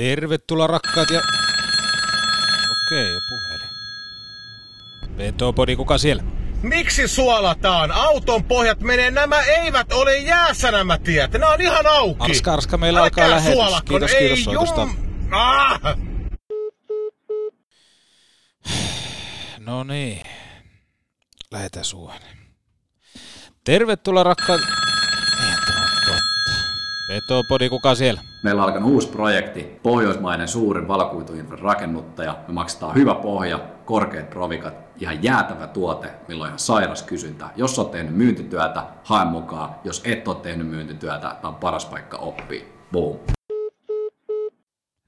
[0.00, 1.20] Tervetuloa rakkaat ja...
[2.70, 3.66] Okei, puhelin.
[5.16, 6.22] Petopodi, kuka siellä?
[6.62, 7.90] Miksi suolataan?
[7.92, 11.32] Auton pohjat menee, nämä eivät ole jäässä nämä tiet.
[11.32, 12.16] Nämä on ihan auki.
[12.18, 13.54] Arska, arska, meillä Älkää alkaa lähetys.
[13.54, 14.80] suolakko, Kiitos, ei kiitos soitosta.
[14.80, 14.96] jum...
[15.32, 15.80] Ah!
[19.58, 20.22] No niin.
[21.50, 22.36] Lähetä suonen.
[23.64, 24.60] Tervetuloa rakkaat...
[25.66, 26.52] Tämä on totta.
[27.08, 28.29] Petopodi, kuka siellä?
[28.42, 32.36] Meillä on alkanut uusi projekti, pohjoismainen suurin valokuituinfran rakennuttaja.
[32.48, 37.50] Me maksetaan hyvä pohja, korkeat provikat, ihan jäätävä tuote, milloin ihan sairas kysyntä.
[37.56, 39.74] Jos oot tehnyt myyntityötä, hae mukaan.
[39.84, 42.64] Jos et ole tehnyt myyntityötä, tämä on paras paikka oppia.
[42.92, 43.16] Boom.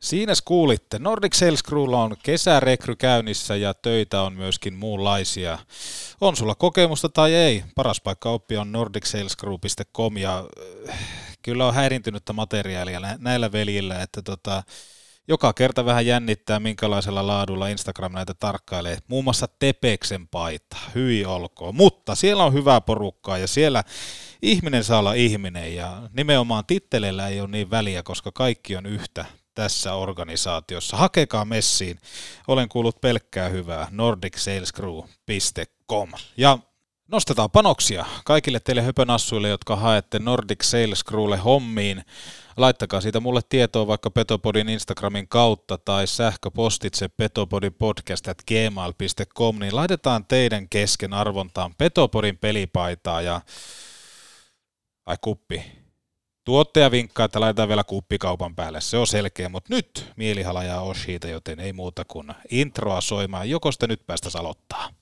[0.00, 0.98] Siinä kuulitte.
[0.98, 5.58] Nordic Sales Crewlla on kesärekry käynnissä ja töitä on myöskin muunlaisia.
[6.20, 7.64] On sulla kokemusta tai ei?
[7.74, 10.44] Paras paikka oppia on nordicsalescrew.com ja
[11.42, 14.62] kyllä on häirintynyttä materiaalia nä- näillä veljillä, että tota,
[15.28, 18.98] joka kerta vähän jännittää, minkälaisella laadulla Instagram näitä tarkkailee.
[19.08, 21.74] Muun muassa Tepeksen paita, hyi olkoon.
[21.74, 23.84] Mutta siellä on hyvää porukkaa ja siellä
[24.42, 29.24] ihminen saa olla ihminen ja nimenomaan titteleillä ei ole niin väliä, koska kaikki on yhtä
[29.54, 30.96] tässä organisaatiossa.
[30.96, 31.98] Hakekaa messiin.
[32.48, 33.88] Olen kuullut pelkkää hyvää.
[33.90, 36.10] nordicsalescrew.com.
[36.36, 36.58] Ja
[37.12, 42.04] nostetaan panoksia kaikille teille höpönassuille, jotka haette Nordic Sales Crewlle hommiin.
[42.56, 51.12] Laittakaa siitä mulle tietoa vaikka Petopodin Instagramin kautta tai sähköpostitse petopodipodcast.gmail.com, niin laitetaan teidän kesken
[51.12, 53.40] arvontaan Petopodin pelipaitaa ja
[55.06, 55.82] ai kuppi,
[56.44, 58.80] Tuottaja vinkkaa, että laitetaan vielä kuppikaupan päälle.
[58.80, 63.50] Se on selkeä, mutta nyt mielihala ja Oshita, joten ei muuta kuin introa soimaan.
[63.50, 65.01] Joko sitä nyt päästä aloittaa?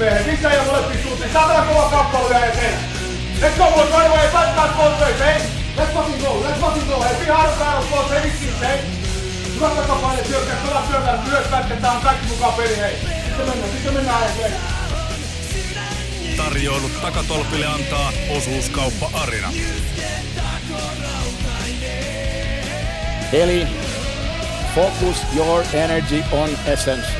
[0.00, 1.32] Mehän sisään ja molempiin suuntiin.
[1.32, 2.78] Saatana kova kappale vielä eteen.
[3.40, 4.28] Let's go boys, right away.
[4.32, 5.40] Back back both hey.
[5.76, 7.02] Let's fucking go, let's fucking go.
[7.02, 8.78] Hei, piha harjoittaa boys, hei vitsi, hei.
[9.54, 12.96] Hyvä takapaine, syökkää, pelaa syökkää, myös pätketään kaikki mukaan peli, hei.
[13.26, 14.52] Sitten mennään, sitten mennään hei.
[16.36, 19.52] Tarjoilut takatolpille antaa osuuskauppa Arina.
[23.32, 23.66] Eli
[24.74, 27.19] focus your energy on essence.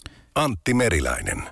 [0.35, 1.43] Antti Meriläinen.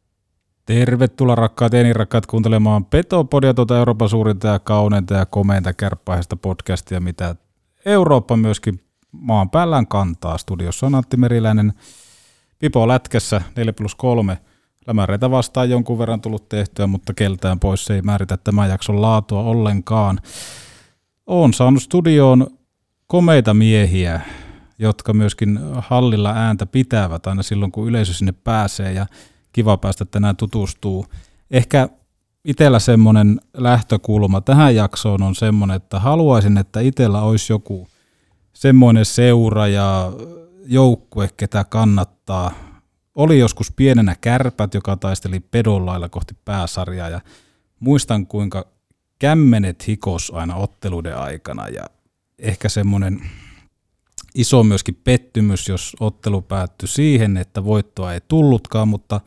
[0.66, 7.00] Tervetuloa rakkaat ja rakkaat kuuntelemaan Petopodia, tuota Euroopan suurinta ja kauneinta ja komeinta kärppäisestä podcastia,
[7.00, 7.35] mitä
[7.85, 8.79] Eurooppa myöskin
[9.12, 10.38] maan päällään kantaa.
[10.38, 11.73] Studiossa on Antti Meriläinen,
[12.59, 14.38] Pipo Lätkässä 4 plus 3.
[14.88, 19.44] Lämäreitä vastaan jonkun verran tullut tehtyä, mutta keltään pois se ei määritä tämän jakson laatua
[19.44, 20.19] ollenkaan.
[21.28, 22.47] Olen saanut studioon
[23.07, 24.22] komeita miehiä,
[24.79, 29.06] jotka myöskin hallilla ääntä pitävät aina silloin, kun yleisö sinne pääsee ja
[29.53, 31.06] kiva päästä tänään tutustuu.
[31.51, 31.90] Ehkä
[32.45, 37.88] itsellä semmoinen lähtökulma tähän jaksoon on semmoinen, että haluaisin, että itsellä olisi joku
[38.53, 40.12] semmoinen seura ja
[40.66, 42.51] joukkue, ketä kannattaa.
[43.16, 47.22] Oli joskus pienenä kärpät, joka taisteli pedollailla kohti pääsarjaa ja
[47.79, 48.67] muistan kuinka
[49.19, 51.85] kämmenet hikos aina otteluiden aikana ja
[52.40, 53.22] ehkä semmoinen
[54.35, 59.22] iso myöskin pettymys, jos ottelu päättyi siihen, että voittoa ei tullutkaan, mutta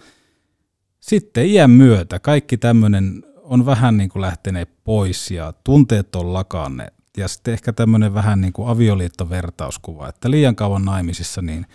[1.01, 6.95] sitten iän myötä kaikki tämmöinen on vähän niin kuin lähteneet pois ja tunteet on lakanneet.
[7.17, 11.67] Ja sitten ehkä tämmöinen vähän niin kuin avioliittovertauskuva, että liian kauan naimisissa, niin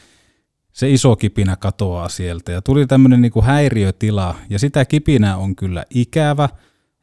[0.74, 2.52] se iso kipinä katoaa sieltä.
[2.52, 6.50] Ja tuli tämmöinen niin kuin häiriötila, ja sitä kipinää on kyllä ikävä,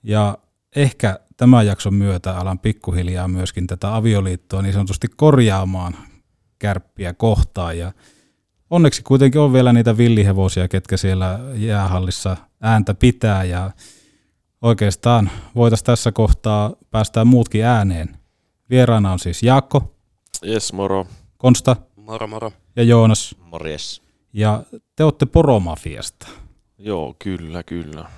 [0.03, 0.39] ja
[0.77, 5.97] ehkä tämän jakson myötä alan pikkuhiljaa myöskin tätä avioliittoa niin sanotusti korjaamaan
[6.65, 7.79] kärppiä kohtaan.
[7.79, 7.93] Ja
[8.71, 13.71] onneksi kuitenkin on vielä niitä villihevosia, ketkä siellä jäähallissa ääntä pitää ja
[14.63, 18.17] oikeastaan voitaisiin tässä kohtaa päästää muutkin ääneen.
[18.71, 19.95] Vieraana on siis Jaakko,
[20.43, 21.07] Jes, moro.
[21.37, 22.53] Konsta, Moro moro.
[22.77, 23.35] Ja Joonas.
[23.39, 24.03] Morjes.
[24.33, 24.63] Ja
[24.97, 26.27] te olette Poromafiasta.
[26.79, 28.11] Joo, kyllä, kyllä.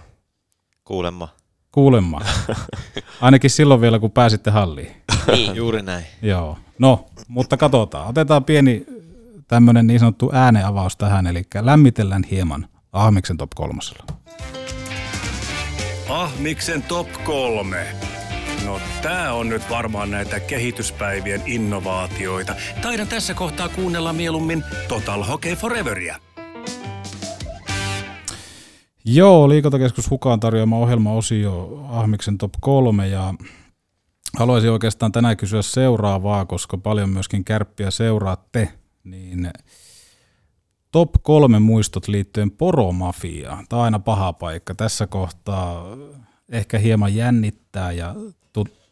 [0.85, 1.29] Kuulemma.
[1.73, 2.21] Kuulemma.
[3.21, 4.93] Ainakin silloin vielä, kun pääsitte halliin.
[5.33, 5.57] Niin.
[5.57, 6.07] Juuri näin.
[6.23, 6.59] Joo.
[6.79, 8.09] No, mutta katsotaan.
[8.09, 8.87] Otetaan pieni
[9.49, 14.05] tämmöinen niin sanottu ääneavaus tähän, eli lämmitellään hieman Ahmiksen top kolmosella.
[16.09, 17.87] Ahmiksen top kolme.
[18.65, 22.55] No tää on nyt varmaan näitä kehityspäivien innovaatioita.
[22.83, 26.17] Taidan tässä kohtaa kuunnella mieluummin Total Hockey Foreveria.
[29.05, 33.35] Joo, Liikuntakeskus Hukaan tarjoama ohjelmaosio Ahmiksen top kolme ja
[34.37, 38.73] haluaisin oikeastaan tänään kysyä seuraavaa, koska paljon myöskin kärppiä seuraatte,
[39.05, 39.51] niin
[40.93, 43.67] top kolme muistot liittyen poromafiaan.
[43.69, 44.75] Tämä on aina paha paikka.
[44.75, 45.85] Tässä kohtaa
[46.49, 48.15] ehkä hieman jännittää ja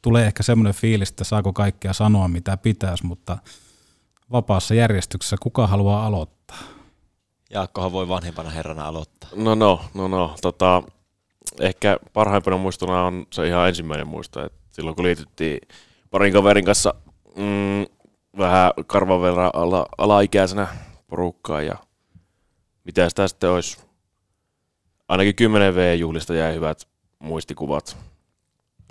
[0.02, 3.38] tulee ehkä semmoinen fiilis, että saako kaikkea sanoa mitä pitäisi, mutta
[4.32, 6.58] vapaassa järjestyksessä kuka haluaa aloittaa?
[7.50, 9.30] Jaakkohan voi vanhempana herrana aloittaa.
[9.36, 10.82] No no, no no, tota,
[11.60, 15.60] ehkä parhaimpana muistona on se ihan ensimmäinen muisto, että silloin kun liityttiin
[16.10, 16.94] parin kaverin kanssa
[17.36, 17.86] mm,
[18.38, 20.68] vähän karvan verran ala, alaikäisenä
[21.06, 21.76] porukkaan ja
[22.84, 23.78] mitä sitä sitten olisi,
[25.08, 26.88] ainakin 10 V-juhlista jäi hyvät
[27.18, 27.96] muistikuvat.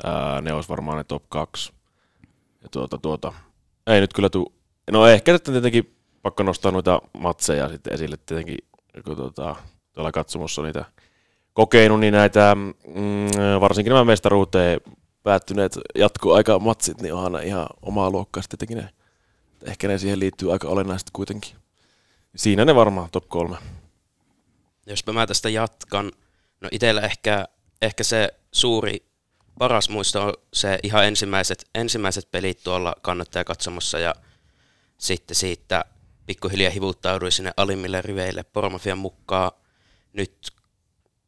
[0.03, 1.73] Ää, ne olisi varmaan ne top 2.
[2.61, 3.33] Ja tuota, tuota,
[3.87, 4.53] ei nyt kyllä tuu,
[4.91, 8.57] no ehkä nyt tietenkin pakko nostaa noita matseja sitten esille tietenkin,
[9.05, 9.55] kun tuota,
[9.93, 10.85] tuolla katsomossa niitä
[11.53, 14.81] kokenut, niin näitä, mm, varsinkin nämä mestaruuteen
[15.23, 18.89] päättyneet jatkoaika matsit, niin onhan ihan omaa luokkaa tietenkin ne.
[19.65, 21.55] Ehkä ne siihen liittyy aika olennaisesti kuitenkin.
[22.35, 23.57] Siinä ne varmaan top kolme.
[24.85, 26.11] Jos mä tästä jatkan,
[26.61, 27.47] no itsellä ehkä,
[27.81, 29.05] ehkä se suuri
[29.59, 34.15] paras muisto on se ihan ensimmäiset, ensimmäiset pelit tuolla kannattajakatsomossa ja
[34.97, 35.85] sitten siitä
[36.25, 39.51] pikkuhiljaa hivuttauduin sinne alimmille riveille Poromafian mukaan.
[40.13, 40.51] Nyt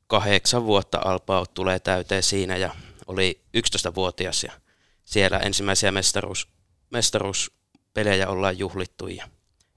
[0.08, 2.76] kahdeksan vuotta Alpaa tulee täyteen siinä ja
[3.08, 4.52] oli 11-vuotias ja
[5.06, 6.48] siellä ensimmäisiä mestaruus,
[6.90, 9.28] mestaruuspelejä ollaan juhlittu ja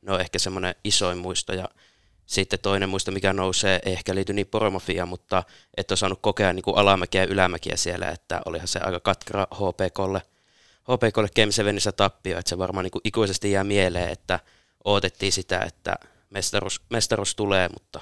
[0.03, 1.69] ne on ehkä semmoinen isoin muisto ja
[2.27, 5.43] sitten toinen muisto, mikä nousee, ehkä liity niin poromafiaan, mutta
[5.77, 9.47] et ole saanut kokea niin kuin alamäkiä ja ylämäkiä siellä, että olihan se aika katkara
[9.55, 10.23] HPKlle,
[10.83, 14.41] HPKlle Game 7 tappio, että se varmaan niin kuin ikuisesti jää mieleen, että
[14.85, 15.97] odotettiin sitä, että
[16.31, 18.01] mestaruus, mestaruus tulee, mutta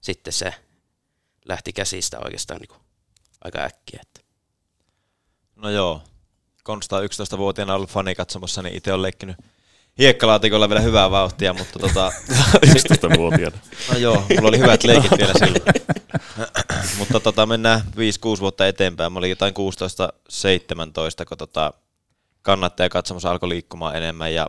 [0.00, 0.54] sitten se
[1.48, 2.80] lähti käsistä oikeastaan niin kuin
[3.44, 4.00] aika äkkiä.
[4.02, 4.25] Että.
[5.56, 6.02] No joo,
[6.62, 9.36] Konsta 11-vuotiaana ollut fani katsomassa, niin itse on leikkinyt
[9.98, 12.12] hiekkalaatikolla vielä hyvää vauhtia, mutta tota...
[12.66, 13.56] 11-vuotiaana.
[13.92, 15.62] no joo, mulla oli hyvät leikit vielä silloin.
[16.98, 19.12] mutta tota, mennään 5-6 vuotta eteenpäin.
[19.12, 21.72] Mä olin jotain 16-17, kun tota,
[22.42, 24.46] kannattaja katsomassa alkoi liikkumaan enemmän ja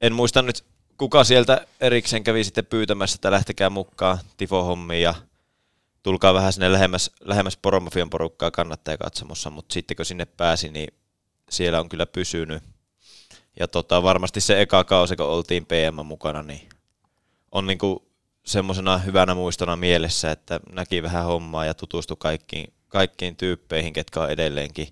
[0.00, 0.64] en muista nyt
[0.98, 5.14] kuka sieltä erikseen kävi sitten pyytämässä, että lähtekää mukaan Tifo-hommiin ja
[6.02, 10.88] tulkaa vähän sinne lähemmäs, lähemmäs Poromafian porukkaa kannattaja katsomossa, mutta sitten kun sinne pääsi, niin
[11.50, 12.62] siellä on kyllä pysynyt
[13.60, 16.68] ja tota, varmasti se eka kausi, kun oltiin PM mukana, niin
[17.52, 18.12] on niinku
[18.46, 24.30] semmoisena hyvänä muistona mielessä, että näki vähän hommaa ja tutustui kaikkiin, kaikkiin tyyppeihin, ketkä on
[24.30, 24.88] edelleenkin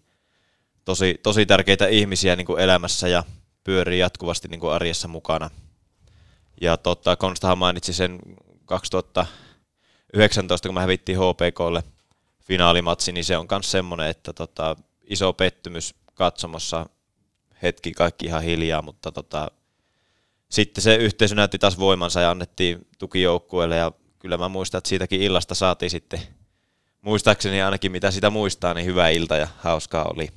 [0.84, 3.24] tosi, tosi tärkeitä ihmisiä niin kuin elämässä ja
[3.64, 5.50] pyörii jatkuvasti niin kuin arjessa mukana.
[6.60, 8.18] Ja tota, Konstahan mainitsi sen
[10.12, 11.82] 2019, kun me hävittiin HPKlle
[12.40, 16.86] finaalimatsi, niin se on myös semmoinen, että tota, iso pettymys katsomossa
[17.62, 19.50] hetki kaikki ihan hiljaa, mutta tota,
[20.48, 25.22] sitten se yhteisö näytti taas voimansa ja annettiin tukijoukkueelle ja kyllä mä muistan, että siitäkin
[25.22, 26.20] illasta saatiin sitten
[27.00, 30.28] muistaakseni ainakin mitä sitä muistaa, niin hyvä ilta ja hauskaa oli.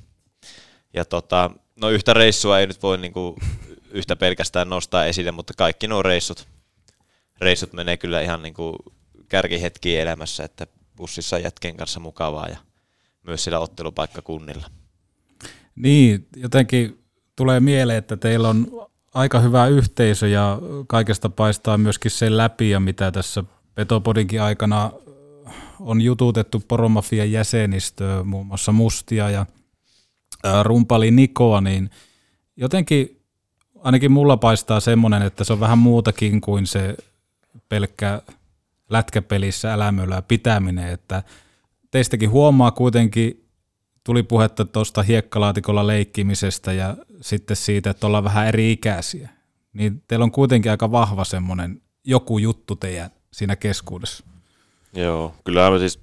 [0.94, 3.36] Ja tota, no yhtä reissua ei nyt voi niinku
[3.90, 6.48] yhtä pelkästään nostaa esille, mutta kaikki nuo reissut,
[7.40, 8.76] reissut menee kyllä ihan niinku
[9.28, 10.66] kärkihetkiä elämässä, että
[10.96, 12.56] bussissa jätken kanssa mukavaa ja
[13.22, 14.66] myös sillä ottelupaikkakunnilla.
[15.76, 17.04] Niin, jotenkin
[17.36, 22.80] tulee mieleen, että teillä on aika hyvä yhteisö ja kaikesta paistaa myöskin sen läpi ja
[22.80, 24.90] mitä tässä Petopodinkin aikana
[25.80, 29.46] on jututettu Poromafian jäsenistöä, muun muassa Mustia ja
[30.62, 31.90] Rumpali Nikoa, niin
[32.56, 33.20] jotenkin
[33.80, 36.96] ainakin mulla paistaa semmoinen, että se on vähän muutakin kuin se
[37.68, 38.22] pelkkä
[38.90, 41.22] lätkäpelissä älämöllä pitäminen, että
[41.90, 43.48] teistäkin huomaa kuitenkin
[44.04, 49.28] tuli puhetta tuosta hiekkalaatikolla leikkimisestä ja sitten siitä, että ollaan vähän eri ikäisiä.
[49.72, 54.24] Niin teillä on kuitenkin aika vahva semmoinen joku juttu teidän siinä keskuudessa.
[54.94, 56.00] Joo, kyllä me siis,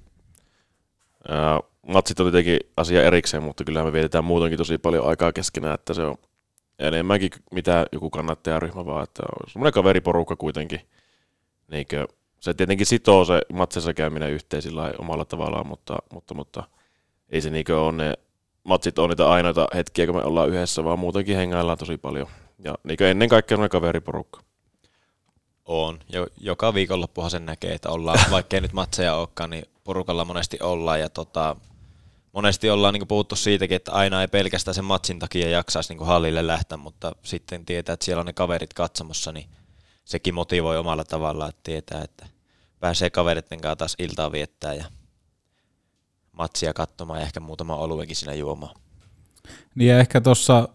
[1.28, 5.74] ää, matsit on tietenkin asia erikseen, mutta kyllä me vietetään muutenkin tosi paljon aikaa keskenään,
[5.74, 6.14] että se on
[6.78, 10.80] enemmänkin mitä joku kannattajaryhmä, vaan että on semmoinen kaveriporukka kuitenkin.
[11.70, 12.08] Niinkö,
[12.42, 16.64] se tietenkin sitoo se matsissa käyminen yhteen sillä omalla tavallaan, mutta, mutta, mutta
[17.28, 18.14] ei se niinkö ole ne
[18.64, 22.26] matsit on niitä ainoita hetkiä, kun me ollaan yhdessä, vaan muutenkin hengaillaan tosi paljon.
[22.64, 24.40] Ja niinkö ennen kaikkea semmoinen kaveriporukka.
[25.64, 25.98] On.
[26.12, 31.00] Jo, joka viikonloppuhan sen näkee, että ollaan, vaikkei nyt matseja olekaan, niin porukalla monesti ollaan.
[31.00, 31.56] Ja tota,
[32.32, 36.46] monesti ollaan niin puhuttu siitäkin, että aina ei pelkästään sen matsin takia jaksaisi niin hallille
[36.46, 39.46] lähteä, mutta sitten tietää, että siellä on ne kaverit katsomassa, niin
[40.04, 42.26] sekin motivoi omalla tavallaan, että tietää, että
[42.80, 44.84] pääsee kaveritten kanssa taas iltaa viettää ja
[46.32, 48.76] matsia katsomaan ja ehkä muutama oluenkin siinä juomaan.
[49.74, 50.68] Niin ja ehkä tuossa,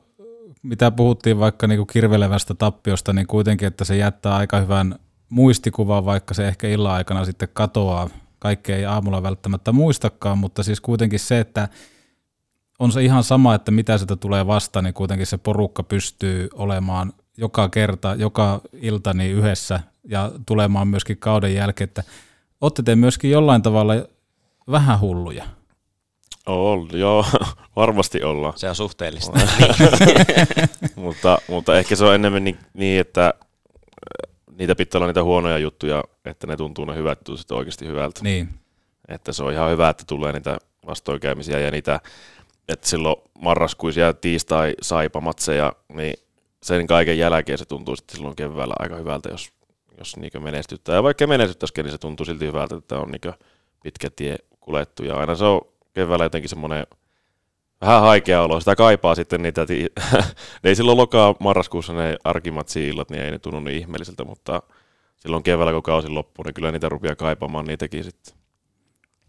[0.64, 6.34] mitä puhuttiin vaikka niinku kirvelevästä tappiosta, niin kuitenkin, että se jättää aika hyvän muistikuvan, vaikka
[6.34, 8.10] se ehkä illan aikana sitten katoaa.
[8.40, 11.70] Kaikkea ei aamulla välttämättä muistakaan, mutta siis kuitenkin se, että
[12.80, 17.14] on se ihan sama, että mitä sitä tulee vastaan, niin kuitenkin se porukka pystyy olemaan
[17.38, 22.04] joka kerta, joka ilta niin yhdessä ja tulemaan myöskin kauden jälkeen, että
[22.62, 23.94] olette te myöskin jollain tavalla
[24.72, 25.46] vähän hulluja.
[26.46, 27.26] On, joo,
[27.76, 28.54] varmasti ollaan.
[28.56, 29.40] Se on suhteellista.
[30.96, 35.58] mutta, mutta ehkä se on enemmän niin, niin, että äh, niitä pitää olla niitä huonoja
[35.58, 38.20] juttuja, että ne tuntuu ne hyvät jutut oikeasti hyvältä.
[38.24, 38.50] Niin.
[39.08, 42.00] Että se on ihan hyvä, että tulee niitä vastoinkäymisiä ja niitä,
[42.68, 46.14] että silloin marraskuisia tiistai saipamatseja, niin
[46.64, 49.50] sen kaiken jälkeen se tuntuu sitten silloin keväällä aika hyvältä, jos,
[49.98, 50.96] jos niin menestyttää.
[50.96, 53.34] Ja vaikka menestyttäisikin, niin se tuntuu silti hyvältä, että on niin
[53.84, 55.04] pitkä tie kulettu.
[55.04, 55.62] Ja aina se on
[55.94, 56.88] keväällä jotenkin semmoinen
[57.82, 58.60] vähän haikea olo.
[58.60, 59.66] Sitä kaipaa sitten niitä,
[60.64, 64.62] ne ei silloin lokaa marraskuussa ne arkimatsi-illat, niin ei ne tunnu niin ihmeelliseltä, mutta
[65.16, 68.34] silloin keväällä kun kausi loppuu, niin kyllä niitä rupeaa kaipaamaan niitäkin sitten.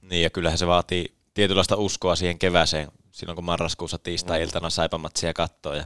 [0.02, 5.74] Niin ja kyllähän se vaatii tietynlaista uskoa siihen kevääseen, silloin kun marraskuussa tiistai-iltana saipamatsia kattoo
[5.74, 5.84] ja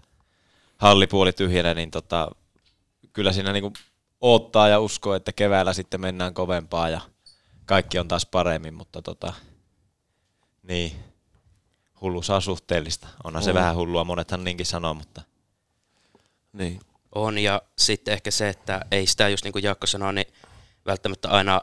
[0.83, 2.31] hallipuoli tyhjänä, niin tota,
[3.13, 3.73] kyllä siinä niinku
[4.21, 7.01] odottaa ja uskoo, että keväällä sitten mennään kovempaa ja
[7.67, 9.33] kaikki on taas paremmin, mutta tota,
[10.63, 10.93] niin,
[12.01, 13.09] hullu saa suhteellista.
[13.25, 13.45] Onhan on.
[13.45, 15.23] se vähän hullua, monethan niinkin sanoo, mutta...
[16.53, 16.81] Niin.
[17.15, 20.27] On, ja sitten ehkä se, että ei sitä just niin kuin Jaakko sanoi, niin
[20.87, 21.61] välttämättä aina,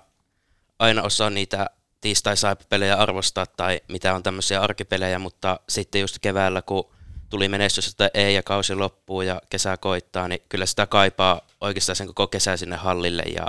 [0.79, 1.69] aina osaa niitä
[2.01, 2.35] tiistai
[2.69, 6.98] pelejä arvostaa tai mitä on tämmöisiä arkipelejä, mutta sitten just keväällä, kun
[7.29, 11.95] tuli menestys, että ei ja kausi loppuu ja kesä koittaa, niin kyllä sitä kaipaa oikeastaan
[11.95, 13.47] sen koko kesä sinne hallille ja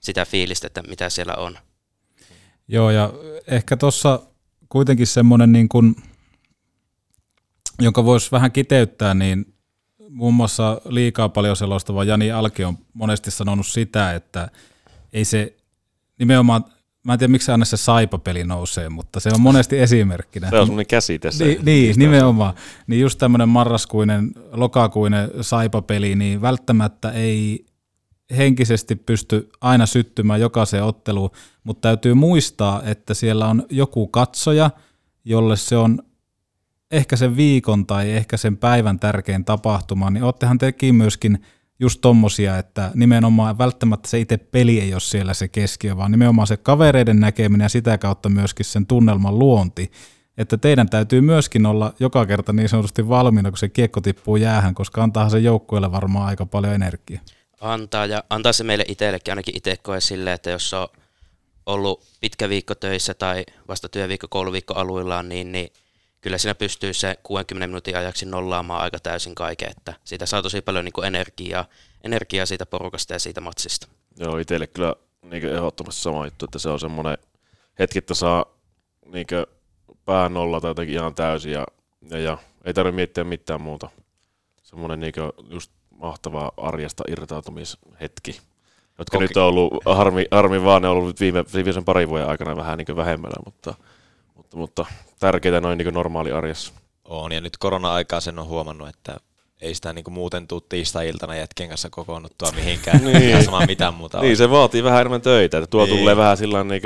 [0.00, 1.58] sitä fiilistä, että mitä siellä on.
[2.68, 3.12] Joo, ja
[3.46, 4.22] ehkä tuossa
[4.68, 5.96] kuitenkin semmoinen, niin kuin,
[7.78, 9.54] jonka voisi vähän kiteyttää, niin
[10.08, 14.48] muun muassa liikaa paljon selostava Jani Alki on monesti sanonut sitä, että
[15.12, 15.56] ei se
[16.18, 16.64] nimenomaan,
[17.06, 20.50] mä en tiedä miksi aina se saipapeli nousee, mutta se on monesti esimerkkinä.
[20.50, 21.30] Se on semmoinen käsite.
[21.30, 22.54] Se, niin, niin nimenomaan.
[22.86, 27.66] Niin just tämmöinen marraskuinen, lokakuinen saipapeli, niin välttämättä ei
[28.36, 31.30] henkisesti pysty aina syttymään jokaiseen otteluun,
[31.64, 34.70] mutta täytyy muistaa, että siellä on joku katsoja,
[35.24, 36.02] jolle se on
[36.90, 41.38] ehkä sen viikon tai ehkä sen päivän tärkein tapahtuma, niin oottehan tekin myöskin
[41.80, 46.46] just tommosia, että nimenomaan välttämättä se itse peli ei ole siellä se keskiö, vaan nimenomaan
[46.46, 49.92] se kavereiden näkeminen ja sitä kautta myöskin sen tunnelman luonti.
[50.38, 54.74] Että teidän täytyy myöskin olla joka kerta niin sanotusti valmiina, kun se kiekko tippuu jäähän,
[54.74, 57.22] koska antaa se joukkueelle varmaan aika paljon energiaa
[57.60, 60.88] antaa ja antaa se meille itsellekin ainakin itse koe sille, että jos on
[61.66, 65.72] ollut pitkä viikko töissä tai vasta työviikko, kouluviikko aluillaan, niin, niin
[66.26, 70.60] kyllä siinä pystyy se 60 minuutin ajaksi nollaamaan aika täysin kaiken, että siitä saa tosi
[70.60, 71.64] paljon niin energiaa,
[72.04, 73.88] energiaa siitä porukasta ja siitä matsista.
[74.16, 77.18] Joo, itselle kyllä niin ehdottomasti sama juttu, että se on semmoinen
[77.78, 78.44] hetki, että saa
[79.04, 79.26] niin
[80.04, 81.66] pää nolla tai jotenkin ihan täysin ja,
[82.10, 83.88] ja, ja ei tarvitse miettiä mitään muuta.
[84.62, 85.14] Semmoinen niin
[85.48, 88.40] just mahtava arjesta irtautumishetki,
[88.98, 89.24] jotka Koki.
[89.24, 92.78] nyt on ollut, harmi, harmi vaan ne on ollut viime, viimeisen parin vuoden aikana vähän
[92.78, 93.74] niin vähemmällä, mutta,
[94.54, 94.86] mutta, mutta
[95.18, 96.72] tärkeitä noin niin normaali arjessa.
[97.04, 99.16] On, ja nyt korona-aikaa sen on huomannut, että
[99.60, 103.44] ei sitä niin muuten tuu tiistai-iltana jätkien kanssa kokoonnuttua mihinkään, niin.
[103.44, 105.98] sama mitään muuta Niin, se vaatii vähän enemmän töitä, että tuo niin.
[105.98, 106.82] tulee vähän sillä niin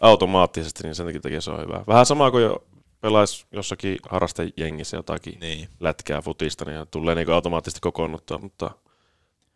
[0.00, 1.84] automaattisesti, niin sen takia se on hyvä.
[1.86, 2.64] Vähän sama kuin jo
[3.00, 5.68] pelaisi jossakin harrastejengissä jotakin niin.
[5.80, 8.70] lätkää futista, niin tulee niin automaattisesti kokoonnuttua, mutta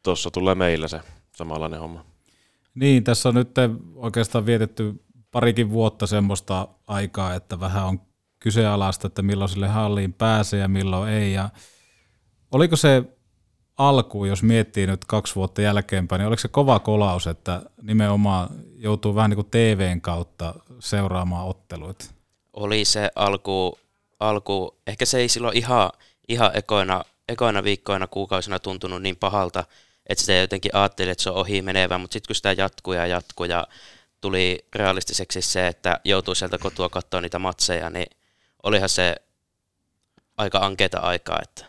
[0.03, 1.01] tuossa tulee meillä se
[1.37, 2.05] samanlainen homma.
[2.75, 3.51] Niin, tässä on nyt
[3.95, 4.95] oikeastaan vietetty
[5.33, 8.01] parikin vuotta semmoista aikaa, että vähän on
[8.39, 11.33] kyseenalaista, että milloin sille halliin pääsee ja milloin ei.
[11.33, 11.51] Ja
[12.51, 13.05] oliko se
[13.79, 19.15] alku, jos miettii nyt kaksi vuotta jälkeenpäin, niin oliko se kova kolaus, että nimenomaan joutuu
[19.15, 22.05] vähän niin kuin TVn kautta seuraamaan otteluita?
[22.53, 23.79] oli se alku,
[24.21, 25.91] alku ehkä se ei silloin ihan,
[26.29, 29.65] ihan ekoina ekoina viikkoina, kuukausina tuntunut niin pahalta,
[30.07, 33.07] että sitä jotenkin ajatteli, että se on ohi menevä, mutta sitten kun sitä jatkuu ja
[33.07, 33.67] jatkuu ja
[34.23, 38.07] tuli realistiseksi se, että joutuu sieltä kotua katsoa niitä matseja, niin
[38.63, 39.17] olihan se
[40.37, 41.65] aika ankeita aikaa, että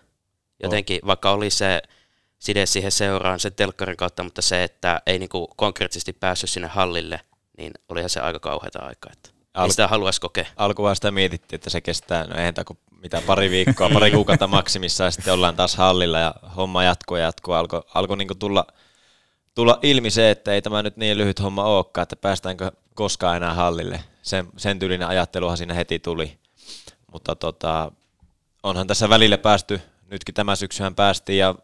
[0.63, 1.81] jotenkin vaikka oli se
[2.39, 7.19] side siihen seuraan sen telkkarin kautta, mutta se, että ei niinku konkreettisesti päässyt sinne hallille,
[7.57, 10.45] niin olihan se aika kauheata aikaa, että Al- sitä haluaisi kokea.
[10.57, 15.03] Alkuvaan sitä mietittiin, että se kestää, no eihän kuin mitä pari viikkoa, pari kuukautta maksimissa
[15.03, 17.53] ja sitten ollaan taas hallilla ja homma jatkuu ja jatkuu.
[17.53, 18.65] Alkoi alko niinku tulla,
[19.55, 23.53] tulla ilmi se, että ei tämä nyt niin lyhyt homma olekaan, että päästäänkö koskaan enää
[23.53, 24.03] hallille.
[24.21, 26.37] Sen, sen tyylinen ajatteluhan siinä heti tuli.
[27.11, 27.91] Mutta tota,
[28.63, 31.55] onhan tässä välillä päästy, nytkin tämä syksyhän päästiin ja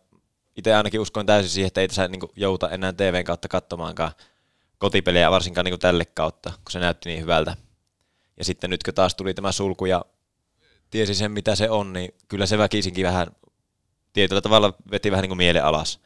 [0.55, 4.11] itse ainakin uskoin täysin siihen, että ei tässä niin jouta enää TVn kautta katsomaankaan
[4.77, 7.57] kotipelejä, varsinkaan niin tälle kautta, kun se näytti niin hyvältä.
[8.37, 10.05] Ja sitten nyt kun taas tuli tämä sulku ja
[10.89, 13.27] tiesi sen, mitä se on, niin kyllä se väkisinkin vähän
[14.13, 15.99] tietyllä tavalla veti vähän niin kuin mielen alas.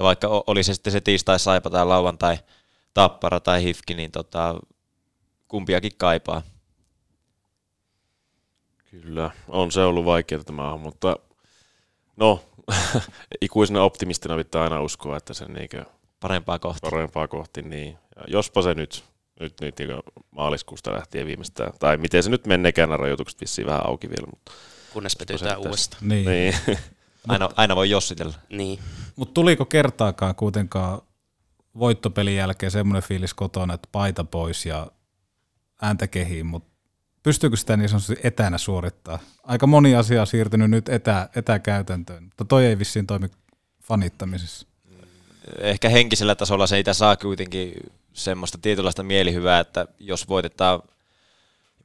[0.00, 0.04] Mm.
[0.04, 2.38] vaikka oli se sitten se tiistai, saipa tai lauantai,
[2.94, 4.60] tappara tai hifki, niin tota,
[5.48, 6.42] kumpiakin kaipaa.
[8.90, 11.16] Kyllä, on se ollut vaikeaa tämä mutta
[12.16, 12.44] no,
[13.40, 15.84] ikuisena optimistina pitää aina uskoa, että se niinkö
[16.20, 16.80] parempaa kohti.
[16.90, 17.98] Parempaa kohti, niin.
[18.16, 19.04] Ja jospa se nyt,
[19.40, 19.90] nyt, nyt niin
[20.30, 24.26] maaliskuusta lähtien viimeistään, tai miten se nyt menneekään, rajoitukset vissiin vähän auki vielä.
[24.30, 24.52] Mutta
[24.92, 26.08] Kunnes petytään uudestaan.
[26.08, 26.26] Niin.
[26.26, 26.54] niin.
[27.28, 28.34] aina, aina voi jossitella.
[28.48, 28.78] Niin.
[29.16, 31.00] Mutta tuliko kertaakaan kuitenkaan
[31.78, 34.86] voittopelin jälkeen semmoinen fiilis kotona, että paita pois ja
[35.82, 36.70] ääntä kehiin, mutta
[37.22, 39.18] pystyykö sitä niin sanotusti etänä suorittaa?
[39.42, 43.28] Aika moni asia on siirtynyt nyt etä, etäkäytäntöön, mutta toi ei vissiin toimi
[43.82, 44.66] fanittamisessa.
[45.58, 47.72] Ehkä henkisellä tasolla se itse saa kuitenkin
[48.12, 50.82] semmoista tietynlaista mielihyvää, että jos voitetaan,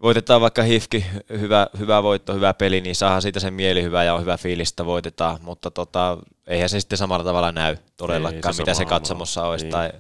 [0.02, 4.22] voitetaan vaikka hifki, hyvä, hyvä voitto, hyvä peli, niin saa siitä sen mielihyvää ja on
[4.22, 8.62] hyvä fiilis, että voitetaan, mutta tota, eihän se sitten samalla tavalla näy todellakaan, ei, se
[8.62, 9.66] mitä se katsomossa olisi.
[9.66, 9.72] Niin.
[9.72, 9.92] Tai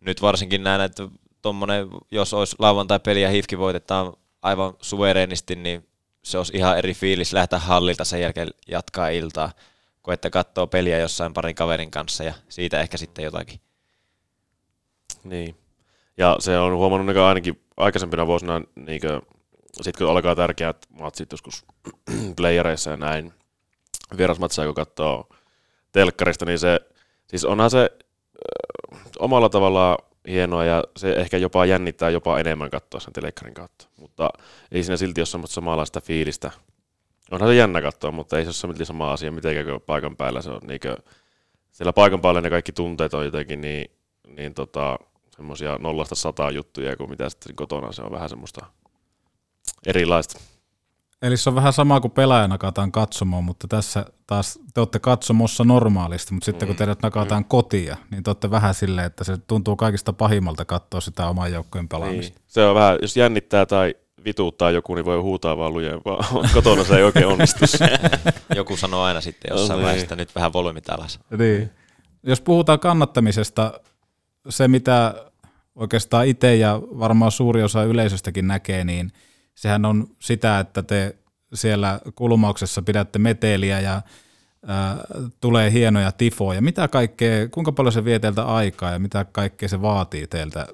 [0.00, 1.08] nyt varsinkin näen, että
[1.42, 5.88] tommonen, jos olisi lauantai-peli ja hifki voitetaan aivan suvereenisti, niin
[6.22, 9.52] se olisi ihan eri fiilis lähteä hallilta sen jälkeen jatkaa iltaa,
[10.02, 13.60] kun että katsoo peliä jossain parin kaverin kanssa ja siitä ehkä sitten jotakin.
[15.24, 15.56] Niin.
[16.16, 19.00] Ja se on huomannut ainakin aikaisempina vuosina, niin
[19.82, 21.64] sitten kun alkaa tärkeät matsit joskus
[22.36, 23.32] playereissa ja näin,
[24.16, 25.28] vierasmatseja kun katsoo
[25.92, 26.80] telkkarista, niin se,
[27.26, 33.00] siis onhan se äh, omalla tavallaan hienoa ja se ehkä jopa jännittää jopa enemmän katsoa
[33.00, 33.86] sen telekkarin kautta.
[33.96, 34.30] Mutta
[34.72, 36.50] ei siinä silti ole semmoista samanlaista fiilistä.
[37.30, 40.42] Onhan se jännä katsoa, mutta ei se ole silti sama asia mitenkään paikan päällä.
[40.42, 40.96] Se on niinkö,
[41.70, 43.90] siellä paikan päällä ne kaikki tunteet on jotenkin niin,
[44.28, 44.98] niin tota,
[45.36, 48.66] semmoisia nollasta sataa juttuja, kuin mitä sitten kotona se on vähän semmoista
[49.86, 50.38] erilaista.
[51.22, 55.64] Eli se on vähän sama kuin pelaajana nakataan katsomaan, mutta tässä taas te olette katsomossa
[55.64, 57.48] normaalisti, mutta sitten kun mm, teidät nakataan mm.
[57.48, 61.88] kotia, niin te olette vähän silleen, että se tuntuu kaikista pahimmalta katsoa sitä oman joukkojen
[61.88, 62.38] pelaamista.
[62.38, 62.46] Niin.
[62.46, 63.94] Se on vähän, jos jännittää tai
[64.24, 67.64] vituuttaa joku, niin voi huutaa vaan lujeen, vaan kotona se ei oikein onnistu.
[68.56, 69.86] joku sanoo aina sitten jossain no, niin.
[69.86, 71.20] vaiheessa, nyt vähän volyymit alas.
[71.38, 71.70] Niin.
[72.22, 73.80] Jos puhutaan kannattamisesta,
[74.48, 75.14] se mitä
[75.76, 79.12] oikeastaan itse ja varmaan suuri osa yleisöstäkin näkee, niin–
[79.56, 81.16] sehän on sitä, että te
[81.54, 84.02] siellä kulmauksessa pidätte meteliä ja
[84.66, 84.96] ää,
[85.40, 86.62] tulee hienoja tifoja.
[86.62, 90.66] Mitä kaikkea, kuinka paljon se vie teiltä aikaa ja mitä kaikkea se vaatii teiltä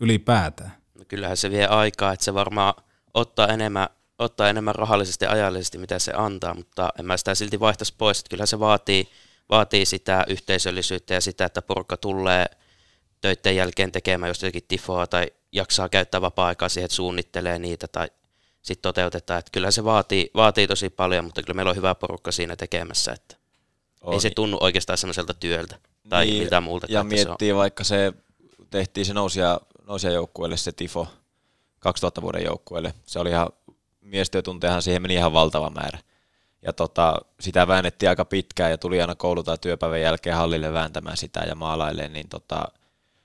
[0.00, 0.72] ylipäätään?
[0.98, 2.74] No kyllähän se vie aikaa, että se varmaan
[3.14, 7.60] ottaa enemmän, ottaa enemmän rahallisesti ja ajallisesti, mitä se antaa, mutta en mä sitä silti
[7.60, 8.18] vaihtaisi pois.
[8.18, 9.08] Että kyllähän se vaatii,
[9.50, 12.46] vaatii sitä yhteisöllisyyttä ja sitä, että porukka tulee
[13.22, 18.08] töiden jälkeen tekemään jostakin tifoa tai jaksaa käyttää vapaa-aikaa siihen, että suunnittelee niitä tai
[18.62, 19.38] sitten toteutetaan.
[19.38, 23.12] Että kyllä se vaatii, vaatii tosi paljon, mutta kyllä meillä on hyvä porukka siinä tekemässä,
[23.12, 23.36] että
[24.00, 24.14] on.
[24.14, 26.86] ei se tunnu oikeastaan semmoiselta työltä tai niin, miltä muulta.
[26.90, 28.12] Ja miettii se vaikka se,
[28.70, 31.06] tehtiin se nousia, nousia joukkueelle se tifo
[31.78, 32.94] 2000 vuoden joukkueelle.
[33.06, 33.48] Se oli ihan,
[34.00, 35.98] miestyötuntejahan siihen meni ihan valtava määrä.
[36.62, 41.16] Ja tota, sitä väännettiin aika pitkään ja tuli aina koulu- tai työpäivän jälkeen hallille vääntämään
[41.16, 42.64] sitä ja maalailemaan, niin tota,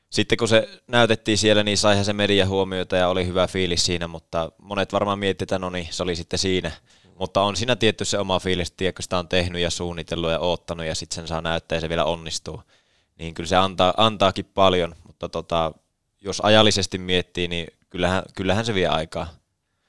[0.10, 4.08] sitten kun se näytettiin siellä, niin saihan se media huomiota ja oli hyvä fiilis siinä,
[4.08, 6.72] mutta monet varmaan miettivät, että no niin, se oli sitten siinä.
[7.20, 10.40] Mutta on siinä tietty se oma fiilis, että kun sitä on tehnyt ja suunnitellut ja
[10.40, 12.62] oottanut ja sitten sen saa näyttää ja se vielä onnistuu.
[13.20, 15.72] Niin kyllä se antaa, antaakin paljon, mutta tota,
[16.22, 19.28] jos ajallisesti miettii, niin kyllähän, kyllähän se vie aikaa.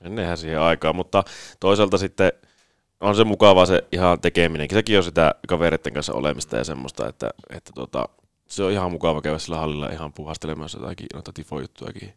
[0.01, 1.25] Ennenhän siihen aikaa, mutta
[1.61, 2.33] toisaalta sitten
[3.01, 4.77] on se mukavaa se ihan tekeminenkin.
[4.77, 8.09] Sekin on sitä kavereiden kanssa olemista ja semmoista, että, että tota,
[8.49, 12.13] se on ihan mukava käydä sillä hallilla ihan puhastelemaan jotakin noita tifo-juttujakin.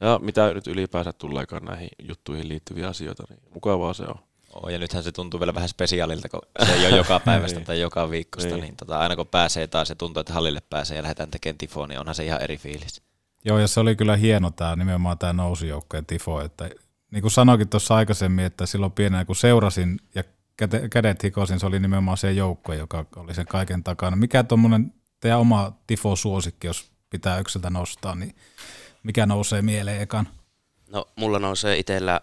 [0.00, 4.14] Ja mitä nyt ylipäänsä tuleekaan näihin juttuihin liittyviä asioita, niin mukavaa se on.
[4.54, 7.66] Oh, ja nythän se tuntuu vielä vähän spesiaalilta, kun se ei ole joka päivästä Niin.
[7.66, 8.60] tai joka viikosta, Niin.
[8.60, 11.86] niin tota, aina kun pääsee taas ja tuntuu, että hallille pääsee ja lähdetään tekemään tifoa,
[11.86, 13.02] niin onhan se ihan eri fiilis.
[13.44, 16.70] Joo, ja se oli kyllä hieno tämä nimenomaan tämä nousujoukkojen tifo, että
[17.10, 20.24] niin kuin sanoikin tuossa aikaisemmin, että silloin pienenä kun seurasin ja
[20.90, 24.16] kädet hikosin, se oli nimenomaan se joukko, joka oli sen kaiken takana.
[24.16, 28.36] Mikä tuommoinen teidän oma tifo-suosikki, jos pitää yksiltä nostaa, niin
[29.02, 30.28] mikä nousee mieleen ekan?
[30.88, 32.20] No, mulla nousee itellä,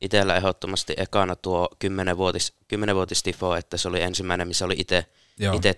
[0.00, 5.06] itellä ehdottomasti ekana tuo 10-vuotis, 10-vuotis tifo, että se oli ensimmäinen, missä oli itse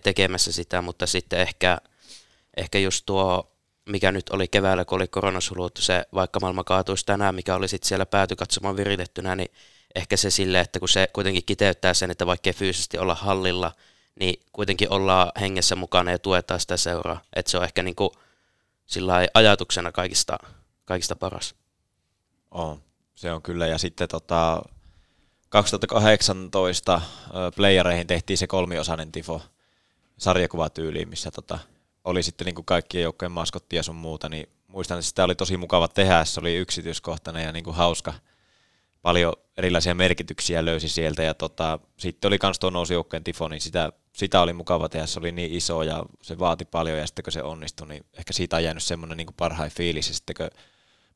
[0.02, 1.78] tekemässä sitä, mutta sitten ehkä,
[2.56, 3.52] ehkä just tuo,
[3.88, 7.88] mikä nyt oli keväällä, kun oli koronasulut, se vaikka maailma kaatuisi tänään, mikä oli sitten
[7.88, 9.50] siellä päätykatsomaan viritettynä, niin
[9.94, 13.72] ehkä se sille, että kun se kuitenkin kiteyttää sen, että vaikka ei fyysisesti olla hallilla,
[14.20, 17.20] niin kuitenkin ollaan hengessä mukana ja tuetaan sitä seuraa.
[17.36, 18.10] Että se on ehkä niin kuin
[19.34, 20.38] ajatuksena kaikista,
[20.84, 21.54] kaikista paras.
[22.50, 22.82] On,
[23.14, 23.66] se on kyllä.
[23.66, 24.62] Ja sitten tota,
[25.48, 29.42] 2018 ö, playereihin tehtiin se kolmiosainen tifo
[30.18, 31.58] sarjakuvatyyliin, missä tota,
[32.04, 35.34] oli sitten niin kuin kaikkien joukkojen maskotti ja sun muuta, niin muistan, että sitä oli
[35.34, 38.14] tosi mukava tehdä, se oli yksityiskohtainen ja niin kuin hauska.
[39.02, 43.92] Paljon erilaisia merkityksiä löysi sieltä ja tota, sitten oli kans tuo nousujoukkojen tifo, niin sitä,
[44.16, 47.32] sitä oli mukava tehdä, se oli niin iso ja se vaati paljon ja sitten kun
[47.32, 50.08] se onnistui, niin ehkä siitä on jäänyt semmoinen niin parhain fiilis.
[50.08, 50.50] Ja sitten kun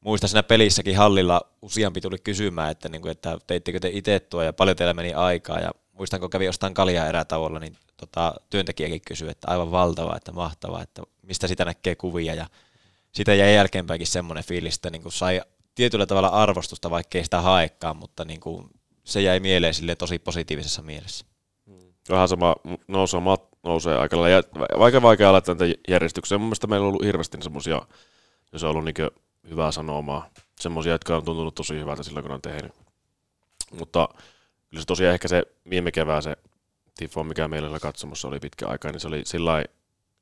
[0.00, 4.42] muistan siinä pelissäkin hallilla useampi tuli kysymään, että, niin kuin, että teittekö te itse tuo
[4.42, 5.58] ja paljon teillä meni aikaa.
[5.58, 10.32] Ja muistan kun kävi jostain kaljaa erätauolla, niin tota, työntekijäkin kysyi, että aivan valtava, että
[10.32, 12.34] mahtavaa, että mistä sitä näkee kuvia.
[12.34, 12.46] Ja
[13.12, 15.40] sitä jäi jälkeenpäinkin semmoinen fiilis, että niin kuin sai
[15.74, 18.70] tietyllä tavalla arvostusta, vaikka ei sitä haekaan, mutta niin kuin
[19.04, 21.29] se jäi mieleen sille tosi positiivisessa mielessä.
[22.08, 22.54] Vähän sama
[22.88, 24.42] nousee, mat, nousee aika lailla.
[24.78, 26.40] Vaikea vaikea laittaa tätä järjestykseen.
[26.40, 27.82] Mun mielestä meillä on ollut hirveästi semmoisia,
[28.52, 28.94] jos on ollut niin
[29.50, 30.30] hyvää sanomaa.
[30.60, 32.72] Semmoisia, jotka on tuntunut tosi hyvältä silloin, kun on tehnyt.
[33.78, 34.08] Mutta
[34.70, 36.36] kyllä se tosiaan ehkä se viime kevää se
[36.98, 39.64] tifo, mikä meillä siellä katsomossa oli pitkä aikaa, niin se oli sillä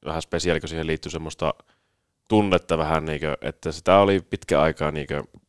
[0.04, 1.54] vähän spesiaali, kun siihen liittyy semmoista
[2.28, 5.42] tunnetta vähän, niin kuin, että sitä oli pitkä aikaa, niin kuin,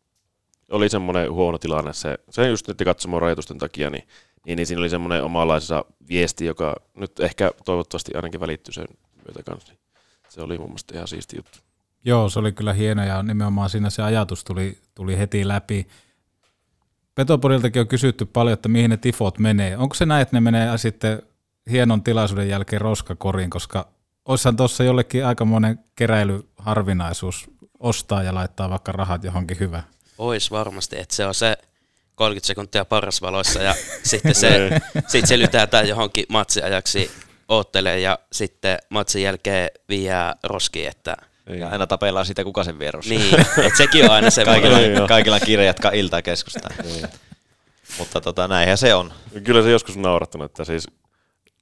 [0.72, 4.08] oli semmoinen huono tilanne, se, se just nyt katsomon rajoitusten takia, niin,
[4.46, 8.88] niin, niin siinä oli semmoinen omanlaisensa viesti, joka nyt ehkä toivottavasti ainakin välittyy sen
[9.26, 9.74] myötä kanssa.
[10.30, 11.60] Se oli mun mielestä ihan siisti juttu.
[12.06, 15.88] Joo, se oli kyllä hieno ja nimenomaan siinä se ajatus tuli, tuli heti läpi.
[17.16, 19.78] Petopodiltakin on kysytty paljon, että mihin ne tifot menee.
[19.78, 21.22] Onko se näin, että ne menee sitten
[21.72, 23.88] hienon tilaisuuden jälkeen roskakoriin, koska
[24.26, 27.50] olisihan tuossa jollekin aikamoinen keräilyharvinaisuus
[27.80, 29.84] ostaa ja laittaa vaikka rahat johonkin hyvään.
[30.18, 31.58] Ois varmasti, että se on se
[32.20, 34.70] 30 sekuntia parasvaloissa ja sitten se,
[35.08, 37.12] sit se lytätään johonkin matsiajaksi
[37.48, 41.18] oottelee ja sitten matsin jälkeen viiää roskiin, että
[41.60, 43.18] Ja aina tapellaan siitä, kuka sen vie Rossi.
[43.18, 44.72] Niin, et sekin on aina semmoinen.
[44.72, 46.70] kaikilla, Niin, kaikilla kiire jatkaa iltaa keskustaa.
[48.00, 49.14] Mutta tota, näinhän se on.
[49.44, 50.88] Kyllä se joskus naurattanut, että siis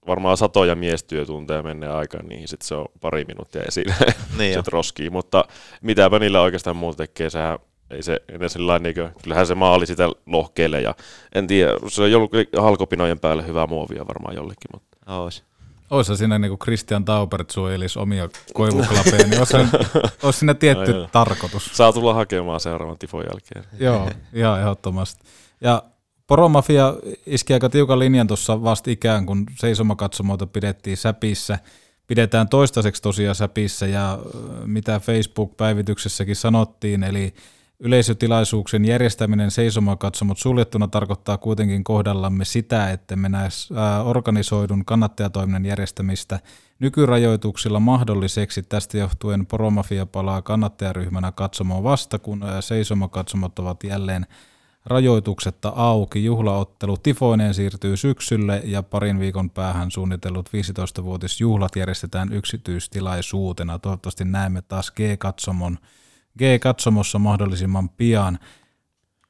[0.08, 3.96] varmaan satoja miestyötunteja menee aikaan, niin sitten se on pari minuuttia esillä
[4.38, 4.64] Niin se jo.
[4.68, 5.46] roskii, mutta
[5.82, 7.60] mitäpä niillä oikeastaan muuta tekee, sehän
[7.92, 10.96] ei se enää sillä niin kuin, kyllähän se maali sitä lohkeelle ja
[11.36, 15.44] en tiedä, se on ollut halkopinojen päälle hyvää muovia varmaan jollekin, mutta Ois.
[15.90, 19.58] Olisi siinä niin kuin Christian Taubert suojelisi omia koivuklapeja, niin olisi,
[20.24, 21.10] olisi siinä tietty joo.
[21.12, 21.70] tarkoitus.
[21.74, 23.66] Saa tulla hakemaan seuraavan tifon jälkeen.
[23.86, 25.24] Joo, ihan ehdottomasti.
[25.62, 25.84] Ja
[26.28, 26.94] Poromafia
[27.26, 31.60] iski aika tiukan linjan tuossa vastikään, kun seisomakatsomoita pidettiin säpissä.
[32.08, 34.20] Pidetään toistaiseksi tosiaan säpissä ja
[34.66, 37.34] mitä Facebook-päivityksessäkin sanottiin, eli
[37.80, 43.70] yleisötilaisuuksien järjestäminen seisomakatsomot suljettuna tarkoittaa kuitenkin kohdallamme sitä, että me näis
[44.06, 46.40] organisoidun kannattajatoiminnan järjestämistä
[46.80, 48.64] nykyrajoituksilla mahdolliseksi.
[48.64, 54.26] Tästä johtuen Poromafia palaa kannattajaryhmänä katsomaan vasta, kun ää, seisomakatsomot ovat jälleen
[54.86, 56.26] rajoituksetta auki.
[56.26, 63.80] Juhlaottelu Tifoinen siirtyy syksylle ja parin viikon päähän suunnitellut 15-vuotisjuhlat järjestetään yksityistilaisuutena.
[63.80, 65.78] Toivottavasti näemme taas G-katsomon,
[66.38, 68.40] G-katsomossa mahdollisimman pian.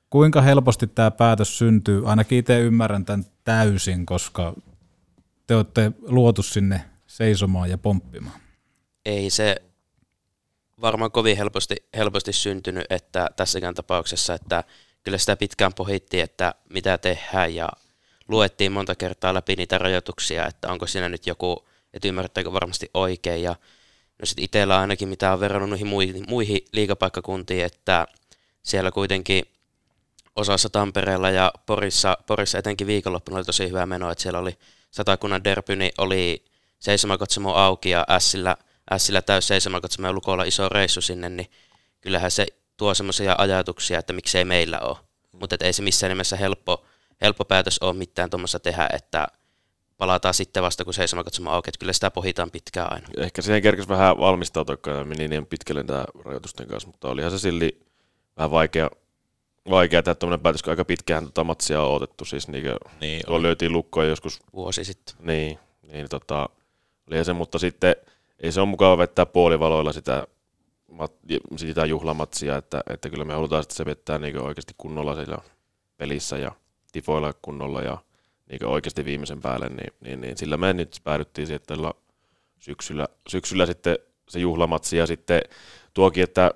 [0.10, 2.10] Kuinka helposti tämä päätös syntyy?
[2.10, 4.54] Ainakin itse ymmärrän tämän täysin, koska
[5.48, 8.40] te olette luotu sinne seisomaan ja pomppimaan.
[9.06, 9.56] ei se
[10.82, 14.64] varmaan kovin helposti, helposti syntynyt, että tässäkään tapauksessa, että
[15.04, 17.70] kyllä sitä pitkään pohittiin, että mitä tehdään ja
[18.28, 23.44] luettiin monta kertaa läpi niitä rajoituksia, että onko siinä nyt joku, että ymmärrättekö varmasti oikein
[23.44, 23.56] ja
[24.20, 28.08] no sit itsellä ainakin mitä on verrannut noihin muihin, muihin liikapaikkakuntiin, että
[28.64, 29.44] siellä kuitenkin
[30.36, 34.58] osassa Tampereella ja Porissa, Porissa etenkin viikonloppuna oli tosi hyvä meno, että siellä oli
[34.92, 36.46] satakunnan derby, niin oli
[36.80, 38.58] seisomakatsomo auki ja Ässillä,
[38.92, 41.52] Ässillä täys seisomakatsomo ja Lukolla iso reissu sinne, niin
[42.02, 42.46] kyllähän se
[42.78, 44.98] tuo semmoisia ajatuksia, että miksei meillä ole.
[45.32, 46.86] Mutta ei se missään nimessä helppo,
[47.22, 49.28] helppo päätös ole mitään tuommoista tehdä, että
[49.98, 53.08] palataan sitten vasta, kun seisoma katsomaan auki, että kyllä sitä pohditaan pitkään aina.
[53.18, 57.40] Ehkä siihen kerkesi vähän valmistautua, kun meni niin pitkälle tämä rajoitusten kanssa, mutta olihan se
[57.40, 57.86] silti
[58.38, 58.90] vähän vaikea,
[59.70, 62.66] vaikea tehdä tuommoinen päätös, kun aika pitkään tota matsia on odotettu, siis niin,
[63.02, 64.40] niin tuolla löytiin lukkoja joskus.
[64.54, 65.16] Vuosi sitten.
[65.20, 65.60] Niin,
[65.92, 66.50] niin tota,
[67.08, 67.96] olihan se, mutta sitten
[68.40, 70.28] ei se ole mukava vettää puolivaloilla sitä,
[71.56, 75.38] sitä juhlamatsia, että, että kyllä me halutaan, että se vettää niin oikeasti kunnolla siellä
[75.98, 76.52] pelissä ja
[76.92, 77.98] tifoilla kunnolla ja
[78.50, 81.76] niin oikeasti viimeisen päälle, niin, niin, niin sillä me nyt päädyttiin että
[82.60, 83.98] syksyllä, syksyllä sitten
[84.30, 85.42] se juhlamatsi ja sitten
[85.94, 86.52] tuokin, että,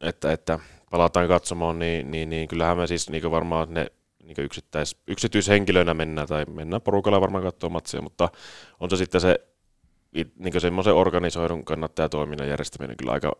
[0.00, 0.58] että, että
[0.90, 3.86] palataan katsomaan, niin, niin, niin kyllähän me siis niin varmaan ne
[4.22, 8.28] niin yksittäis, yksityishenkilöinä mennään tai mennään porukalla varmaan katsomaan matsia, mutta
[8.80, 9.40] on se sitten se
[10.38, 13.32] niin semmoisen organisoidun kannattajatoiminnan järjestäminen kyllä aika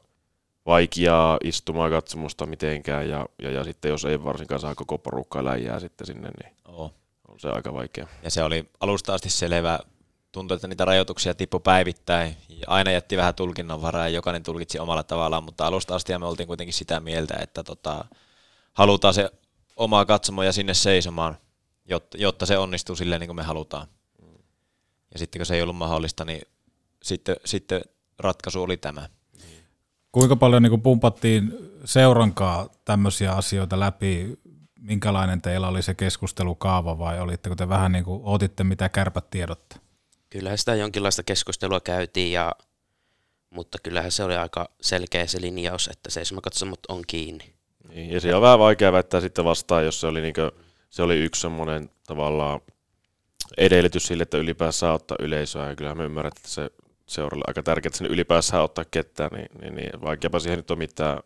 [0.66, 5.80] vaikeaa istumaan katsomusta mitenkään ja, ja, ja sitten jos ei varsinkaan saa koko porukkaa läjää
[5.80, 6.94] sitten sinne, niin Oo.
[7.32, 8.06] On se aika vaikea.
[8.22, 9.78] Ja se oli alusta asti selvä.
[10.32, 12.36] Tuntui, että niitä rajoituksia tippu päivittäin.
[12.48, 16.46] Ja aina jätti vähän tulkinnanvaraa ja jokainen tulkitsi omalla tavallaan, mutta alusta asti me oltiin
[16.46, 18.04] kuitenkin sitä mieltä, että tota,
[18.72, 19.30] halutaan se
[19.76, 21.36] oma katsomo ja sinne seisomaan,
[21.88, 23.86] jotta, jotta se onnistuu silleen niin kuin me halutaan.
[25.12, 26.42] Ja sitten kun se ei ollut mahdollista, niin
[27.02, 27.82] sitten, sitten
[28.18, 29.08] ratkaisu oli tämä.
[30.12, 31.52] Kuinka paljon niin pumpattiin
[31.84, 34.38] seurankaa tämmöisiä asioita läpi?
[34.82, 39.76] Minkälainen teillä oli se keskustelukaava vai olitteko te vähän niin kuin, otitte mitä kärpät tiedotte?
[40.30, 42.52] Kyllähän sitä jonkinlaista keskustelua käytiin, ja,
[43.50, 47.54] mutta kyllähän se oli aika selkeä se linjaus, että seisomakatsomat on kiinni.
[47.88, 50.50] Niin, ja se on vähän vaikea väittää sitten vastaan, jos se oli, niin kuin,
[50.90, 52.60] se oli yksi semmoinen tavallaan
[53.58, 56.70] edellytys sille, että ylipäänsä saa ottaa yleisöä, ja kyllähän me ymmärrän, että se
[57.06, 60.78] seuralle aika tärkeää, että sen ylipäänsä ottaa ketään, niin, niin, niin vaikeapa siihen nyt on
[60.78, 61.18] mitään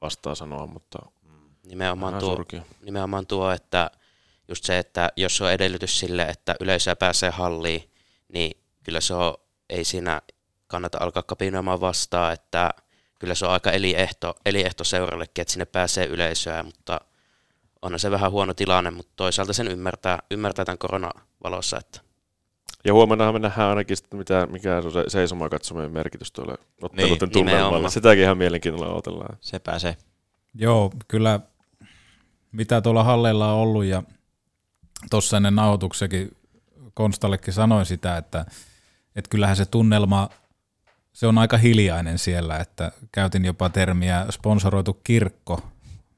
[0.00, 0.98] vastaa sanoa, mutta
[1.66, 2.44] nimenomaan tuo,
[2.82, 3.90] nimenomaan tuo, että
[4.48, 7.90] just se, että jos on edellytys sille, että yleisöä pääsee halliin,
[8.28, 9.34] niin kyllä se on,
[9.70, 10.22] ei siinä
[10.66, 12.70] kannata alkaa kapinoimaan vastaan, että
[13.18, 17.00] kyllä se on aika eliehto, eliehto seurallekin, että sinne pääsee yleisöä, mutta
[17.82, 22.00] on se vähän huono tilanne, mutta toisaalta sen ymmärtää, ymmärtää tämän koronavalossa, että
[22.84, 27.18] ja huomenna me nähdään ainakin, sitten, mitä, mikä on se seisomaan katsomien merkitys tuolle otteluiden
[27.20, 27.90] niin, tunnelmalle.
[27.90, 29.36] Sitäkin ihan mielenkiinnolla odotellaan.
[29.40, 29.96] Se pääsee.
[30.54, 31.40] Joo, kyllä
[32.56, 34.02] mitä tuolla halleilla on ollut ja
[35.10, 36.36] tuossa ennen nauhoituksekin
[36.94, 38.46] Konstallekin sanoin sitä, että,
[39.16, 40.28] että kyllähän se tunnelma,
[41.12, 45.60] se on aika hiljainen siellä, että käytin jopa termiä sponsoroitu kirkko,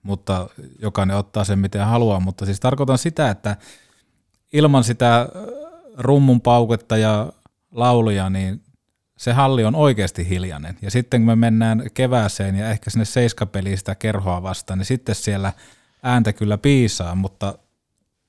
[0.02, 0.48] mutta
[0.78, 3.56] jokainen ottaa sen miten haluaa, mutta siis tarkoitan sitä, että
[4.52, 5.28] ilman sitä
[5.96, 7.32] rummun pauketta ja
[7.72, 8.62] lauluja, niin
[9.18, 10.78] se halli on oikeasti hiljainen.
[10.82, 15.14] Ja sitten kun me mennään kevääseen ja ehkä sinne seiskapeliin sitä kerhoa vastaan, niin sitten
[15.14, 15.52] siellä
[16.02, 17.58] ääntä kyllä piisaa, mutta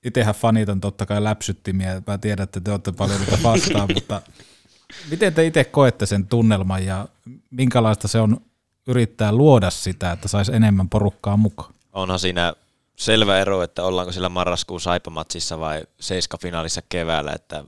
[0.05, 4.21] itsehän fanit on totta kai läpsyttimiä, mä tiedän, että te olette paljon niitä vastaan, mutta
[5.09, 7.07] miten te itse koette sen tunnelman ja
[7.49, 8.41] minkälaista se on
[8.87, 11.73] yrittää luoda sitä, että saisi enemmän porukkaa mukaan?
[11.93, 12.53] Onhan siinä
[12.95, 17.63] selvä ero, että ollaanko sillä marraskuun saipamatsissa vai seiska-finaalissa keväällä, että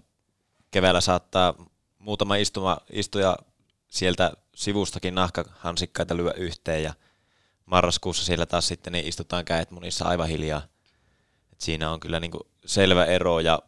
[0.71, 1.53] keväällä saattaa
[1.99, 3.37] muutama istuma, istuja
[3.87, 6.93] sieltä sivustakin nahkahansikkaita lyö yhteen ja
[7.71, 10.62] marraskuussa siellä taas sitten niin istutaan käet munissa aivan hiljaa.
[11.53, 13.60] Et siinä on kyllä niinku selvä ero ja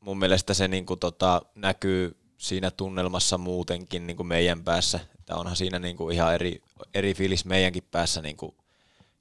[0.00, 5.00] mun mielestä se niinku tota, näkyy siinä tunnelmassa muutenkin niinku meidän päässä.
[5.18, 6.62] Että onhan siinä niinku ihan eri,
[6.94, 8.56] eri fiilis meidänkin päässä niinku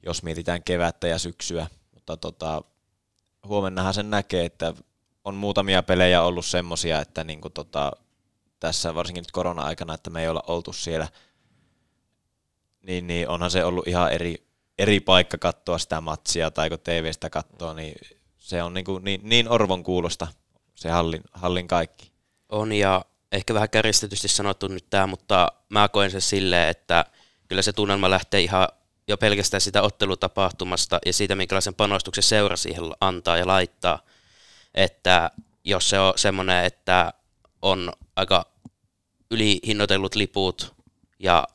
[0.06, 1.68] jos mietitään kevättä ja syksyä.
[1.94, 2.62] Mutta tota,
[3.48, 4.74] huomennahan sen näkee, että
[5.24, 7.92] on muutamia pelejä ollut semmosia, että niinku tota,
[8.60, 11.08] tässä varsinkin nyt korona-aikana, että me ei olla oltu siellä,
[12.88, 14.48] niin, niin onhan se ollut ihan eri,
[14.78, 17.96] eri paikka katsoa sitä matsia, tai kun TV-stä katsoo, niin
[18.38, 20.28] se on niinku niin, niin orvon kuulosta
[20.76, 22.12] se hallin, hallin kaikki.
[22.50, 27.06] On, ja ehkä vähän kärjistetysti sanottu nyt tämä, mutta mä koen sen silleen, että
[27.48, 28.68] kyllä se tunnelma lähtee ihan
[29.08, 34.00] jo pelkästään sitä ottelutapahtumasta ja siitä, minkälaisen panostuksen seura siihen antaa ja laittaa.
[34.76, 35.32] Että
[35.64, 37.14] jos se on semmoinen, että
[37.62, 38.46] on aika
[39.32, 40.76] ylihinnoitellut liput
[41.20, 41.48] ja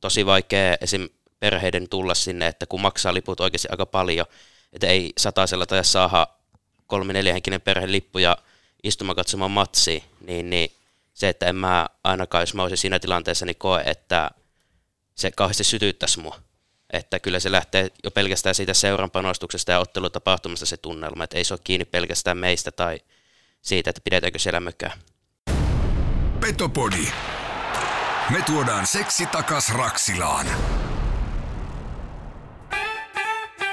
[0.00, 1.08] tosi vaikea esim.
[1.40, 4.26] perheiden tulla sinne, että kun maksaa liput oikeasti aika paljon,
[4.72, 6.26] että ei sataisella tai saada
[6.86, 8.36] kolme neljähenkinen perhe lippuja
[8.82, 10.70] istumaan katsomaan matsi, niin, niin
[11.14, 14.30] se, että en mä ainakaan, jos mä olisin siinä tilanteessa, niin koe, että
[15.14, 16.38] se kauheasti sytyttäisi mua.
[16.92, 21.44] Että kyllä se lähtee jo pelkästään siitä seuran panostuksesta ja ottelutapahtumasta se tunnelma, että ei
[21.44, 23.00] se ole kiinni pelkästään meistä tai
[23.62, 24.98] siitä, että pidetäänkö siellä mökää.
[26.40, 27.06] Petopodi.
[28.30, 30.46] Me tuodaan seksi takas Raksilaan.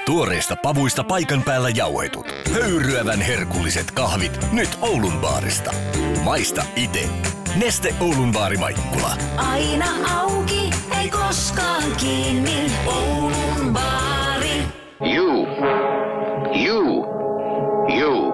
[0.06, 2.26] Tuoreista pavuista paikan päällä jauhetut.
[2.52, 4.52] Höyryävän herkulliset kahvit.
[4.52, 5.70] Nyt Oulun baarista.
[6.24, 7.08] Maista ite.
[7.56, 9.16] Neste Oulun baari Maikkula.
[9.36, 9.86] Aina
[10.20, 12.72] auki, ei koskaan kiinni.
[12.86, 14.62] Oulun baari.
[15.00, 15.46] You.
[16.66, 17.06] You.
[17.98, 18.32] You.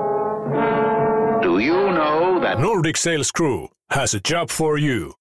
[1.43, 5.20] Do you know that Nordic Sales Crew has a job for you.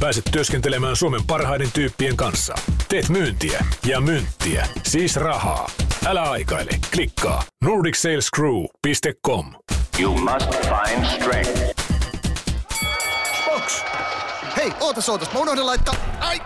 [0.00, 2.54] Pääset työskentelemään Suomen parhaiden tyyppien kanssa.
[2.88, 5.70] Teet myyntiä ja myyntiä, siis rahaa.
[6.06, 9.54] Älä aikaile, klikkaa nordicsalescrew.com.
[10.00, 11.84] you must find strength?
[13.44, 13.82] Box!
[14.56, 15.94] Hei, ootas ootas, mä unohdin laittaa...
[16.20, 16.40] Ai!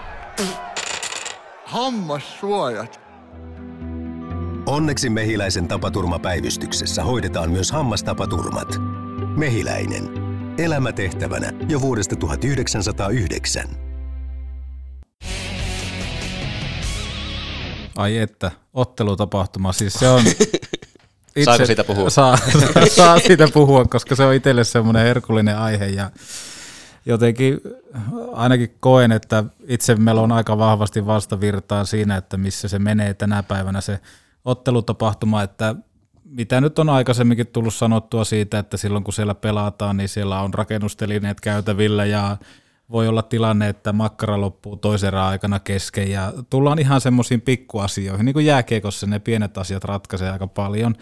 [1.64, 3.00] Hammassuojat.
[4.66, 8.68] Onneksi Mehiläisen tapaturmapäivystyksessä hoidetaan myös hammastapaturmat.
[9.36, 10.21] Mehiläinen.
[10.58, 13.64] Elämätehtävänä jo vuodesta 1909.
[17.96, 20.22] Ai että, ottelutapahtuma, siis se on...
[21.44, 22.10] Saako siitä puhua?
[22.10, 22.38] Saa,
[22.96, 26.10] saa siitä puhua, koska se on itselle semmoinen herkullinen aihe ja
[27.06, 27.60] jotenkin
[28.32, 33.42] ainakin koen, että itse meillä on aika vahvasti vastavirtaa siinä, että missä se menee tänä
[33.42, 34.00] päivänä se
[34.44, 35.74] ottelutapahtuma, että
[36.32, 40.54] mitä nyt on aikaisemminkin tullut sanottua siitä, että silloin kun siellä pelataan, niin siellä on
[40.54, 42.36] rakennustelineet käytävillä ja
[42.90, 48.32] voi olla tilanne, että makkara loppuu toisen aikana kesken ja tullaan ihan semmoisiin pikkuasioihin, niin
[48.32, 50.94] kuin jääkiekossa ne pienet asiat ratkaisee aika paljon,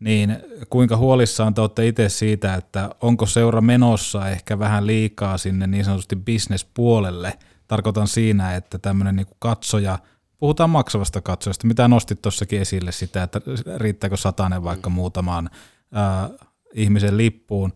[0.00, 0.36] niin
[0.70, 5.84] kuinka huolissaan te olette itse siitä, että onko seura menossa ehkä vähän liikaa sinne niin
[5.84, 9.98] sanotusti bisnespuolelle, tarkoitan siinä, että tämmöinen niin katsoja,
[10.38, 13.40] puhutaan maksavasta katsojasta, mitä nostit tuossakin esille sitä, että
[13.76, 15.50] riittääkö satanen vaikka muutamaan
[15.96, 16.30] äh,
[16.74, 17.72] ihmisen lippuun,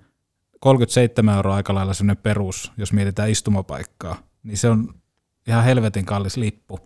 [0.60, 4.94] 37 euroa aika lailla semmoinen perus, jos mietitään istumapaikkaa, niin se on
[5.46, 6.80] ihan helvetin kallis lippu.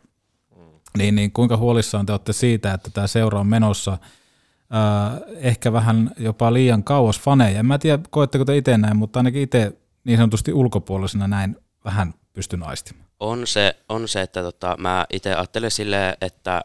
[0.99, 6.11] Niin, niin kuinka huolissaan te olette siitä, että tämä seura on menossa äh, ehkä vähän
[6.19, 7.59] jopa liian kauas faneja.
[7.59, 12.15] En mä tiedä, koetteko te itse näin, mutta ainakin itse niin sanotusti ulkopuolisena näin vähän
[12.33, 13.07] pystyn aistimaan.
[13.21, 16.63] On se, on se että tota, mä itse ajattelen silleen, että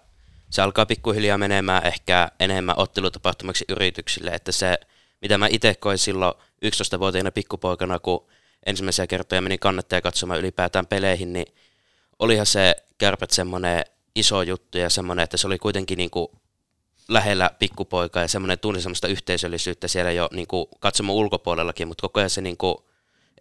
[0.50, 4.80] se alkaa pikkuhiljaa menemään ehkä enemmän ottelutapahtumaksi yrityksille, että se,
[5.22, 6.34] mitä mä itse koin silloin
[6.66, 8.28] 11-vuotiaana pikkupoikana, kun
[8.66, 11.48] ensimmäisiä kertoja menin kannattaja katsomaan ylipäätään peleihin, niin
[12.20, 13.84] olihan se kärpät semmoinen
[14.16, 16.28] iso juttu ja semmoinen, että se oli kuitenkin niin kuin
[17.08, 22.20] lähellä pikkupoikaa ja semmoinen tunne semmoista yhteisöllisyyttä siellä jo niin kuin katsomon ulkopuolellakin, mutta koko
[22.20, 22.78] ajan se niin kuin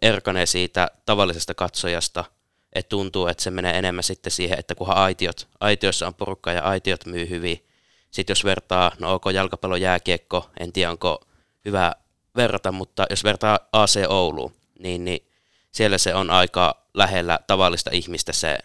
[0.01, 2.25] erkanee siitä tavallisesta katsojasta,
[2.73, 6.63] että tuntuu, että se menee enemmän sitten siihen, että kunhan aitiot, aitiossa on porukkaa ja
[6.63, 7.67] aitiot myy hyvin.
[8.11, 11.21] Sitten jos vertaa, no onko jalkapallo, jääkiekko, en tiedä onko
[11.65, 11.93] hyvä
[12.35, 15.27] verrata, mutta jos vertaa AC Ouluun, niin, niin
[15.71, 18.57] siellä se on aika lähellä tavallista ihmistä se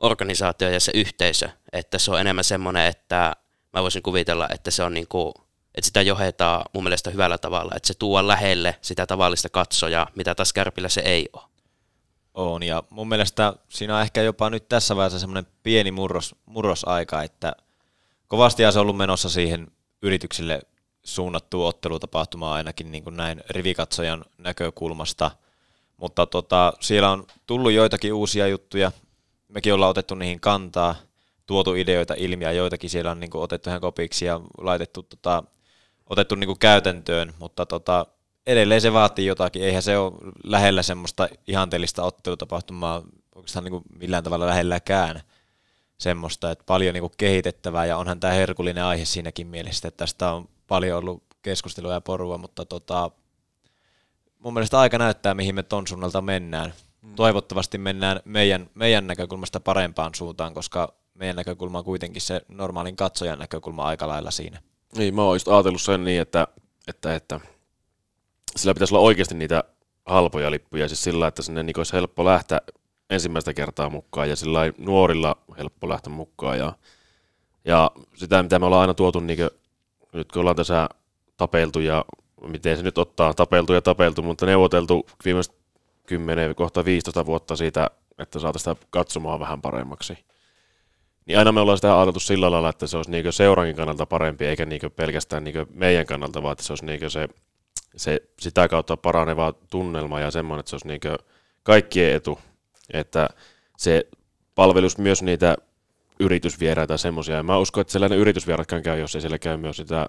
[0.00, 3.32] organisaatio ja se yhteisö, että se on enemmän semmoinen, että
[3.72, 5.34] mä voisin kuvitella, että se on niin kuin,
[5.74, 10.34] että sitä johetaan mun mielestä hyvällä tavalla, että se tuo lähelle sitä tavallista katsojaa, mitä
[10.34, 11.42] taas Kärpillä se ei ole.
[12.34, 17.22] On, ja mun mielestä siinä on ehkä jopa nyt tässä vaiheessa semmoinen pieni murros, murrosaika,
[17.22, 17.52] että
[18.28, 19.68] kovasti se on ollut menossa siihen
[20.02, 20.60] yrityksille
[21.04, 25.30] suunnattua ottelutapahtumaa ainakin niin kuin näin rivikatsojan näkökulmasta,
[25.96, 28.92] mutta tota, siellä on tullut joitakin uusia juttuja,
[29.48, 30.94] mekin ollaan otettu niihin kantaa,
[31.46, 35.42] tuotu ideoita ilmi ja joitakin siellä on niin kuin otettu ihan kopiksi ja laitettu, tota,
[36.10, 38.06] otettu niin kuin käytäntöön, mutta tota,
[38.46, 40.12] edelleen se vaatii jotakin, eihän se ole
[40.44, 43.02] lähellä semmoista ihanteellista ottelutapahtumaa
[43.34, 45.20] oikeastaan niin kuin millään tavalla lähelläkään
[45.98, 50.32] semmoista, että paljon niin kuin kehitettävää ja onhan tämä herkullinen aihe siinäkin mielessä, että tästä
[50.32, 53.10] on paljon ollut keskustelua ja porua, mutta tota,
[54.38, 56.72] mun mielestä aika näyttää, mihin me ton suunnalta mennään.
[57.02, 57.14] Mm.
[57.14, 63.38] Toivottavasti mennään meidän, meidän näkökulmasta parempaan suuntaan, koska meidän näkökulma on kuitenkin se normaalin katsojan
[63.38, 64.62] näkökulma aika lailla siinä.
[64.96, 66.48] Niin, mä oon just ajatellut sen niin, että,
[66.88, 67.40] että, että
[68.56, 69.64] sillä pitäisi olla oikeasti niitä
[70.06, 72.60] halpoja lippuja, siis sillä, että sinne niin olisi helppo lähteä
[73.10, 76.58] ensimmäistä kertaa mukaan ja sillä nuorilla helppo lähteä mukaan.
[76.58, 76.72] Ja,
[77.64, 79.50] ja sitä, mitä me ollaan aina tuotu, niin kuin,
[80.12, 80.88] nyt kun ollaan tässä
[81.36, 82.04] tapeltu ja
[82.46, 85.54] miten se nyt ottaa, tapeltu ja tapeltu, mutta neuvoteltu viimeiset
[86.06, 90.29] 10, kohta 15 vuotta siitä, että saataisiin sitä katsomaan vähän paremmaksi.
[91.26, 94.46] Niin aina me ollaan sitä ajateltu sillä lailla, että se olisi niin seurankin kannalta parempi,
[94.46, 97.28] eikä niin pelkästään niin meidän kannalta, vaan että se olisi niin se,
[97.96, 101.00] se sitä kautta paraneva tunnelma ja semmoinen, että se olisi niin
[101.62, 102.38] kaikkien etu,
[102.92, 103.28] että
[103.76, 104.06] se
[104.54, 105.56] palvelus myös niitä
[106.20, 107.36] yritysvieraita semmoisia.
[107.36, 110.08] Ja mä uskon, että sellainen yritysvieratkaan käy, jos ei siellä käy myös sitä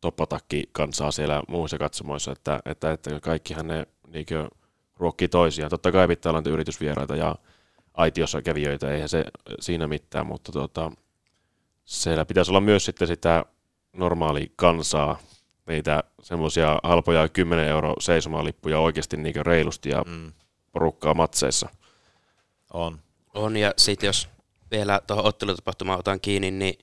[0.00, 4.26] toppatakki kansaa siellä muissa katsomoissa, että, että, että kaikkihan ne niin
[4.96, 5.70] ruokkii toisiaan.
[5.70, 7.36] Totta kai pitää olla yritysvieraita ja
[7.94, 9.24] aitiossa kävijöitä, eihän se
[9.60, 10.92] siinä mitään, mutta tota,
[11.84, 13.44] siellä pitäisi olla myös sitten sitä
[13.92, 15.18] normaali kansaa,
[15.66, 20.32] niitä semmoisia halpoja 10 euro seisomalippuja oikeasti niin reilusti ja mm.
[20.72, 21.68] porukkaa matseissa.
[22.72, 22.98] On.
[23.34, 24.28] On, ja sitten jos
[24.70, 26.78] vielä tuohon ottelutapahtumaan otan kiinni, niin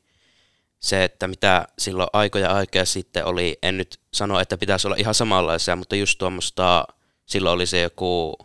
[0.79, 5.13] se, että mitä silloin aikoja aikaa sitten oli, en nyt sano, että pitäisi olla ihan
[5.13, 6.85] samanlaisia, mutta just tuommoista,
[7.25, 8.35] silloin oli se joku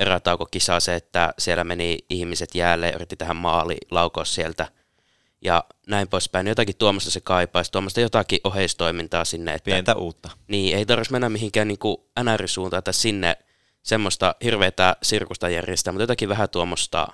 [0.00, 4.68] erätaukokisa se, että siellä meni ihmiset jäälle ja yritti tähän maali laukoa sieltä
[5.44, 6.46] ja näin poispäin.
[6.46, 9.54] Jotakin tuommoista se kaipaisi, tuommoista jotakin oheistoimintaa sinne.
[9.54, 10.30] Että, Pientä uutta.
[10.48, 11.78] Niin, ei tarvitsisi mennä mihinkään niin
[12.22, 13.36] NR-suuntaan tai sinne
[13.82, 17.08] semmoista hirveätä sirkusta järjestää, mutta jotakin vähän tuommoista,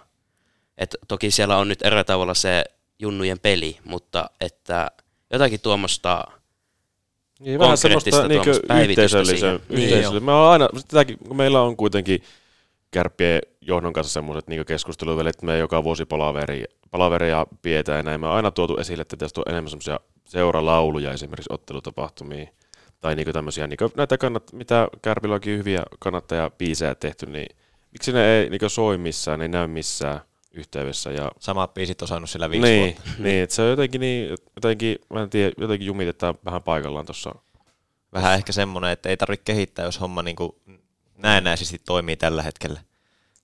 [0.78, 2.64] että toki siellä on nyt eri tavalla se
[2.98, 4.90] junnujen peli, mutta että
[5.32, 6.24] jotakin tuommoista
[7.40, 8.42] niin, vähän semmoista niin
[8.90, 10.24] yhteisöllisen, yhteisöllisen.
[10.24, 12.22] Me on aina, sitäkin, kun meillä on kuitenkin
[12.90, 18.20] kärppien johdon kanssa semmoiset niin keskusteluvelit, että me joka vuosi palaveria, palaveria pidetään ja näin.
[18.20, 22.46] Me on aina tuotu esille, että tästä on enemmän semmoisia seuralauluja esimerkiksi ottelutapahtumia
[23.00, 27.56] tai niin tämmöisiä, niin näitä kannat, mitä Kärpillä onkin hyviä kannattajabiisejä tehty, niin
[27.92, 30.20] miksi ne ei niin soi missään, ei näy missään
[30.52, 31.10] yhteydessä.
[31.10, 31.30] Ja...
[31.38, 33.10] Samat biisit on saanut sillä viisi niin, vuotta.
[33.22, 37.34] Niin, että se on jotenkin, niin, jotenkin, mä en tiedä, jotenkin jumitetaan vähän paikallaan tuossa.
[38.12, 40.52] Vähän ehkä semmoinen, että ei tarvitse kehittää, jos homma niin kuin
[41.16, 42.80] näennäisesti toimii tällä hetkellä.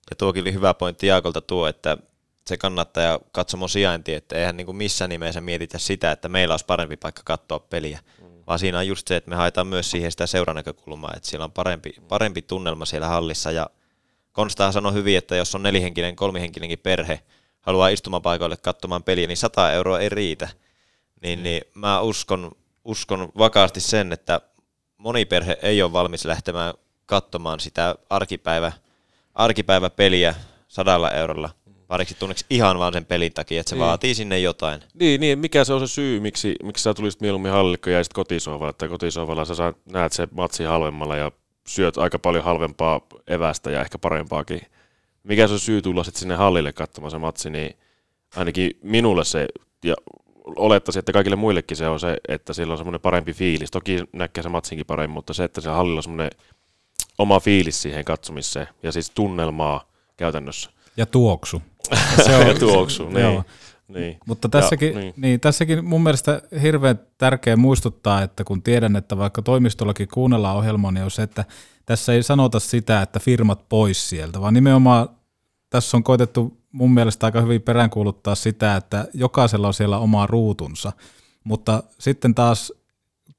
[0.09, 1.97] Ja tuokin oli hyvä pointti Jaakolta tuo, että
[2.47, 6.53] se kannattaa ja katsomo sijainti, että eihän niin kuin missään nimessä mietitä sitä, että meillä
[6.53, 8.27] olisi parempi paikka katsoa peliä, mm.
[8.47, 11.51] vaan siinä on just se, että me haetaan myös siihen sitä seuranäkökulmaa, että siellä on
[11.51, 13.69] parempi, parempi tunnelma siellä hallissa ja
[14.33, 17.19] Konsta sanoi hyvin, että jos on nelihenkinen, kolmihenkinenkin perhe,
[17.61, 20.49] haluaa istumapaikoille katsomaan peliä, niin 100 euroa ei riitä.
[21.21, 21.43] Niin, mm.
[21.43, 22.51] niin mä uskon,
[22.85, 24.41] uskon vakaasti sen, että
[24.97, 26.73] moni perhe ei ole valmis lähtemään
[27.05, 28.71] katsomaan sitä arkipäivä,
[29.33, 30.35] arkipäiväpeliä
[30.67, 31.49] sadalla eurolla
[31.93, 33.85] pariksi tunniksi ihan vaan sen pelin takia, että se niin.
[33.85, 34.81] vaatii sinne jotain.
[34.93, 38.15] Niin, niin, mikä se on se syy, miksi, miksi sä tulisit mieluummin hallikko ja sitten
[38.15, 41.31] kotisohvalla, että kotisohvalla sä saat, näet se matsi halvemmalla ja
[41.67, 44.61] syöt aika paljon halvempaa evästä ja ehkä parempaakin.
[45.23, 47.77] Mikä se on syy tulla sitten sinne hallille katsomaan se matsi, niin
[48.35, 49.47] ainakin minulle se,
[49.83, 49.95] ja
[50.45, 53.71] olettaisin, että kaikille muillekin se on se, että sillä on semmoinen parempi fiilis.
[53.71, 56.31] Toki näkee se matsinkin paremmin, mutta se, että se hallilla on semmoinen
[57.17, 59.83] oma fiilis siihen katsomiseen ja siis tunnelmaa
[60.17, 60.69] käytännössä.
[60.97, 61.61] Ja tuoksu.
[62.25, 63.19] Se on, ja tuoksu, niin.
[63.19, 63.43] Joo.
[63.87, 64.17] Niin.
[64.27, 65.13] Mutta tässäkin, ja, niin.
[65.17, 70.91] Niin, tässäkin mun mielestä hirveän tärkeä muistuttaa, että kun tiedän, että vaikka toimistollakin kuunnellaan ohjelmaa,
[70.91, 71.45] niin on se, että
[71.85, 75.09] tässä ei sanota sitä, että firmat pois sieltä, vaan nimenomaan
[75.69, 80.91] tässä on koitettu mun mielestä aika hyvin peräänkuuluttaa sitä, että jokaisella on siellä oma ruutunsa.
[81.43, 82.73] Mutta sitten taas,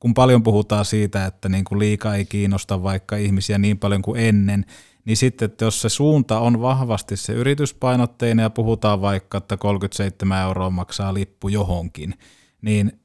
[0.05, 4.21] kun paljon puhutaan siitä, että niin kuin liika ei kiinnosta vaikka ihmisiä niin paljon kuin
[4.21, 4.65] ennen,
[5.05, 10.43] niin sitten, että jos se suunta on vahvasti se yrityspainotteinen ja puhutaan vaikka, että 37
[10.43, 12.15] euroa maksaa lippu johonkin,
[12.63, 13.01] niin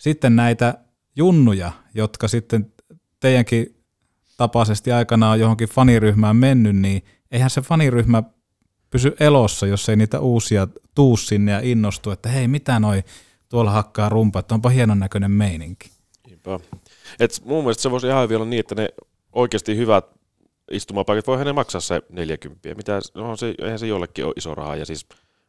[0.00, 0.78] sitten näitä
[1.16, 2.72] junnuja, jotka sitten
[3.20, 3.76] teidänkin
[4.36, 8.22] tapaisesti aikanaan johonkin faniryhmään mennyt, niin eihän se faniryhmä
[8.90, 13.04] pysy elossa, jos ei niitä uusia tuu sinne ja innostu, että hei, mitä noi
[13.48, 15.91] tuolla hakkaa rumpa, että onpa hienon näköinen meininki.
[16.46, 16.66] Niinpä.
[17.20, 18.88] Et mun mielestä se voisi ihan hyvin olla niin, että ne
[19.32, 20.06] oikeasti hyvät
[20.70, 22.74] istumapaikat, voihan ne maksaa se 40.
[22.74, 25.06] Mitä, no se, eihän se jollekin ole iso raha, ja siis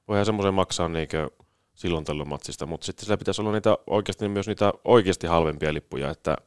[0.08, 1.30] voihan semmoisen maksaa niinkö
[1.76, 6.10] silloin tällöin matsista, mutta sitten sillä pitäisi olla niitä oikeasti myös niitä oikeasti halvempia lippuja,
[6.10, 6.38] että,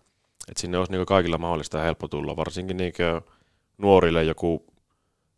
[0.49, 2.93] että sinne olisi niin kaikilla mahdollista ja helppo tulla, varsinkin niin
[3.79, 4.67] nuorille joku,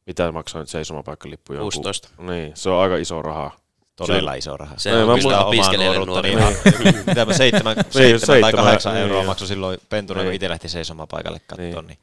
[0.07, 1.55] mitä maksaa nyt seisomapaikkalippu?
[1.55, 2.09] 16.
[2.13, 3.51] Joku, niin, se on aika iso raha.
[3.99, 4.75] Todella iso raha.
[4.77, 6.35] Se on, on kyllä opiskelijalle nuori.
[6.35, 10.49] Niin, mitä mä seitsemän, niin, seitsemän tai kahdeksan niin, euroa maksoi silloin pentuna, kun itse
[10.49, 11.87] lähti seisomaan paikalle katsomaan.
[11.87, 11.99] Niin.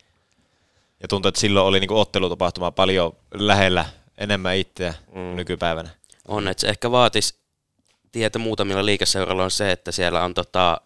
[1.02, 3.86] Ja tuntuu, että silloin oli niinku ottelutapahtuma paljon lähellä
[4.18, 5.22] enemmän itseä mm.
[5.22, 5.90] nykypäivänä.
[6.28, 7.36] On, että se ehkä vaatisi,
[8.12, 10.82] tietä muutamilla liikeseuroilla on se, että siellä on tota,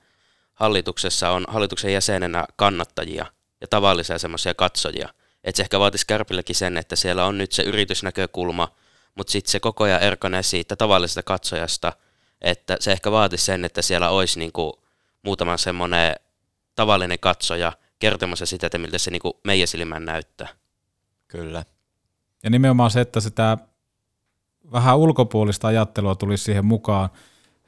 [0.54, 3.26] hallituksessa on hallituksen jäsenenä kannattajia
[3.62, 5.10] ja tavallisia semmoisia katsojia.
[5.44, 8.72] Että se ehkä vaatisi Kärpilläkin sen, että siellä on nyt se yritysnäkökulma,
[9.20, 11.94] mutta sitten se koko ajan erkanee siitä tavallisesta katsojasta,
[12.42, 14.84] että se ehkä vaatisi sen, että siellä olisi niinku
[15.26, 16.16] muutama semmoinen
[16.76, 20.48] tavallinen katsoja, kertomassa sitä, että miltä se niinku meidän silmään näyttää.
[21.28, 21.66] Kyllä.
[22.44, 23.58] Ja nimenomaan se, että sitä
[24.72, 27.10] vähän ulkopuolista ajattelua tuli siihen mukaan.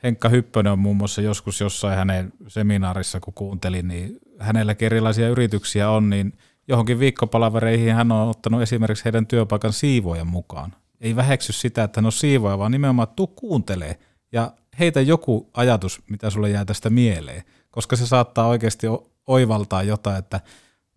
[0.03, 5.89] Henkka Hyppönen on muun muassa joskus jossain hänen seminaarissa, kun kuuntelin, niin hänelläkin erilaisia yrityksiä
[5.89, 6.37] on, niin
[6.67, 10.80] johonkin viikkopalavereihin hän on ottanut esimerkiksi heidän työpaikan siivojen mukaan.
[11.01, 13.99] Ei väheksy sitä, että hän on siivoja, vaan nimenomaan tuu kuuntelee
[14.31, 18.87] ja heitä joku ajatus, mitä sulle jää tästä mieleen, koska se saattaa oikeasti
[19.27, 20.41] oivaltaa jotain, että,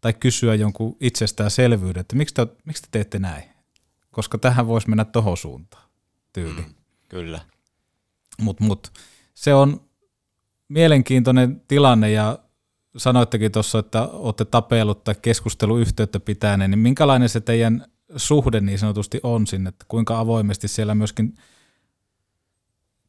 [0.00, 3.44] tai kysyä jonkun itsestäänselvyyden, että miksi te, miksi te teette näin?
[4.10, 5.88] Koska tähän voisi mennä tohon suuntaan
[6.32, 6.60] tyyli.
[6.60, 6.74] Mm,
[7.08, 7.40] kyllä.
[8.40, 8.92] Mutta mut,
[9.34, 9.80] se on
[10.68, 12.38] mielenkiintoinen tilanne ja
[12.96, 17.86] sanoittekin tuossa, että olette tapellut tai keskusteluyhteyttä pitäneen, niin minkälainen se teidän
[18.16, 21.34] suhde niin sanotusti on sinne, että kuinka avoimesti siellä myöskin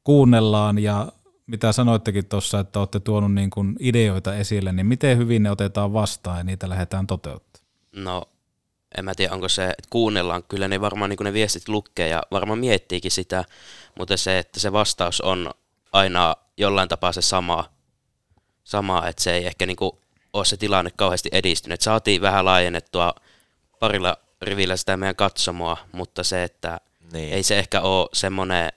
[0.03, 1.11] kuunnellaan ja
[1.47, 5.93] mitä sanoittekin tuossa, että olette tuonut niin kuin ideoita esille, niin miten hyvin ne otetaan
[5.93, 7.65] vastaan ja niitä lähdetään toteuttamaan?
[7.95, 8.23] No,
[8.97, 12.23] en mä tiedä, onko se, että kuunnellaan, kyllä ne varmaan niin ne viestit lukee ja
[12.31, 13.45] varmaan miettiikin sitä,
[13.97, 15.51] mutta se, että se vastaus on
[15.91, 17.69] aina jollain tapaa se sama,
[18.63, 19.91] sama että se ei ehkä niin kuin
[20.33, 21.81] ole se tilanne kauheasti edistynyt.
[21.81, 23.15] Saatiin vähän laajennettua
[23.79, 26.79] parilla rivillä sitä meidän katsomoa, mutta se, että
[27.13, 27.33] niin.
[27.33, 28.69] ei se ehkä ole semmoinen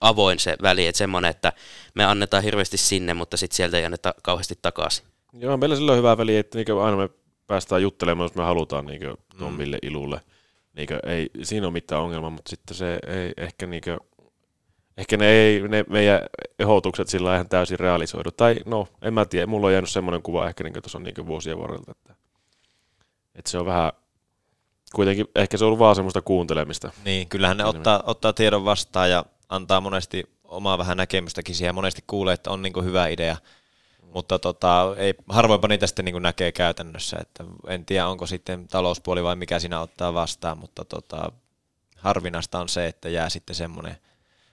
[0.00, 1.52] avoin se väli, että semmoinen, että
[1.94, 5.04] me annetaan hirveästi sinne, mutta sitten sieltä ei anneta kauheasti takaisin.
[5.32, 7.08] Joo, meillä sillä on hyvä väli, että niin aina me
[7.46, 9.00] päästään juttelemaan, jos me halutaan niin
[9.38, 9.60] tuon mm.
[9.82, 10.20] Ilulle.
[10.72, 13.98] Niin ei siinä ole mitään ongelmaa, mutta sitten se ei ehkä niin kuin,
[14.96, 16.20] ehkä ne, ei, ne meidän
[16.58, 18.30] ehdotukset sillä ihan täysin realisoidu.
[18.30, 21.58] Tai no, en mä tiedä, mulla on jäänyt semmoinen kuva ehkä niin tuossa niin vuosien
[21.58, 22.14] varrelta, että,
[23.34, 23.92] että se on vähän,
[24.92, 26.92] kuitenkin ehkä se on ollut vaan semmoista kuuntelemista.
[27.04, 31.74] Niin, kyllähän ne ottaa, ottaa tiedon vastaan ja antaa monesti omaa vähän näkemystäkin siihen.
[31.74, 33.36] Monesti kuulee, että on niin hyvä idea,
[34.14, 37.16] mutta tota, ei, harvoinpa niitä sitten niin näkee käytännössä.
[37.20, 41.32] Että en tiedä, onko sitten talouspuoli vai mikä siinä ottaa vastaan, mutta tota,
[41.96, 43.96] harvinaista on se, että jää sitten semmoinen,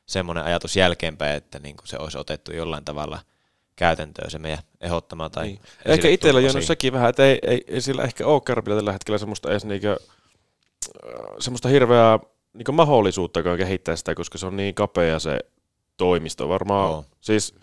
[0.06, 3.20] semmoinen ajatus jälkeenpäin, että niin se olisi otettu jollain tavalla
[3.76, 5.30] käytäntöön se meidän ehdottama.
[5.30, 5.60] Tai niin.
[5.86, 9.18] Ehkä itsellä on sekin vähän, että ei, ei, ei sillä ehkä ole Kärpillä tällä hetkellä
[9.18, 9.98] semmoista edes niinkö,
[11.40, 12.20] semmoista hirveää
[12.54, 15.40] niin mahdollisuuttakaan kehittää sitä, koska se on niin kapea se
[15.98, 16.50] toimisto.
[16.50, 17.06] Varmaan, oh.
[17.22, 17.56] siis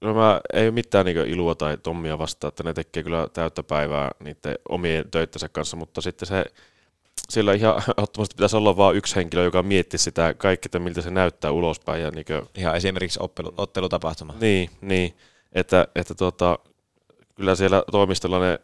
[0.00, 3.62] no mä, ei ole mitään niin ilua tai Tommia vastaan, että ne tekee kyllä täyttä
[3.62, 6.44] päivää niiden omien töittensä kanssa, mutta sitten se,
[7.28, 11.10] sillä ihan ottomasti pitäisi olla vain yksi henkilö, joka miettii sitä kaikkea, että miltä se
[11.10, 12.02] näyttää ulospäin.
[12.02, 14.34] Ja niin kuin, ihan esimerkiksi oppelu, ottelutapahtuma.
[14.40, 15.16] Niin, niin
[15.52, 16.58] että, että tuota,
[17.34, 18.58] kyllä siellä toimistolla ne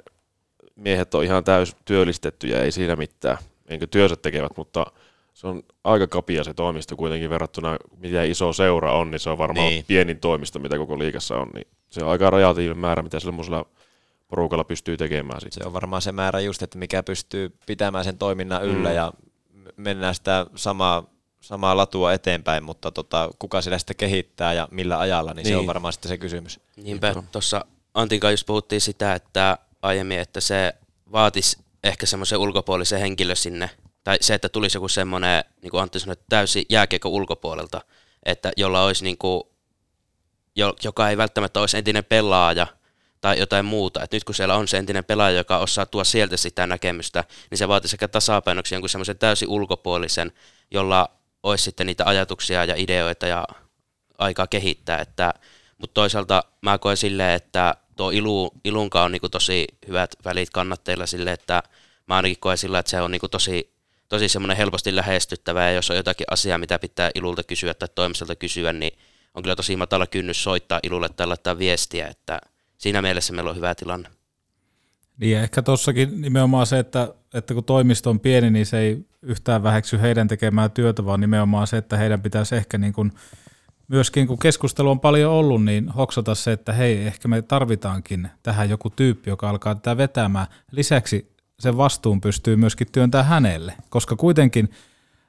[0.76, 3.38] miehet on ihan täys työllistettyjä, ei siinä mitään,
[3.68, 4.86] niin työnsä tekevät, mutta
[5.34, 9.38] se on aika kapia se toimisto kuitenkin verrattuna, mitä iso seura on, niin se on
[9.38, 9.84] varmaan niin.
[9.88, 11.48] pienin toimisto, mitä koko liikassa on.
[11.54, 13.66] Niin se on aika rajatiivinen määrä, mitä semmoisella
[14.28, 15.40] porukalla pystyy tekemään.
[15.40, 15.52] Sit.
[15.52, 18.94] Se on varmaan se määrä just, että mikä pystyy pitämään sen toiminnan yllä mm.
[18.94, 19.12] ja
[19.76, 21.04] mennään sitä samaa,
[21.40, 25.46] samaa latua eteenpäin, mutta tota, kuka sitä sitten kehittää ja millä ajalla, niin, niin.
[25.46, 25.66] se on niin.
[25.66, 26.60] varmaan sitten se kysymys.
[26.76, 30.74] Niinpä, tuossa Antin just puhuttiin sitä, että aiemmin, että se
[31.12, 33.70] vaatisi ehkä semmoisen ulkopuolisen henkilö sinne
[34.04, 37.80] tai se, että tulisi joku semmoinen, niin kuin Antti sanoi, täysi jääkiekko ulkopuolelta,
[38.22, 39.42] että jolla olisi niin kuin,
[40.84, 42.66] joka ei välttämättä olisi entinen pelaaja
[43.20, 44.02] tai jotain muuta.
[44.02, 47.58] Et nyt kun siellä on se entinen pelaaja, joka osaa tuoda sieltä sitä näkemystä, niin
[47.58, 50.32] se vaatii sekä tasapainoksi jonkun semmoisen täysin ulkopuolisen,
[50.70, 51.08] jolla
[51.42, 53.44] olisi sitten niitä ajatuksia ja ideoita ja
[54.18, 54.98] aikaa kehittää.
[54.98, 55.34] Että,
[55.78, 61.06] mutta toisaalta mä koen silleen, että tuo Ilu, Ilunka on niin tosi hyvät välit kannatteilla
[61.06, 61.62] sille, että
[62.06, 63.72] mä ainakin koen sillä, että se on niin tosi
[64.08, 68.36] tosi semmoinen helposti lähestyttävä, ja jos on jotakin asiaa, mitä pitää Ilulta kysyä tai toimistolta
[68.36, 68.98] kysyä, niin
[69.34, 72.40] on kyllä tosi matala kynnys soittaa Ilulle tai laittaa viestiä, että
[72.78, 74.08] siinä mielessä meillä on hyvä tilanne.
[75.18, 79.62] Niin ehkä tuossakin nimenomaan se, että, että kun toimisto on pieni, niin se ei yhtään
[79.62, 83.12] väheksy heidän tekemää työtä, vaan nimenomaan se, että heidän pitäisi ehkä niin kuin,
[83.88, 88.70] myöskin kun keskustelu on paljon ollut, niin hoksata se, että hei, ehkä me tarvitaankin tähän
[88.70, 90.46] joku tyyppi, joka alkaa tätä vetämään.
[90.70, 94.70] Lisäksi sen vastuun pystyy myöskin työntämään hänelle, koska kuitenkin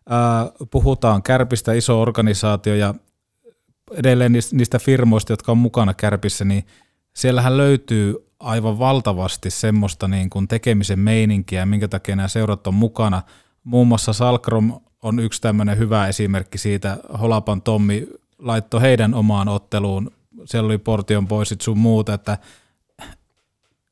[0.10, 2.94] ää, puhutaan Kärpistä, iso organisaatio ja
[3.92, 6.66] edelleen niistä firmoista, jotka on mukana Kärpissä, niin
[7.14, 13.22] siellähän löytyy aivan valtavasti semmoista niin kuin tekemisen meininkiä, minkä takia nämä seurat on mukana.
[13.64, 16.98] Muun muassa Salkrom on yksi tämmöinen hyvä esimerkki siitä.
[17.22, 18.08] Holapan Tommi
[18.44, 20.12] laittoi heidän omaan otteluun,
[20.46, 22.38] siellä oli Portion poisit sun muuta, että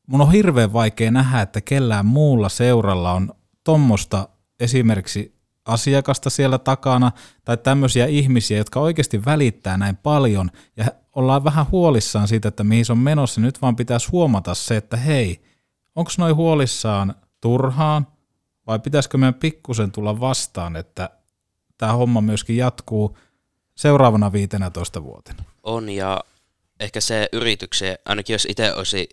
[0.07, 3.33] mun on hirveän vaikea nähdä, että kellään muulla seuralla on
[3.63, 4.29] tuommoista
[4.59, 7.11] esimerkiksi asiakasta siellä takana
[7.45, 10.51] tai tämmöisiä ihmisiä, jotka oikeasti välittää näin paljon.
[10.77, 10.85] Ja
[11.15, 13.41] ollaan vähän huolissaan siitä, että mihin se on menossa.
[13.41, 15.43] Nyt vaan pitäisi huomata se, että hei,
[15.95, 18.07] onko noin huolissaan turhaan?
[18.67, 21.09] Vai pitäisikö meidän pikkusen tulla vastaan, että
[21.77, 23.17] tämä homma myöskin jatkuu
[23.75, 25.43] seuraavana 15 vuotena?
[25.63, 26.23] On ja
[26.79, 29.09] ehkä se yrityksen, ainakin jos itse olisi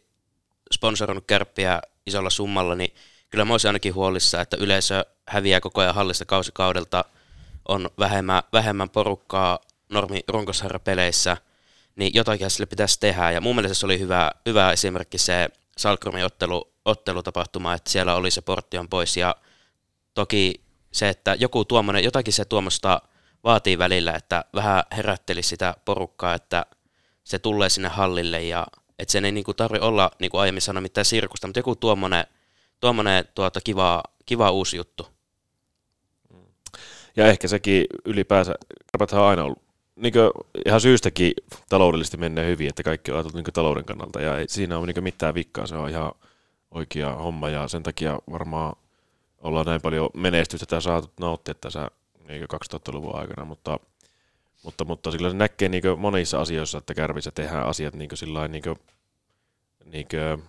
[0.75, 2.95] sponsoroinut kärppiä isolla summalla, niin
[3.31, 7.05] kyllä mä olisin ainakin huolissa, että yleisö häviää koko ajan hallista kausikaudelta,
[7.69, 11.37] on vähemmän, vähemmän porukkaa normi runkosarjapeleissä,
[11.97, 13.31] niin jotakin sille pitäisi tehdä.
[13.31, 15.49] Ja mun mielestä se oli hyvä, hyvä esimerkki se
[15.79, 19.35] Salkromin ottelu, ottelutapahtuma, että siellä oli se portti on pois ja
[20.15, 20.61] toki
[20.93, 23.03] se, että joku tuommoinen, jotakin se tuommoista
[23.45, 26.67] vaatii välillä, että vähän herätteli sitä porukkaa, että
[27.25, 28.67] se tulee sinne hallille ja
[28.99, 32.25] että sen ei niinku tarvi olla, niin kuin aiemmin sanoin, mitään sirkusta, mutta joku tuommoinen,
[32.81, 35.07] tuommoinen tuota, kiva, kiva uusi juttu.
[37.17, 38.55] Ja ehkä sekin ylipäänsä,
[38.93, 39.63] Kärpäthän on aina ollut
[39.97, 40.15] niin
[40.67, 41.33] ihan syystäkin
[41.69, 45.05] taloudellisesti menee hyvin, että kaikki on ajateltu niin talouden kannalta ja ei siinä ole niin
[45.05, 46.13] mitään vikkaa, se on ihan
[46.71, 48.77] oikea homma ja sen takia varmaan
[49.39, 51.91] ollaan näin paljon menestystä tätä saatu nauttia tässä
[52.29, 53.81] niin 2000-luvun aikana, mutta,
[54.65, 58.63] mutta, mutta sillä se näkee niin monissa asioissa, että kärvissä tehdään asiat niin sillä niin
[58.63, 58.79] kuin,
[59.85, 60.45] niin kuin,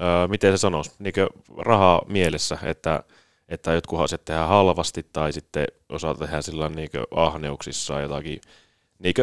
[0.00, 1.14] ää, miten se sanoisi, niin
[1.58, 3.02] rahaa mielessä, että,
[3.48, 8.40] että jotkut asiat tehdään halvasti tai sitten osa tehdään sillä niin ahneuksissa jotakin.
[8.98, 9.14] Niin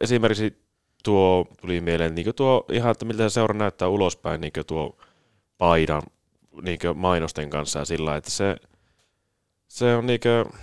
[0.00, 0.68] esimerkiksi
[1.04, 4.96] tuo tuli mieleen niin tuo ihan, että miltä se seura näyttää ulospäin, niin tuo
[5.58, 6.02] paidan
[6.62, 8.56] niin mainosten kanssa ja sillä että se,
[9.68, 10.60] se on niin kuin,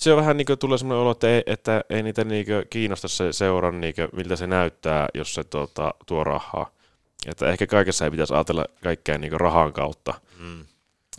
[0.00, 3.08] se on vähän niin kuin tulee semmoinen olo, että ei, että ei niitä niin kiinnosta
[3.08, 6.70] se seuran, niin miltä se näyttää, jos se tuota, tuo rahaa.
[7.26, 10.14] Että ehkä kaikessa ei pitäisi ajatella kaikkea niin rahan kautta.
[10.38, 10.64] Mm.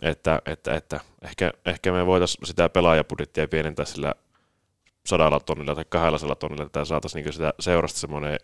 [0.02, 4.14] Että, että, että ehkä, ehkä me voitaisiin sitä pelaajapudjettia pienentää sillä
[5.06, 8.38] sadalla tonnilla tai kahdella tonnilla, että saataisiin niin sitä seurasta semmoinen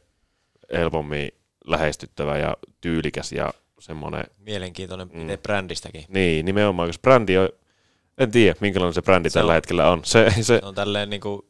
[0.72, 1.28] helpommin
[1.66, 4.24] lähestyttävä ja tyylikäs ja semmoinen...
[4.39, 6.05] Mielenkiintoinen mm, brändistäkin.
[6.09, 7.49] Niin, nimenomaan, koska brändi on,
[8.18, 10.00] en tiedä minkälainen se brändi se tällä on, hetkellä on.
[10.04, 10.60] Se, se...
[10.62, 11.42] on tälleen niin kuin,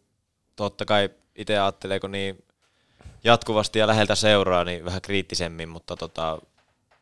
[0.56, 2.44] totta kai itse ajattelee, kun niin
[3.24, 6.38] jatkuvasti ja läheltä seuraa, niin vähän kriittisemmin, mutta tota,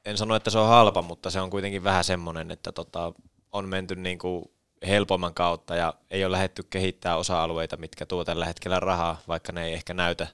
[0.04, 3.12] en sano, että se on halpa, mutta se on kuitenkin vähän semmoinen, että tota,
[3.52, 4.44] on menty niin kuin
[4.86, 9.66] helpomman kautta ja ei ole lähdetty kehittää osa-alueita, mitkä tuo tällä hetkellä rahaa, vaikka ne
[9.66, 10.26] ei ehkä näytä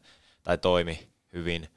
[0.42, 1.68] tai toimi hyvin.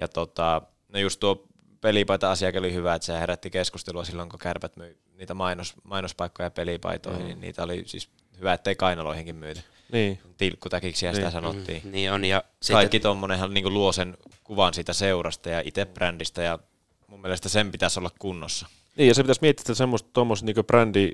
[0.00, 1.46] Ja tota, no just tuo
[1.80, 6.50] pelipaita asia oli hyvä, että se herätti keskustelua silloin, kun kärpät myi niitä mainos, mainospaikkoja
[6.50, 7.26] pelipaitoihin, mm.
[7.26, 8.08] niin niitä oli siis
[8.38, 9.60] hyvä, ettei kainaloihinkin myyty.
[9.92, 10.18] Niin.
[10.36, 11.16] Tilkkutäkiksi niin.
[11.16, 11.82] sitä sanottiin.
[11.84, 12.24] Mm, niin on.
[12.24, 16.58] Ja Kaikki tuommoinenhan niin luo sen kuvan siitä seurasta ja itse brändistä ja
[17.06, 18.66] mun mielestä sen pitäisi olla kunnossa.
[18.96, 21.10] Niin ja se pitäisi miettiä, että semmoista tuommoista niin brändi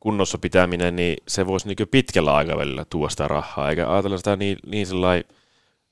[0.00, 4.58] kunnossa pitäminen, niin se voisi niin pitkällä aikavälillä tuoda sitä rahaa, eikä ajatella sitä niin,
[4.66, 5.24] niin sellainen,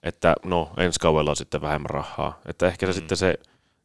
[0.02, 2.40] että no ensi kaudella on sitten vähemmän rahaa.
[2.46, 2.96] Että ehkä se mm.
[2.96, 3.34] sitten se,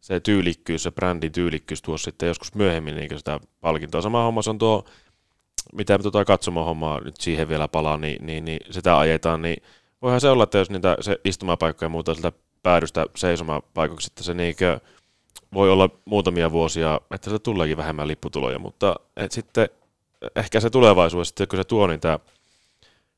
[0.02, 4.02] se tyylikkyys, se brändin tyylikkyys tuo sitten joskus myöhemmin niin sitä palkintoa.
[4.02, 4.86] Sama homma on tuo,
[5.74, 9.64] mitä tuota katsomohommaa nyt siihen vielä palaa, niin, niin, niin sitä ajetaan, niin
[10.02, 14.34] voihan se olla, että jos niitä se istumapaikkoja ja muuta sieltä päädystä seisomapaikoksi, että se
[14.34, 14.80] niinkö
[15.54, 19.70] voi olla muutamia vuosia, että se tuleekin vähemmän lipputuloja, mutta et sitten
[20.36, 22.20] ehkä se tulevaisuus, sitten kun se tuo niitä,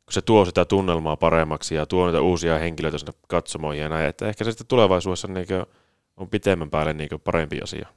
[0.05, 4.09] kun se tuo sitä tunnelmaa paremmaksi ja tuo niitä uusia henkilöitä sinne katsomoihin ja näin,
[4.09, 5.47] että ehkä se sitten tulevaisuudessa niin
[6.17, 7.87] on pitemmän päälle niin parempi asia.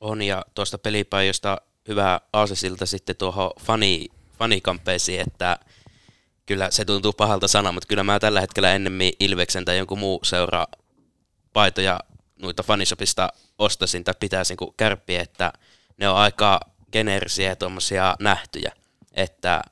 [0.00, 1.58] On, ja tuosta pelipäivästä
[1.88, 4.08] hyvä aasesilta sitten tuohon fani,
[4.38, 5.58] fanikamppeisiin, että
[6.46, 10.20] kyllä se tuntuu pahalta sana, mutta kyllä mä tällä hetkellä ennemmin Ilveksen tai jonkun muu
[10.22, 10.66] seura
[11.52, 12.00] paitoja
[12.42, 13.28] noita fanisopista
[13.58, 15.52] ostasin tai pitäisin kuin kärppiä, että
[15.96, 16.60] ne on aika
[16.92, 18.72] geneerisiä ja tuommoisia nähtyjä,
[19.12, 19.62] että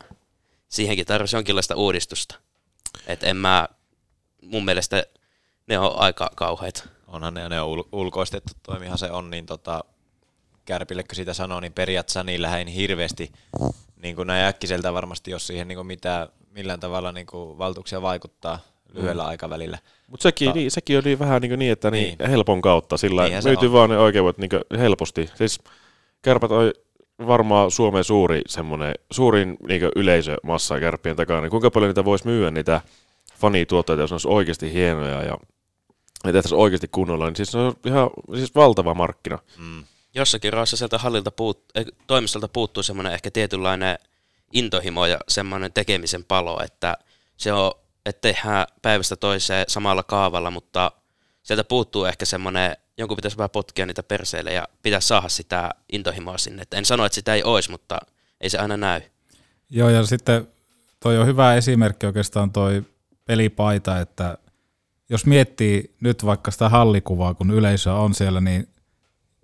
[0.69, 2.35] siihenkin tarvitsisi jonkinlaista uudistusta.
[3.07, 3.69] Että en mä,
[4.43, 5.05] mun mielestä
[5.67, 6.98] ne on aika kauheita.
[7.09, 9.85] Onhan ne, ne on ul- ulkoistettu, toimihan se on, niin tota,
[10.65, 13.33] Kärpille, kun sitä sanoo, niin periaatteessa niillä ei hirveästi
[14.03, 18.03] niin kuin näin äkkiseltä varmasti, jos siihen niin kuin mitään, millään tavalla niin kuin valtuuksia
[18.03, 18.59] vaikuttaa
[18.93, 19.29] lyhyellä mm.
[19.29, 19.79] aikavälillä.
[20.11, 22.19] Mutta sekin, niin, sekin oli vähän niin, niin että niin.
[22.19, 25.31] Niin, helpon kautta, sillä myyty vaan ne oikeudet niin helposti.
[25.35, 25.59] Siis
[26.23, 26.73] kärpät oli
[27.27, 32.51] varmaan Suomen suuri semmoinen, suurin niin yleisömassa kärppien takana, niin kuinka paljon niitä voisi myyä
[32.51, 32.81] niitä
[33.35, 35.39] fanituotteita, jos ne olisi oikeasti hienoja ja
[36.25, 39.39] ne tehtäisiin oikeasti kunnolla, niin siis se on ihan siis valtava markkina.
[39.59, 39.85] Mm.
[40.15, 43.99] Jossakin raassa sieltä hallilta puut, eh, toimistolta puuttuu semmoinen ehkä tietynlainen
[44.53, 46.97] intohimo ja semmoinen tekemisen palo, että
[47.37, 47.73] se on,
[48.07, 50.93] että tehdään päivästä toiseen samalla kaavalla, mutta
[51.43, 56.39] sieltä puuttuu ehkä semmoinen, jonkun pitäisi vähän potkia niitä perseille ja pitäisi saada sitä intohimoa
[56.39, 56.63] sinne.
[56.63, 57.99] Et en sano, että sitä ei olisi, mutta
[58.41, 59.01] ei se aina näy.
[59.71, 60.49] Joo, ja sitten
[61.01, 62.83] toi on hyvä esimerkki oikeastaan toi
[63.25, 64.39] pelipaita, että
[65.09, 68.69] jos miettii nyt vaikka sitä hallikuvaa, kun yleisö on siellä, niin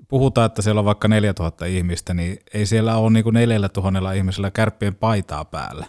[0.09, 4.51] puhutaan, että siellä on vaikka 4000 ihmistä, niin ei siellä ole niin kuin 4000 ihmisellä
[4.51, 5.87] kärppien paitaa päällä.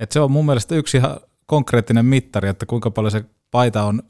[0.00, 4.02] Et se on mun mielestä yksi ihan konkreettinen mittari, että kuinka paljon se paita on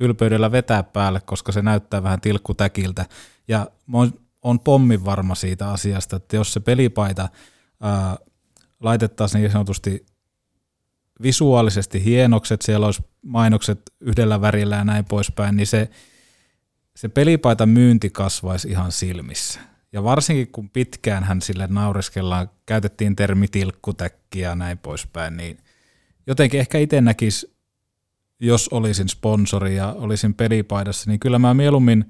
[0.00, 3.06] ylpeydellä vetää päälle, koska se näyttää vähän tilkkutäkiltä.
[3.48, 7.28] Ja on, on pommin varma siitä asiasta, että jos se pelipaita
[7.80, 8.16] ää,
[8.80, 10.06] laitettaisiin niin sanotusti
[11.22, 15.90] visuaalisesti hienokset, siellä olisi mainokset yhdellä värillä ja näin poispäin, niin se,
[16.96, 19.60] se pelipaita myynti kasvaisi ihan silmissä.
[19.92, 25.58] Ja varsinkin kun pitkään hän sille naureskellaan, käytettiin termi tilkkutäkki ja näin poispäin, niin
[26.26, 27.56] jotenkin ehkä itse näkisi
[28.40, 32.04] jos olisin sponsori ja olisin pelipaidassa, niin kyllä mä mieluummin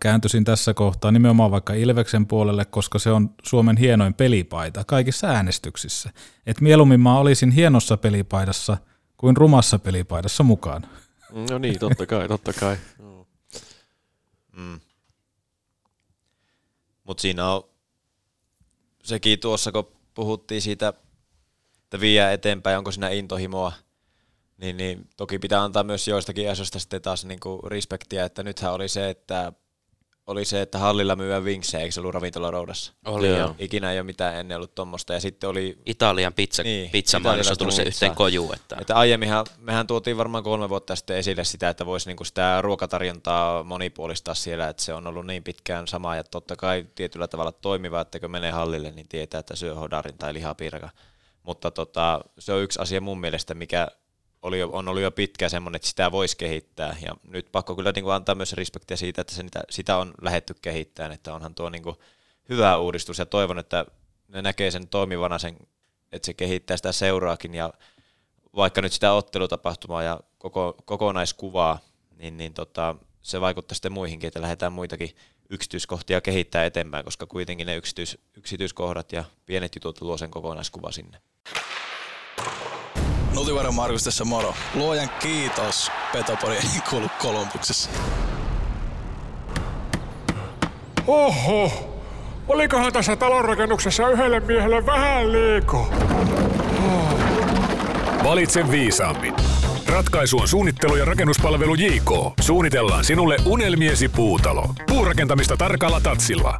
[0.00, 6.10] kääntyisin tässä kohtaa nimenomaan vaikka Ilveksen puolelle, koska se on Suomen hienoin pelipaita kaikissa äänestyksissä.
[6.46, 8.76] Et mieluummin mä olisin hienossa pelipaidassa
[9.16, 10.86] kuin rumassa pelipaidassa mukaan.
[11.50, 12.76] No niin, totta kai, totta kai.
[14.56, 14.80] Mm.
[17.04, 17.62] Mutta siinä on
[19.02, 20.88] sekin tuossa, kun puhuttiin siitä,
[21.84, 23.72] että vie eteenpäin, onko siinä intohimoa,
[24.62, 28.88] niin, niin toki pitää antaa myös joistakin asioista sitten taas niinku respektiä, että nythän oli
[28.88, 29.52] se, että
[30.26, 32.92] oli se, että hallilla myyä vinksejä, eikö se ollut ravintolaroudassa?
[33.04, 33.56] Oli, joo.
[33.58, 35.12] Ikinä ei ole mitään ennen ollut tuommoista.
[35.12, 35.78] Ja sitten oli...
[35.86, 38.52] Italian pizza, niin, pizzamaa, jossa on tullut se yhteen koju.
[38.52, 38.76] Että...
[38.80, 43.62] että aiemminhan, mehän tuotiin varmaan kolme vuotta sitten esille sitä, että voisi niinku sitä ruokatarjontaa
[43.62, 48.00] monipuolistaa siellä, että se on ollut niin pitkään sama ja totta kai tietyllä tavalla toimiva,
[48.00, 50.90] että kun menee hallille, niin tietää, että syö hodarin tai lihapiiraka.
[51.42, 53.88] Mutta tota, se on yksi asia mun mielestä, mikä
[54.42, 56.96] oli jo, on ollut jo pitkään semmoinen, että sitä voisi kehittää.
[57.02, 60.54] Ja nyt pakko kyllä niin kuin antaa myös respektiä siitä, että se, sitä on lähetty
[60.62, 61.96] kehittämään, että onhan tuo niin kuin
[62.48, 63.86] hyvä uudistus ja toivon, että
[64.28, 65.56] ne näkee sen toimivana, sen,
[66.12, 67.72] että se kehittää sitä seuraakin ja
[68.56, 71.78] vaikka nyt sitä ottelutapahtumaa ja koko, kokonaiskuvaa,
[72.16, 75.16] niin, niin tota, se vaikuttaa sitten muihinkin, että lähdetään muitakin
[75.50, 81.18] yksityiskohtia kehittää eteenpäin, koska kuitenkin ne yksityis, yksityiskohdat ja pienet jutut luo sen kokonaiskuva sinne.
[83.34, 84.54] Nutivainen Markus tässä moro.
[84.74, 85.90] Luojan kiitos.
[86.12, 87.90] Petopodi ei kuulu Kolumbuksessa.
[91.06, 91.70] Oho,
[92.48, 95.90] olikohan tässä talonrakennuksessa yhdelle miehelle vähän liiko?
[98.24, 99.34] Valitse viisaammin.
[99.86, 102.10] Ratkaisu on suunnittelu ja rakennuspalvelu JK.
[102.40, 104.74] Suunnitellaan sinulle unelmiesi puutalo.
[104.88, 106.58] Puurakentamista tarkalla tatsilla.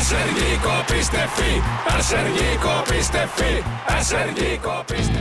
[0.00, 1.62] srjk.fi,
[2.00, 3.64] srjk.fi,
[4.02, 5.20] srjk.fi.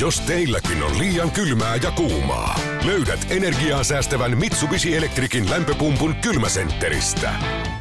[0.00, 7.32] Jos teilläkin on liian kylmää ja kuumaa, löydät energiaa säästävän Mitsubishi Electricin lämpöpumpun kylmäsentteristä.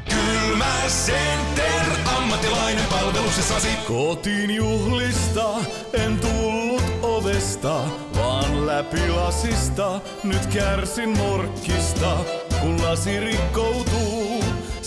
[0.10, 1.86] Kylmäcenter,
[2.18, 3.70] ammattilainen palveluksessasi.
[3.88, 5.50] Kotiin juhlista
[5.94, 7.82] en tullut ovesta,
[8.16, 10.02] vaan läpi lasista.
[10.24, 12.18] Nyt kärsin morkkista,
[12.62, 14.09] kun lasi rikkoutuu.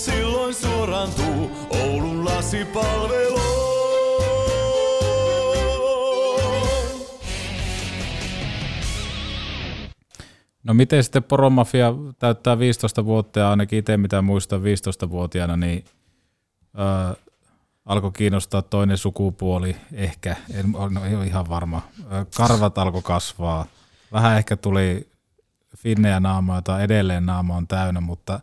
[0.04, 3.40] Silloin suorantuu Oulun lasipalvelu.
[10.64, 15.84] No miten sitten Poromafia täyttää 15 vuotta ja ainakin itse mitä muistan 15-vuotiaana, niin
[16.78, 17.16] ö,
[17.86, 21.82] alkoi kiinnostaa toinen sukupuoli ehkä, en ole ihan varma.
[22.36, 23.66] Karvat alkoi kasvaa,
[24.12, 25.08] vähän ehkä tuli
[25.76, 28.40] finnejä naamaa, jota edelleen naama on täynnä, mutta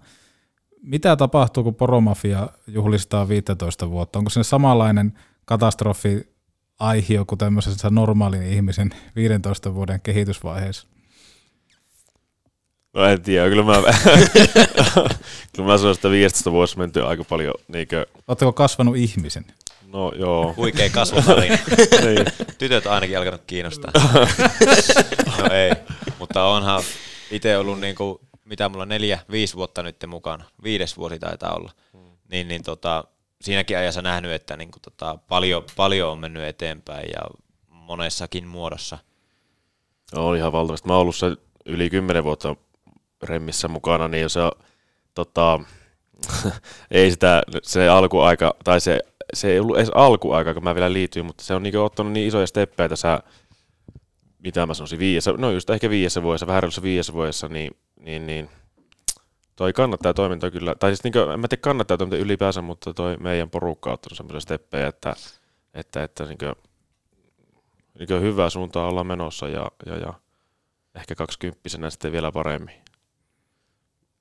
[0.81, 4.19] mitä tapahtuu, kun Poromafia juhlistaa 15 vuotta?
[4.19, 5.13] Onko se samanlainen
[5.45, 6.27] katastrofi
[6.79, 10.87] aihio kuin tämmöisessä normaalin ihmisen 15 vuoden kehitysvaiheessa?
[12.93, 13.73] No en tiedä, kyllä mä,
[15.55, 17.53] kyllä mä sanoin, että 15 vuodessa menty aika paljon.
[17.67, 18.05] Niinkö...
[18.27, 19.45] Oletteko kasvanut ihmisen?
[19.93, 20.53] No joo.
[20.57, 21.57] Huikea kasvutarina.
[22.05, 22.25] niin.
[22.57, 23.91] Tytöt ainakin alkanut kiinnostaa.
[25.37, 25.71] no ei,
[26.19, 26.83] mutta onhan
[27.31, 30.45] itse ollut niinku, mitä mulla neljä, viisi vuotta nyt mukana.
[30.63, 31.71] Viides vuosi taitaa olla.
[31.93, 32.17] Hmm.
[32.31, 33.03] Niin, niin tota,
[33.41, 37.21] siinäkin ajassa nähnyt, että niinku tota, paljon, paljon on mennyt eteenpäin ja
[37.67, 38.97] monessakin muodossa.
[40.15, 40.87] On ihan valtavasti.
[40.87, 41.35] Mä oon ollut se
[41.65, 42.55] yli kymmenen vuotta
[43.23, 44.39] remmissä mukana, niin se,
[45.13, 45.59] tota,
[46.91, 48.99] ei sitä, se alkuaika, tai se,
[49.33, 52.27] se ei ollut edes alkuaika, kun mä vielä liityin, mutta se on niin ottanut niin
[52.27, 53.19] isoja steppejä tässä,
[54.39, 58.27] mitä mä sanoisin, viidessä, no just ehkä viidessä vuodessa, vähän reilussa viidessä vuodessa, niin, niin,
[58.27, 58.49] niin
[59.55, 62.93] toi kannattaa toiminta kyllä, tai siis niin kuin, en mä tiedä kannattaa toiminta ylipäänsä, mutta
[62.93, 65.15] toi meidän porukka on ottanut semmoisia steppejä, että,
[65.73, 66.55] että, että niin kuin,
[67.99, 70.13] niin kuin hyvää suuntaa olla menossa ja, ja, ja
[70.95, 72.75] ehkä kaksikymppisenä sitten vielä paremmin.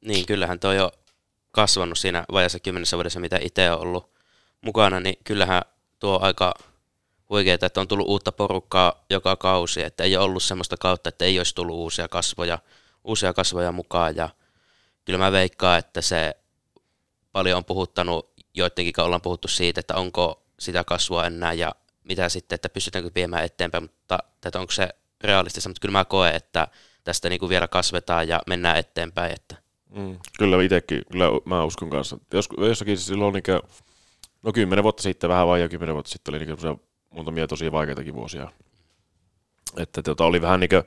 [0.00, 0.90] Niin, kyllähän toi on
[1.50, 4.10] kasvanut siinä vajassa kymmenessä vuodessa, mitä itse on ollut
[4.60, 5.62] mukana, niin kyllähän
[5.98, 6.54] tuo aika
[7.30, 11.24] huikeaa, että on tullut uutta porukkaa joka kausi, että ei ole ollut semmoista kautta, että
[11.24, 12.58] ei olisi tullut uusia kasvoja,
[13.04, 14.28] uusia kasvoja mukaan ja
[15.04, 16.36] kyllä mä veikkaan, että se
[17.32, 21.72] paljon on puhuttanut, joidenkin ollaan puhuttu siitä, että onko sitä kasvua enää ja
[22.04, 24.88] mitä sitten, että pystytäänkö viemään eteenpäin, mutta että onko se
[25.24, 26.68] realistista, mutta kyllä mä koen, että
[27.04, 29.32] tästä niin kuin vielä kasvetaan ja mennään eteenpäin.
[29.32, 29.56] Että.
[29.90, 32.18] Mm, kyllä itsekin, kyllä mä uskon kanssa.
[32.32, 33.60] Jos, jossakin silloin niin kuin,
[34.42, 36.80] no kymmenen vuotta sitten, vähän vai jo kymmenen vuotta sitten oli niin
[37.10, 38.52] muutamia tosi vaikeitakin vuosia.
[39.76, 40.82] Että tota, oli vähän niin kuin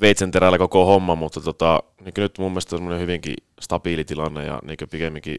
[0.00, 4.58] veitsen terällä koko homma, mutta tota, niin nyt mun mielestä on hyvinkin stabiili tilanne ja
[4.62, 5.38] niin pikemminkin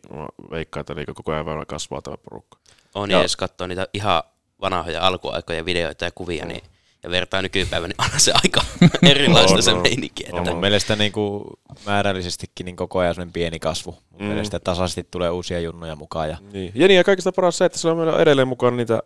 [0.51, 2.57] veikkaa, että niin koko ajan kasvaa tämä porukka.
[2.95, 4.23] On, ja, ja jos katsoo niitä ihan
[4.61, 6.47] vanhoja alkuaikojen videoita ja kuvia, mm.
[6.47, 6.63] niin
[7.03, 8.61] ja vertaa nykypäivän, niin on se aika
[9.11, 9.81] erilaista On, se on.
[9.81, 10.23] meininki.
[10.31, 11.43] On mun mielestä niin kuin
[11.85, 13.91] määrällisestikin niin koko ajan semmoinen pieni kasvu.
[14.11, 14.27] Mun Mm.
[14.27, 16.29] mielestä tasaisesti tulee uusia junnuja mukaan.
[16.29, 16.71] Ja Niin.
[16.75, 18.99] Ja niin, ja kaikista paras se, että siellä on meillä edelleen mukana niitä,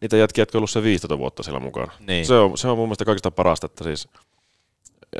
[0.00, 1.92] niitä jätkiä, jotka on ollut se 15 vuotta siellä mukana.
[2.06, 2.26] Niin.
[2.26, 4.08] Se, on, se on mun mielestä kaikista parasta, että siis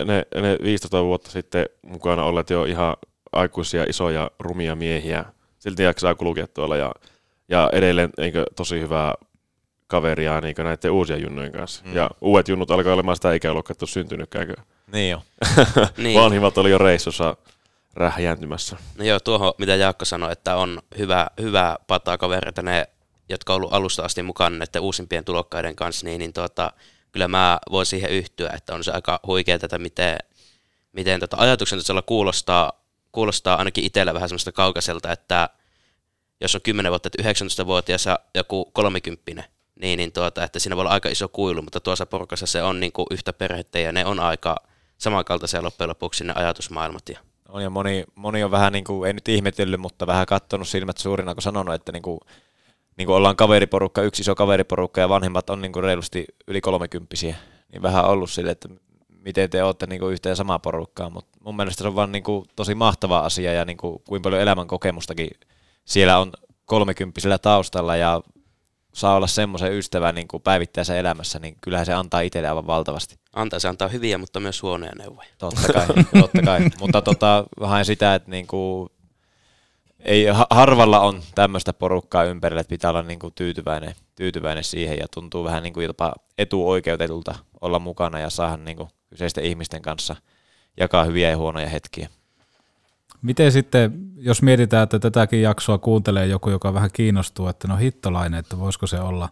[0.04, 2.96] ne, ne 15 vuotta sitten mukana olleet jo ihan
[3.32, 5.24] aikuisia, isoja, rumia miehiä.
[5.58, 6.92] Silti jaksaa kulkea tuolla ja,
[7.48, 9.14] ja edelleen eikö, tosi hyvää
[9.86, 11.84] kaveria niin näiden uusien junnujen kanssa.
[11.84, 11.96] Mm.
[11.96, 14.54] Ja uudet junnut alkaa olemaan sitä ikäluokkaa, että syntynytkäänkö.
[14.92, 15.22] Niin jo.
[15.96, 16.20] Niin.
[16.20, 17.36] Vanhimmat oli jo reissussa
[17.94, 18.76] rähjääntymässä.
[18.98, 22.88] No joo, tuohon mitä Jaakko sanoi, että on hyvä, hyvä pataa kavereita ne,
[23.28, 26.72] jotka on ollut alusta asti mukana näiden uusimpien tulokkaiden kanssa, niin, niin tuota,
[27.12, 30.18] kyllä mä voin siihen yhtyä, että on se aika huikea tätä, miten,
[30.92, 32.72] miten tota ajatuksen tasolla kuulostaa,
[33.12, 35.48] kuulostaa ainakin itsellä vähän semmoista kaukaiselta, että
[36.40, 39.44] jos on 10 vuotta, että 19-vuotias ja joku 30
[39.80, 42.80] niin, niin tuota, että siinä voi olla aika iso kuilu, mutta tuossa porukassa se on
[42.80, 44.56] niin kuin yhtä perhettä ja ne on aika
[44.98, 47.08] samankaltaisia loppujen lopuksi ne ajatusmaailmat.
[47.08, 50.68] Ja On ja moni, moni on vähän, niin kuin, ei nyt ihmetellyt, mutta vähän kattonut
[50.68, 52.20] silmät suurina, kun sanonut, että niin kuin,
[52.98, 57.36] niin kuin ollaan kaveriporukka, yksi iso kaveriporukka ja vanhemmat on niin kuin reilusti yli kolmekymppisiä.
[57.72, 58.68] Niin vähän ollut sille, että
[59.08, 62.22] miten te olette niin kuin yhteen samaa porukkaa, mutta mun mielestä se on vaan niin
[62.22, 65.30] kuin tosi mahtava asia ja niin kuin, kuinka paljon elämän kokemustakin
[65.84, 66.32] siellä on
[66.64, 68.20] kolmekymppisellä taustalla ja
[68.94, 73.16] saa olla semmoisen ystävän niin kuin päivittäisessä elämässä, niin kyllähän se antaa itselle aivan valtavasti.
[73.32, 75.28] antaa se antaa hyviä, mutta myös huonoja neuvoja.
[75.38, 75.86] Totta kai,
[76.20, 76.60] totta kai.
[76.80, 78.88] Mutta tota, haen sitä, että niinku,
[80.04, 85.06] ei, ha- harvalla on tämmöistä porukkaa ympärillä, että pitää olla niinku tyytyväinen, tyytyväinen siihen ja
[85.14, 90.16] tuntuu vähän niinku jopa etuoikeutetulta olla mukana ja saada niinku kyseisten ihmisten kanssa
[90.76, 92.08] jakaa hyviä ja huonoja hetkiä.
[93.22, 98.40] Miten sitten, jos mietitään, että tätäkin jaksoa kuuntelee joku, joka vähän kiinnostuu, että no hittolainen,
[98.40, 99.28] että voisiko se olla,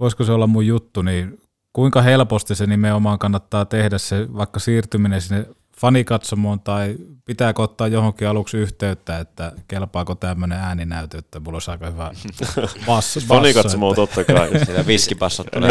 [0.00, 1.40] voisiko se olla mun juttu, niin
[1.72, 5.46] kuinka helposti se nimenomaan kannattaa tehdä se vaikka siirtyminen sinne
[5.80, 11.86] fanikatsomoon tai pitääkö ottaa johonkin aluksi yhteyttä, että kelpaako tämmöinen ääninäytö, että mulla olisi aika
[11.86, 12.10] hyvä
[12.86, 13.20] basso.
[13.20, 14.50] Fanikatsomo on totta kai.
[14.66, 15.70] Siellä viskipassot tulee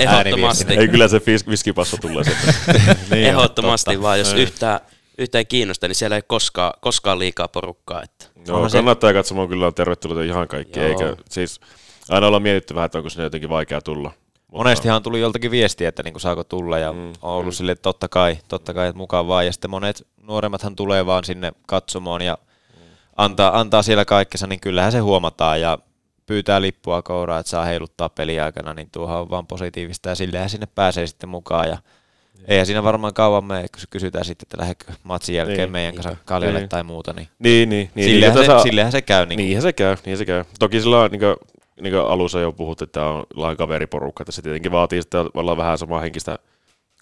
[0.00, 0.74] Ehdottomasti.
[0.74, 2.54] Ei kyllä se vis- viskipasso tulee sieltä.
[3.10, 4.02] niin Ehdottomasti totta.
[4.02, 4.42] vaan, jos Ei.
[4.42, 4.80] yhtään,
[5.18, 8.02] yhtään kiinnostaa, niin siellä ei koskaan, koskaan liikaa porukkaa.
[8.02, 8.26] Että.
[8.46, 10.88] Joo, kannattaa katsomaan kyllä on tervetullut ihan kaikki, Joo.
[10.88, 11.60] eikä siis
[12.08, 14.12] aina ollaan mietitty vähän, että onko sinne jotenkin vaikea tulla.
[14.52, 17.52] Monestihan tuli joltakin viestiä, että niinku saako tulla ja mm, on ollut mm.
[17.56, 19.46] silleen, että totta kai, totta kai, että mukaan vaan.
[19.46, 22.38] Ja sitten monet nuoremmathan tulee vaan sinne katsomaan ja
[23.16, 25.78] antaa, antaa siellä kaikkensa, niin kyllähän se huomataan ja
[26.26, 30.66] pyytää lippua kouraa, että saa heiluttaa peliaikana, niin tuohan on vaan positiivista ja sillähän sinne
[30.74, 31.78] pääsee sitten mukaan ja
[32.48, 36.08] eihän siinä varmaan kauan mene, kun kysytään sitten, että lähdekö matsin jälkeen Niin, meidän kanssa
[36.08, 36.24] niinpä.
[36.24, 36.68] kaljalle Niin.
[36.68, 37.12] tai muuta.
[37.12, 37.90] Niin, Niin, niin.
[37.94, 39.26] niin Sillehän, niin, se, tässä- sillehän se käy.
[39.26, 40.44] Niin Niinhän se käy, niin se käy.
[40.58, 41.36] Toki sillä on, niin kuin,
[41.80, 45.56] niin kuin alussa jo puhuttu, että on lain kaveriporukka, että se tietenkin vaatii sitä olla
[45.56, 46.38] vähän samaa henkistä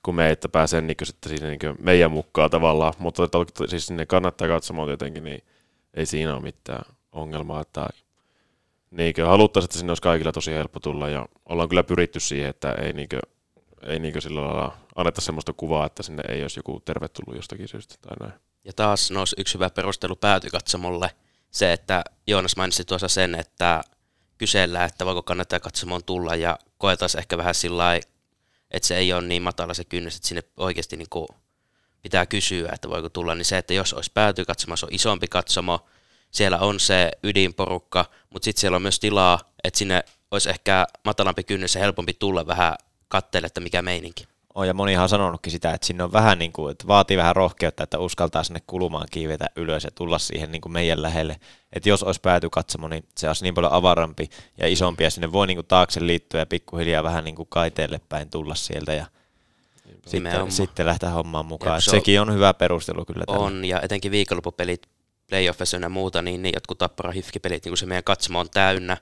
[0.03, 3.53] kuin me, että pääsee niin kuin, sitten siinä niin kuin meidän mukaan tavallaan, mutta toki
[3.67, 5.43] siis sinne kannattaa katsomaan tietenkin, niin
[5.95, 7.87] ei siinä ole mitään ongelmaa, että
[8.91, 12.51] niin kuin, haluttaisiin, että sinne olisi kaikilla tosi helppo tulla ja ollaan kyllä pyritty siihen,
[12.51, 13.21] että ei, niin kuin,
[13.83, 17.95] ei niin sillä lailla anneta semmoista kuvaa, että sinne ei olisi joku tervetullut jostakin syystä
[18.01, 18.41] tai näin.
[18.65, 21.11] Ja taas nousi yksi hyvä perustelu päätykatsomolle,
[21.51, 23.83] se, että Joonas mainitsi tuossa sen, että
[24.39, 28.01] kysellään, että voiko kannattaa katsomoon tulla ja koetaan ehkä vähän sillä
[28.71, 31.29] että se ei ole niin matala se kynnys, että sinne oikeasti niin kuin
[32.03, 35.87] pitää kysyä, että voiko tulla, niin se, että jos olisi päätykatsomo, se on isompi katsomo,
[36.31, 41.45] siellä on se ydinporukka, mutta sitten siellä on myös tilaa, että sinne olisi ehkä matalampi
[41.45, 42.75] kynnys ja helpompi tulla vähän
[43.09, 44.29] katteelle, että mikä meininki.
[44.55, 47.37] On, ja monihan on sanonutkin sitä, että sinne on vähän niin kuin, että vaatii vähän
[47.37, 51.41] rohkeutta, että uskaltaa sinne kulumaan kiivetä ylös ja tulla siihen niin kuin meidän lähelle.
[51.73, 54.29] Että jos olisi pääty katsomo, niin se olisi niin paljon avarampi
[54.59, 58.01] ja isompi, ja sinne voi niin kuin taakse liittyä ja pikkuhiljaa vähän niin kuin kaiteelle
[58.09, 59.07] päin tulla sieltä ja
[60.07, 61.83] sitten, sitten lähteä hommaan mukaan.
[61.83, 63.41] Se on- sekin on hyvä perustelu kyllä tälle.
[63.41, 64.87] On, ja etenkin viikonloppupelit,
[65.29, 68.97] playoffissa ja muuta, niin, niin jotkut tappara hifkipelit, niin kun se meidän katsomo on täynnä,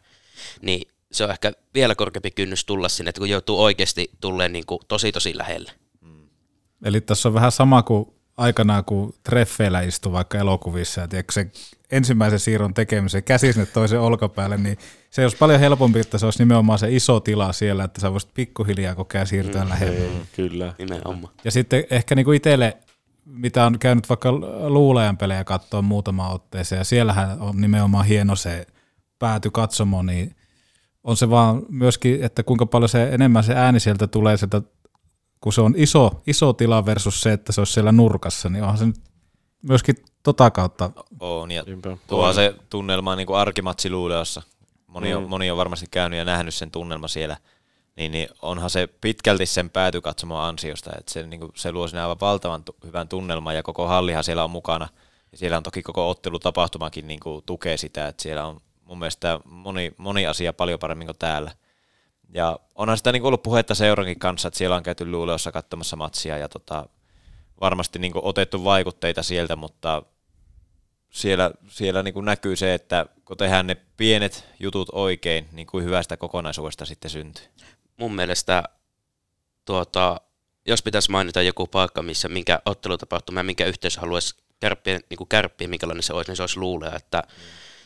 [0.63, 4.67] niin se on ehkä vielä korkeampi kynnys tulla sinne, että kun joutuu oikeasti tulleen niin
[4.67, 5.73] kuin tosi tosi lähelle.
[6.85, 11.51] Eli tässä on vähän sama kuin aikanaan, kun treffeillä istuu vaikka elokuvissa, ja tiedätkö, se
[11.91, 14.79] ensimmäisen siirron tekemisen käsi sinne toisen olkapäälle, niin
[15.11, 18.35] se olisi paljon helpompi, että se olisi nimenomaan se iso tila siellä, että sä voisit
[18.35, 20.09] pikkuhiljaa koko ajan siirtyä mm, lähelle.
[20.37, 20.75] Kyllä.
[20.79, 21.35] Nimenomaan.
[21.45, 22.77] Ja sitten ehkä niin kuin itselle,
[23.25, 24.33] mitä on käynyt vaikka
[24.69, 28.67] luulajan pelejä katsoa muutama otteeseen, ja siellähän on nimenomaan hieno se
[29.19, 30.37] pääty katsomo, niin
[31.07, 34.63] on se vaan myöskin, että kuinka paljon se enemmän se ääni sieltä tulee sieltä,
[35.41, 38.79] kun se on iso, iso tila versus se, että se olisi siellä nurkassa, niin onhan
[38.79, 38.97] se nyt
[39.63, 40.91] myöskin tota kautta.
[41.21, 41.65] On, ja
[42.07, 42.35] tuo On.
[42.35, 44.43] se tunnelma niin kuin arkimatsi Luuleossa.
[44.87, 45.29] Moni, on, Mm.
[45.29, 47.37] moni on varmasti käynyt ja nähnyt sen tunnelma siellä,
[47.97, 52.03] niin, niin onhan se pitkälti sen päätykatsomon ansiosta, että se, niin kuin, se luo sinne
[52.03, 54.89] aivan valtavan tu- hyvän tunnelman ja koko hallihan siellä on mukana.
[55.33, 59.41] Ja siellä on toki koko ottelutapahtumakin niin kuin, tukee sitä, että siellä on mun mielestä
[59.45, 61.51] moni, moni asia paljon paremmin kuin täällä.
[62.35, 66.39] Ja onhan sitä niin ollut puhetta seurankin kanssa, että siellä on käyty Luuleossa katsomassa matsia
[66.39, 66.89] ja tota,
[67.61, 70.03] varmasti niin otettu vaikutteita sieltä, mutta
[71.11, 76.17] siellä, siellä niin näkyy se, että kun tehdään ne pienet jutut oikein, niin kuin hyvästä
[76.17, 77.45] kokonaisuudesta sitten syntyy.
[77.97, 78.63] mun mielestä
[79.65, 80.21] tuota,
[80.67, 85.29] jos pitäisi mainita joku paikka, missä minkä ottelutapahtuma ja minkä yhteisö haluaisi kärppiä, niin kuin
[85.29, 87.23] kärppiä, minkälainen se olisi, niin se olisi luulea, että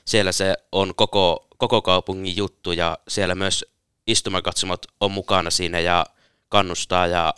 [0.05, 3.65] siellä se on koko, koko kaupungin juttu ja siellä myös
[4.07, 6.07] istumakatsomot on mukana siinä ja
[6.49, 7.35] kannustaa ja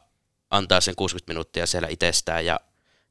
[0.51, 2.61] antaa sen 60 minuuttia siellä itsestään ja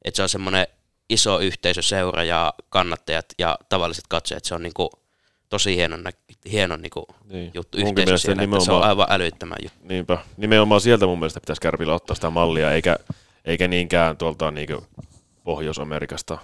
[0.04, 0.66] että se on semmoinen
[1.10, 4.88] iso yhteisö, seura ja kannattajat ja tavalliset katsojat, se on niin kuin
[5.48, 6.12] tosi hieno, nä-
[6.50, 7.50] hieno niin kuin Niin.
[7.54, 9.78] juttu Munkin yhteisö siellä, että se on aivan älyttömän juttu.
[9.82, 10.18] Niinpä.
[10.36, 12.96] Nimenomaan sieltä mun mielestä pitäisi Kärpillä ottaa sitä mallia, eikä,
[13.44, 14.86] eikä niinkään tuolta niinku
[15.44, 16.38] Pohjois-Amerikasta.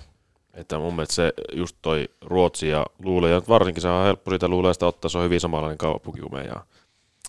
[0.59, 4.49] Että mun mielestä se just toi Ruotsi ja Luule, ja varsinkin se on helppo siitä
[4.49, 6.61] Luuleesta ottaa, se on hyvin samanlainen kaupunki kuin meidän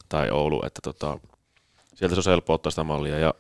[0.10, 1.20] tai Oulu, että tota,
[1.96, 3.20] sieltä se on helppo ottaa sitä mallia.
[3.20, 3.34] Ja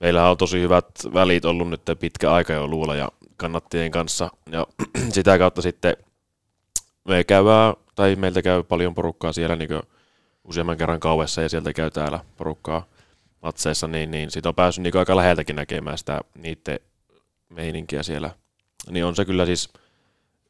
[0.00, 4.66] meillähän on tosi hyvät välit ollut nyt pitkä aika jo Luula ja kannattajien kanssa, ja
[5.14, 5.96] sitä kautta sitten
[7.08, 9.70] me käydään, tai meiltä käy paljon porukkaa siellä niin
[10.44, 12.86] useamman kerran kauessa ja sieltä käy täällä porukkaa
[13.42, 16.80] matseissa, niin, niin siitä on päässyt niin aika läheltäkin näkemään sitä niiden
[17.48, 18.30] meininkiä siellä.
[18.90, 19.72] Niin on se kyllä siis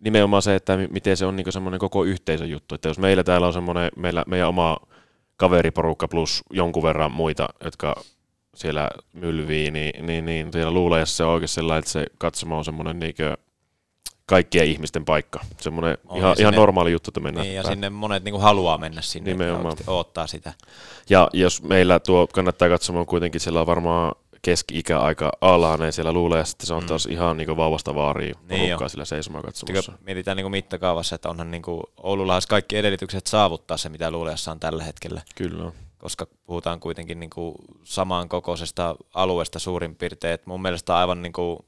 [0.01, 2.75] nimenomaan se, että mi- miten se on niin semmoinen koko yhteisön juttu.
[2.75, 4.77] Että jos meillä täällä on semmoinen, meillä, meidän oma
[5.37, 7.95] kaveriporukka plus jonkun verran muita, jotka
[8.55, 12.65] siellä mylvii, niin, niin, niin siellä luulee, se on oikein sellainen, että se katsomo on
[12.65, 13.15] semmoinen niin
[14.27, 15.41] kaikkien ihmisten paikka.
[15.61, 17.47] Semmoinen On, ihan, ja ihan sinne- normaali juttu, että mennään.
[17.47, 19.77] Niin, ja sinne monet niin kuin haluaa mennä sinne, Nimenomaan.
[19.81, 20.53] että odottaa sitä.
[21.11, 24.13] Ja jos meillä tuo kannattaa katsomaan kuitenkin, siellä on varmaan
[24.43, 29.05] keski-ikä aika alhainen, siellä luulee, että se on taas ihan niin vauvasta vaariin Niin sillä
[29.05, 29.93] seisomaan katsomassa.
[30.01, 34.51] Mietitään niin mittakaavassa, että onhan niin kuin Oululla olisi kaikki edellytykset saavuttaa se, mitä Luuleassa
[34.51, 35.23] on tällä hetkellä.
[35.35, 35.73] Kyllä.
[35.99, 40.35] Koska puhutaan kuitenkin niin kuin samankokoisesta alueesta suurin piirtein.
[40.35, 41.59] Et mun mielestä on aivan niin kuin,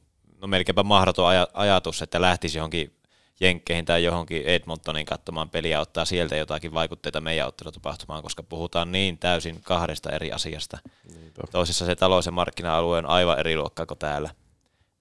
[0.40, 2.97] no melkeinpä mahdoton aja- ajatus, että lähtisi johonkin
[3.40, 8.92] Jenkkeihin tai johonkin Edmontoniin katsomaan peliä ja ottaa sieltä jotakin vaikutteita meidän ottelutapahtumaan, koska puhutaan
[8.92, 10.78] niin täysin kahdesta eri asiasta.
[11.14, 11.42] Niinpä.
[11.52, 14.30] Toisessa se talous- ja markkina-alue on aivan eri luokkaa kuin täällä.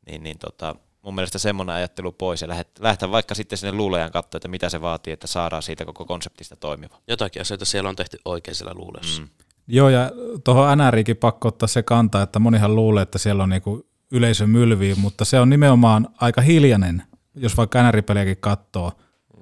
[0.05, 2.47] Niin, niin tota, mun mielestä semmoinen ajattelu pois ja
[2.79, 6.55] lähteä vaikka sitten sinne luulejan katsoa, että mitä se vaatii, että saadaan siitä koko konseptista
[6.55, 6.97] toimiva.
[7.07, 9.21] Jotakin asioita siellä on tehty oikein siellä luulessa.
[9.21, 9.27] Mm.
[9.67, 10.11] Joo, ja
[10.43, 14.95] tuohon NRikin pakko ottaa se kantaa, että monihan luulee, että siellä on niinku yleisö mylviä,
[14.95, 17.03] mutta se on nimenomaan aika hiljainen,
[17.37, 18.91] jos vaikka NR-pelejäkin katsoo.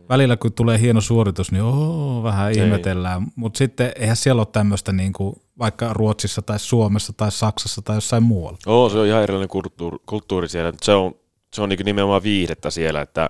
[0.09, 2.57] Välillä kun tulee hieno suoritus, niin oo, vähän Ei.
[2.57, 7.97] ihmetellään, mutta sitten eihän siellä ole tämmöistä niinku, vaikka Ruotsissa tai Suomessa tai Saksassa tai
[7.97, 8.57] jossain muualla.
[8.67, 10.73] Oo, se on ihan erilainen kulttuuri, kulttuuri siellä.
[10.81, 11.15] Se on,
[11.53, 13.29] se on niin nimenomaan viihdettä siellä, että,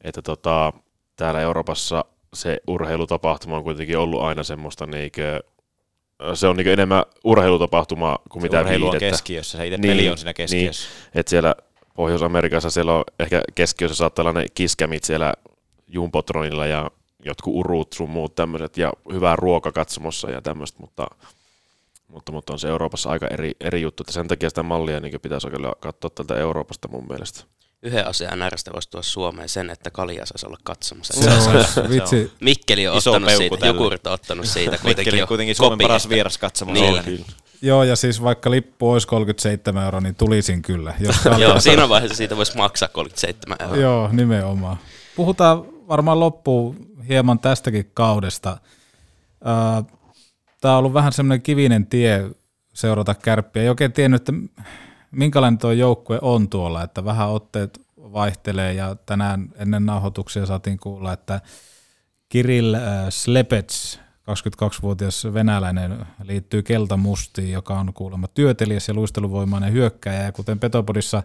[0.00, 0.72] että tota,
[1.16, 5.40] täällä Euroopassa se urheilutapahtuma on kuitenkin ollut aina semmoista niinkö,
[6.34, 9.12] se on niin enemmän urheilutapahtuma kuin Se mitä urheilu on viihdettä.
[9.16, 10.88] keskiössä, se itse peli on siinä keskiössä.
[10.88, 11.54] Niin, että siellä
[11.94, 15.34] Pohjois-Amerikassa siellä on ehkä keskiössä saattaa olla ne kiskämit siellä
[15.88, 16.90] Jumbotronilla ja
[17.24, 21.06] jotkut urut sun muut tämmöiset ja hyvää ruoka katsomossa ja tämmöistä, mutta,
[22.08, 25.20] mutta, mutta on se Euroopassa aika eri, eri juttu, että sen takia sitä mallia niin
[25.20, 27.44] pitäisi kyllä katsoa tältä Euroopasta mun mielestä.
[27.82, 31.12] Yhden asian NRstä voisi tuoda Suomeen sen, että Kalia saisi olla katsomassa.
[31.22, 31.30] Se
[31.80, 32.32] on- vitsi.
[32.40, 33.74] Mikkeli on Iso ottanut siitä, tälle.
[33.76, 34.78] Jukurit on ottanut siitä.
[34.84, 37.24] Mikkeli jo kuitenkin Suomen paras että- vieraskatsomo Niin.
[37.64, 40.94] Joo, ja siis vaikka lippu olisi 37 euroa, niin tulisin kyllä.
[41.00, 43.76] Jos Joo, siinä vaiheessa siitä voisi maksaa 37 euroa.
[43.76, 44.76] Joo, nimenomaan.
[45.16, 46.76] Puhutaan varmaan loppuun
[47.08, 48.58] hieman tästäkin kaudesta.
[50.60, 52.30] Tämä on ollut vähän semmoinen kivinen tie
[52.74, 53.62] seurata kärppiä.
[53.62, 54.32] Ei oikein tiennyt, että
[55.10, 61.12] minkälainen tuo joukkue on tuolla, että vähän otteet vaihtelee ja tänään ennen nauhoituksia saatiin kuulla,
[61.12, 61.40] että
[62.28, 64.00] Kirill äh, Slepets,
[64.30, 70.22] 22-vuotias venäläinen, liittyy keltamustiin, joka on kuulemma työtelijäs ja luisteluvoimainen hyökkäjä.
[70.22, 71.22] Ja kuten Petopodissa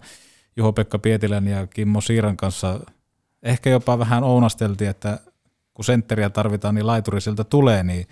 [0.58, 2.80] Juho-Pekka Pietilän ja Kimmo Siiran kanssa
[3.43, 5.20] ehkä jopa vähän ounasteltiin, että
[5.74, 8.08] kun sentteriä tarvitaan, niin laituri siltä tulee, niin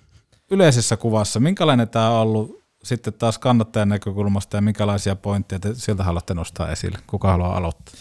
[0.50, 6.04] yleisessä kuvassa, minkälainen tämä on ollut sitten taas kannattajan näkökulmasta ja minkälaisia pointteja te sieltä
[6.04, 6.98] haluatte nostaa esille?
[7.06, 7.94] Kuka haluaa aloittaa?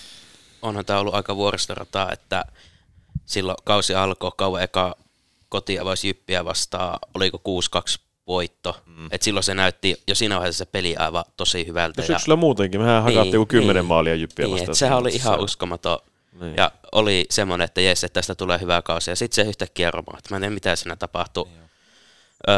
[0.61, 2.45] onhan tämä ollut aika vuoristorataa, että
[3.25, 4.95] silloin kausi alkoi kauan eka
[5.51, 7.41] kotiavaus Jyppiä vastaan, oliko
[7.97, 8.81] 6-2 voitto.
[8.85, 9.07] Mm.
[9.11, 12.01] Et silloin se näytti jo siinä vaiheessa se peli aivan tosi hyvältä.
[12.01, 15.39] Ja syksyllä muutenkin, mehän hakattiin joku 10 maalia Jyppiä niin, vastaan et sehän oli ihan
[15.39, 15.99] uskomaton.
[16.41, 16.55] Niin.
[16.57, 19.11] Ja oli semmoinen, että jes, että tästä tulee hyvä kausi.
[19.11, 20.19] Ja sitten se yhtäkkiä romaa.
[20.29, 21.47] Mä en tiedä, mitä siinä tapahtui.
[22.49, 22.55] Öö,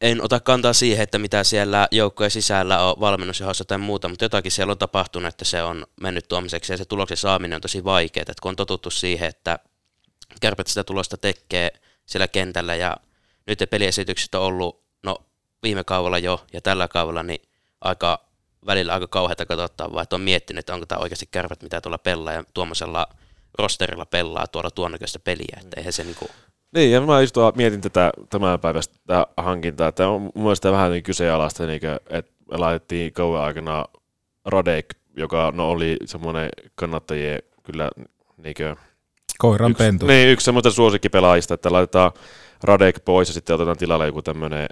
[0.00, 4.52] en ota kantaa siihen, että mitä siellä joukkojen sisällä on valmennusjohdossa tai muuta, mutta jotakin
[4.52, 8.22] siellä on tapahtunut, että se on mennyt tuomiseksi ja se tuloksen saaminen on tosi vaikeaa,
[8.22, 9.58] että kun on totuttu siihen, että
[10.40, 11.70] kärpät sitä tulosta tekee
[12.06, 12.74] siellä kentällä.
[12.74, 12.96] Ja
[13.46, 15.16] nyt ne peliesitykset on ollut, no
[15.62, 17.42] viime kaudella jo ja tällä kaudella, niin
[17.80, 18.24] aika
[18.66, 22.32] välillä aika kauheata katsottavaa, että on miettinyt, että onko tämä oikeasti kärpät, mitä tuolla pelaa
[22.32, 23.06] ja tuommoisella
[23.58, 26.26] rosterilla pelaa tuolla tuon näköistä peliä, että eihän se niinku,
[26.74, 31.02] Niin, ja mä just mietin tätä tämän päivästä hankintaa, että on mun mielestä vähän niin
[31.02, 33.84] kyseenalaista, niin kuin, että me laitettiin kauan aikana
[34.44, 34.86] Radek,
[35.16, 37.90] joka no, oli semmoinen kannattajien kyllä
[38.36, 38.76] niin kuin,
[39.38, 40.06] Koiran yksi, pentu.
[40.06, 42.12] Niin, yksi semmoista suosikkipelaajista, että laitetaan
[42.62, 44.66] Radek pois ja sitten otetaan tilalle joku tämmöinen,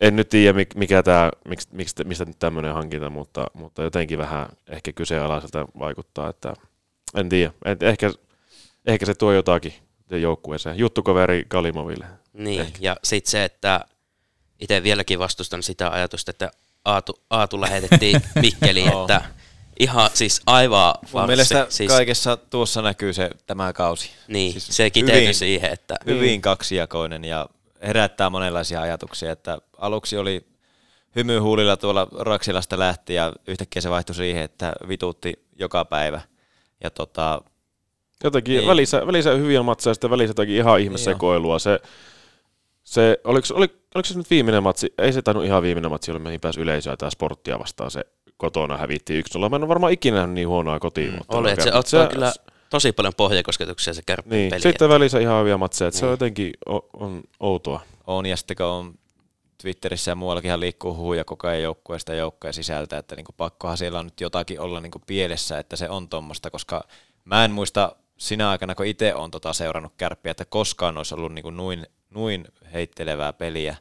[0.00, 4.18] en nyt tiedä mik- mikä tää, miksi, miksi, mistä nyt tämmöinen hankinta, mutta, mutta jotenkin
[4.18, 6.54] vähän ehkä kyseenalaiselta vaikuttaa, että
[7.14, 8.10] en tiedä, et ehkä,
[8.86, 9.74] ehkä se tuo jotakin
[10.10, 10.78] joukkueeseen.
[10.78, 12.06] Juttukaveri Kalimoville.
[12.32, 12.78] Niin, Ehkä.
[12.80, 13.84] ja sitten se, että
[14.60, 16.50] itse vieläkin vastustan sitä ajatusta, että
[16.84, 19.24] Aatu, Aatu lähetettiin Mikkeliin, että
[19.80, 21.26] ihan siis aivan Mun farssi.
[21.26, 24.10] mielestä siis, kaikessa tuossa näkyy se tämä kausi.
[24.28, 26.42] Niin, se kiteytyi siihen, että- Hyvin Mm.
[26.42, 27.46] kaksijakoinen ja
[27.82, 30.46] herättää monenlaisia ajatuksia, että aluksi oli
[31.16, 36.20] hymyhuulilla tuolla Raksilasta lähti ja yhtäkkiä se vaihtui siihen, että vituutti joka päivä.
[36.84, 37.42] Ja tota,
[38.24, 38.68] Jotenkin Niin.
[38.68, 41.58] välissä, välissä hyviä matseja ja sitten välissä jotakin ihan ihmesekoilua.
[41.58, 41.80] Se,
[42.84, 44.94] se, oliko, oliko, oliko se nyt viimeinen matsi?
[44.98, 47.90] Ei se tainnut ihan viimeinen matsi, olla mihin pääsi yleisöä tai sporttia vastaan.
[47.90, 48.04] Se
[48.36, 49.48] kotona hävittiin 1-0.
[49.50, 51.10] Mä en ole varmaan ikinä nähnyt niin huonoa kotiin.
[51.10, 52.32] Mm, mutta oli, että se ottaa kyllä
[52.70, 54.60] tosi paljon pohjakosketuksia se kärppien Niin, peli.
[54.60, 55.88] sitten välissä ihan hyviä matseja.
[55.88, 56.12] että Se on Niin.
[56.12, 57.80] jotenkin o, on outoa.
[58.06, 58.94] on, ja sitten kun on
[59.62, 63.76] Twitterissä ja muuallakin ihan liikkuu huhuja koko ajan joukkueesta ja joukkueen sisältä, että niinku pakkohan
[63.78, 66.84] siellä on nyt jotakin olla niinku pielessä, että se on tuommoista, koska
[67.24, 71.32] mä en muista sinä aikana, kun itse on tota seurannut kärppiä, että koskaan olisi ollut
[71.32, 73.76] niinku noin, noin heittelevää peliä.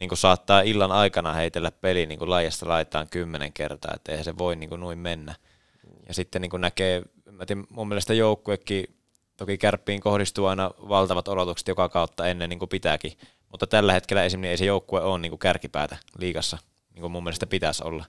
[0.00, 4.24] Niin kuin saattaa illan aikana heitellä peli niin kuin laajasta laitaan kymmenen kertaa, että eihän
[4.24, 5.34] se voi niin kuin noin mennä.
[6.08, 8.96] Ja sitten niin kuin näkee, mä tiedän, mun mielestä joukkuekin,
[9.36, 13.12] toki kärppiin kohdistuu aina valtavat odotukset joka kautta ennen niin kuin pitääkin,
[13.50, 16.58] mutta tällä hetkellä esimerkiksi ei se joukkue ole niin kuin kärkipäätä liigassa,
[16.94, 18.04] niin kuin mun mielestä pitäisi olla.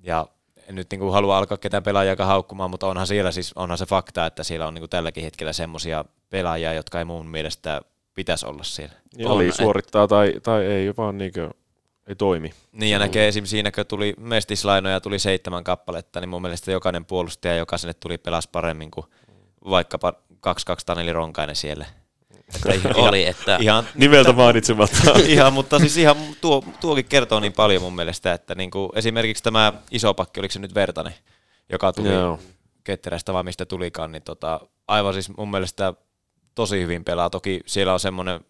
[0.00, 0.26] Ja
[0.68, 3.86] en nyt niin kuin halua alkaa ketään pelaajaa haukkumaan, mutta onhan siellä siis, onhan se
[3.86, 7.82] fakta, että siellä on niin kuin tälläkin hetkellä semmoisia pelaajia, jotka ei mun mielestä
[8.16, 8.94] pitäisi olla siellä.
[9.18, 11.50] Ja oli suorittaa tai, tai ei, vaan niinkö,
[12.06, 12.50] ei toimi.
[12.72, 13.44] Niin ja näkee esim.
[13.46, 18.18] siinä, kun tuli mestislainoja, tuli seitsemän kappaletta, niin mun mielestä jokainen puolustaja, joka sinne tuli,
[18.18, 19.06] pelasi paremmin kuin
[19.70, 20.16] vaikkapa 2-2
[20.86, 21.86] Taneli Ronkainen siellä.
[22.54, 23.58] Että ihan- Oli, että-
[23.94, 25.12] Nimeltä mainitsematta.
[25.26, 29.42] ihan, mutta siis ihan tuo, tuokin kertoo niin paljon mun mielestä, että niin kuin esimerkiksi
[29.42, 31.14] tämä iso pakki, oliko se nyt Vertanen,
[31.72, 32.38] joka tuli Joo.
[32.84, 35.94] ketterästä vai mistä tulikaan, niin tota, aivan siis mun mielestä
[36.56, 37.30] tosi hyvin pelaa.
[37.30, 38.40] Toki siellä on semmoinen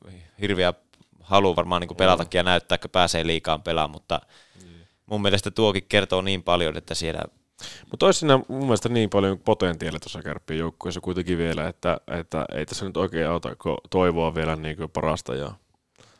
[0.40, 0.74] hirviä
[1.20, 4.20] halu varmaan niin pelatakin ja näyttää, kun pääsee liikaan pelaamaan, mutta
[5.06, 7.20] mun mielestä tuokin kertoo niin paljon, että siellä
[7.90, 12.44] Mutta olisi siinä mun mielestä niin paljon potentiaalia tuossa kärppien joukkueessa kuitenkin vielä, että, että
[12.54, 13.48] ei tässä nyt oikein auta
[13.90, 15.34] toivoa vielä niin kuin parasta.
[15.34, 15.50] Ja...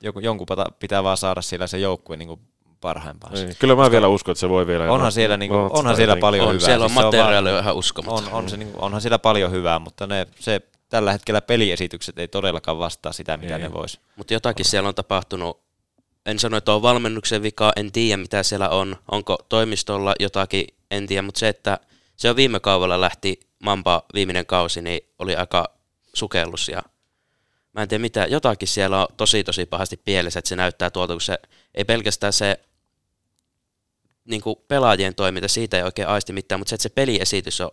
[0.01, 0.47] joku, jonkun
[0.79, 2.41] pitää vaan saada siellä se joukkue niin
[2.81, 3.33] parhaimpaan.
[3.35, 5.97] Niin, kyllä mä vielä uskon, että se voi vielä- Onhan siellä, niin kuin, No, onhan
[5.97, 6.21] siellä jotenkin.
[6.21, 6.67] paljon On, hyvää.
[6.67, 8.25] siellä on se materiaalia ihan uskomaton.
[8.25, 12.19] On, on se, niin kuin, onhan siellä paljon hyvää, mutta ne, se tällä hetkellä peliesitykset
[12.19, 14.01] ei todellakaan vastaa sitä, mitä ne vois.
[14.17, 15.61] Mutta jotakin siellä on tapahtunut.
[16.27, 18.97] En sano, että on valmennuksen vika, en tiedä mitä siellä on.
[19.11, 21.23] Onko toimistolla jotakin, en tiedä.
[21.23, 21.79] Mutta se, että
[22.17, 25.65] se on viime kaudella lähti Mampa viimeinen kausi, niin oli aika
[26.15, 26.69] sukellus.
[26.69, 26.83] Ja
[27.73, 31.15] mä en tiedä mitä, jotakin siellä on tosi tosi pahasti pielessä, että se näyttää tuolta,
[31.15, 31.39] kun se
[31.75, 32.61] ei pelkästään se
[34.25, 37.71] niin kuin pelaajien toiminta, siitä ei oikein aisti mitään, mutta se, että se peliesitys on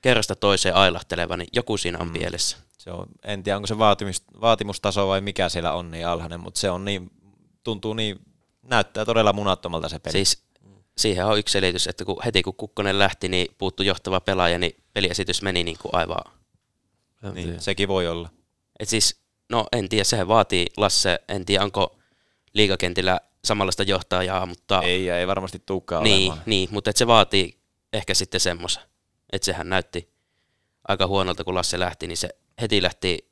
[0.00, 2.56] kerrasta toiseen ailahteleva, niin joku siinä on pielessä.
[2.78, 6.60] Se on, en tiedä, onko se vaatimus, vaatimustaso vai mikä siellä on niin alhainen, mutta
[6.60, 7.10] se on niin,
[7.64, 8.20] tuntuu niin,
[8.62, 10.12] näyttää todella munattomalta se peli.
[10.12, 10.44] Siis
[10.96, 14.76] siihen on yksi selitys, että kun heti kun Kukkonen lähti, niin puuttu johtava pelaaja, niin
[14.92, 16.24] peliesitys meni niin kuin aivan.
[17.34, 18.28] niin, sekin voi olla.
[18.78, 21.98] Et siis, no en tiedä, sehän vaatii Lasse, en tiedä onko
[22.54, 24.82] liigakentillä samanlaista johtajaa, mutta...
[24.82, 26.42] Ei, ei varmasti tulekaan niin, olemaan.
[26.46, 27.58] niin, mutta et se vaatii
[27.92, 28.82] ehkä sitten semmoisen.
[29.32, 30.12] Että sehän näytti
[30.88, 32.28] aika huonolta, kun Lasse lähti, niin se
[32.60, 33.30] heti lähti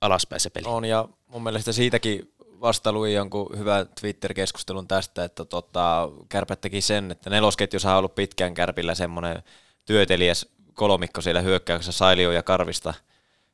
[0.00, 0.66] alaspäin se peli.
[0.68, 6.80] On, ja mun mielestä siitäkin vasta luin jonkun hyvän Twitter-keskustelun tästä, että tota, Kärpät teki
[6.80, 9.42] sen, että nelosketjussa on ollut pitkään Kärpillä semmoinen
[9.84, 12.94] työtelijäs kolmikko siellä hyökkäyksessä Sailio ja Karvista,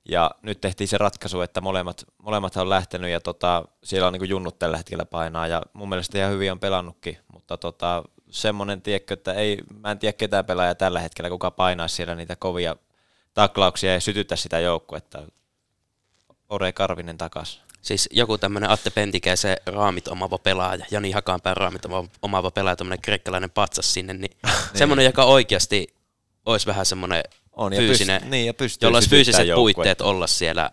[0.08, 4.28] ja nyt tehtiin se ratkaisu, että molemmat, molemmat on lähtenyt, ja tota, siellä on niin
[4.28, 9.14] junnut tällä hetkellä painaa, ja mun mielestä ihan hyvin on pelannutkin, mutta tota, semmoinen, tiedätkö,
[9.14, 12.76] että ei, mä en tiedä ketään pelaajaa tällä hetkellä, kuka painaisi siellä niitä kovia
[13.34, 15.22] taklauksia ja sytyttää sitä joukkuetta.
[16.48, 17.60] Ore Karvinen takas.
[17.82, 23.02] Siis joku tämmöinen Atte Pentikäisen raamit omaava pelaaja, Jani Hakanpään raamit oma- omaava pelaaja, tämmöinen
[23.02, 24.36] kreikkalainen patsas sinne, niin,
[24.74, 25.94] semmoinen, joka oikeasti
[26.46, 27.22] olisi vähän semmoinen
[27.52, 29.76] On, ja fyysinen, pyst- niin, ja pystyy jolla olisi fyysiset joukkuetta.
[29.76, 30.70] puitteet olla siellä,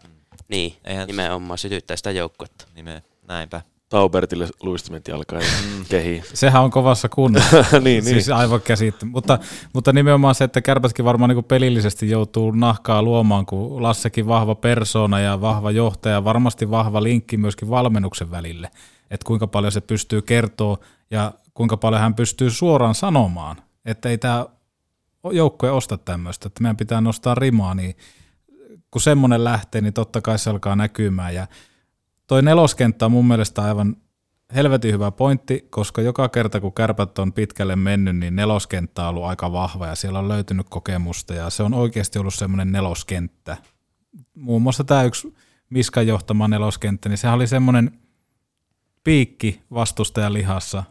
[0.48, 2.65] niin, Eihän- nimenomaan sytyttää sitä joukkuetta.
[2.76, 3.61] Nime, näinpä.
[3.90, 5.48] Taubertille luistimet jalkaan ja
[5.90, 6.24] kehiin.
[6.34, 7.66] Sehän on kovassa kunnossa.
[7.84, 8.36] niin, Siis niin.
[8.36, 9.10] aivan käsittää.
[9.10, 9.40] Mutta,
[9.74, 15.20] mutta nimenomaan se, että kärpätkin varmaan niin pelillisesti joutuu nahkaa luomaan, kun Lassekin vahva persona
[15.20, 18.70] ja vahva johtaja, varmasti vahva linkki myöskin valmennuksen välille.
[19.12, 20.78] Että kuinka paljon se pystyy kertoa
[21.12, 24.45] ja kuinka paljon hän pystyy suoraan sanomaan, että ei tämä
[25.32, 27.95] joukkue osta tämmöistä, että meidän pitää nostaa rimaa, niin
[28.91, 31.36] kun semmoinen lähtee, niin totta kai se alkaa näkymään.
[31.36, 31.48] Ja
[32.27, 33.95] toi neloskenttä on mun mielestä aivan
[34.56, 39.23] helvetin hyvä pointti, koska joka kerta kun kärpät on pitkälle mennyt, niin neloskenttä on ollut
[39.23, 43.57] aika vahva ja siellä on löytynyt kokemusta ja se on oikeasti ollut semmoinen neloskenttä.
[44.35, 45.35] Muun muassa tämä yksi
[45.69, 47.91] Miskan johtama neloskenttä, niin sehän oli semmoinen
[49.03, 50.84] piikki vastustajan lihassa,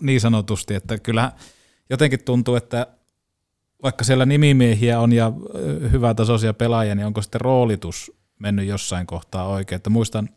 [0.00, 1.32] niin sanotusti, että kyllä
[1.90, 2.86] jotenkin tuntuu, että
[3.82, 9.48] vaikka siellä nimimiehiä on ja ö, hyvätasoisia pelaajia, niin onko sitten roolitus mennyt jossain kohtaa
[9.48, 9.76] oikein.
[9.76, 10.28] Että muistan,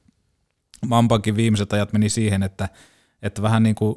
[0.85, 2.69] Mampankin viimeiset ajat meni siihen, että,
[3.21, 3.95] että vähän niin kuin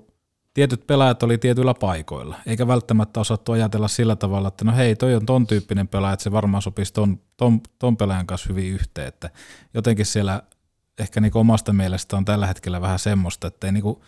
[0.55, 5.15] tietyt pelaajat oli tietyillä paikoilla, eikä välttämättä osattu ajatella sillä tavalla, että no hei, toi
[5.15, 9.09] on ton tyyppinen pelaaja, että se varmaan sopisi ton, ton, ton pelaajan kanssa hyvin yhteen,
[9.09, 9.31] että
[9.75, 10.43] jotenkin siellä
[10.99, 14.01] ehkä niin omasta mielestä on tällä hetkellä vähän semmoista, että ei niin kuin,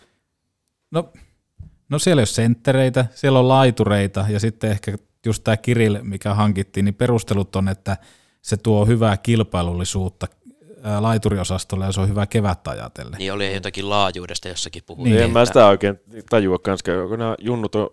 [0.91, 1.13] no,
[1.89, 6.35] no siellä ei ole senttereitä, siellä on laitureita ja sitten ehkä just tämä Kirill, mikä
[6.35, 7.97] hankittiin, niin perustelut on, että
[8.49, 10.27] se tuo hyvää kilpailullisuutta
[11.01, 13.19] laituriosastolle ja se on hyvä kevättä ajatellen.
[13.19, 15.15] Niin oli jotakin laajuudesta jossakin puhuttiin.
[15.15, 16.01] Niin, en mä sitä oikein
[16.31, 17.91] tajua kanssa, kun nämä junnut on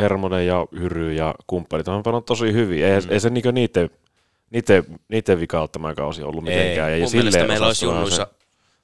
[0.00, 2.84] Hermonen ja Hyry ja kumppanit on pelannut tosi hyvin.
[2.84, 3.06] Ei, mm.
[3.10, 3.90] ei se niinku niiden,
[4.50, 6.54] niiden, niiden vika ole tämä kausi ollut Ei.
[6.54, 6.92] mitenkään.
[6.92, 8.26] Ja Mun silleen meillä olisi junnuissa-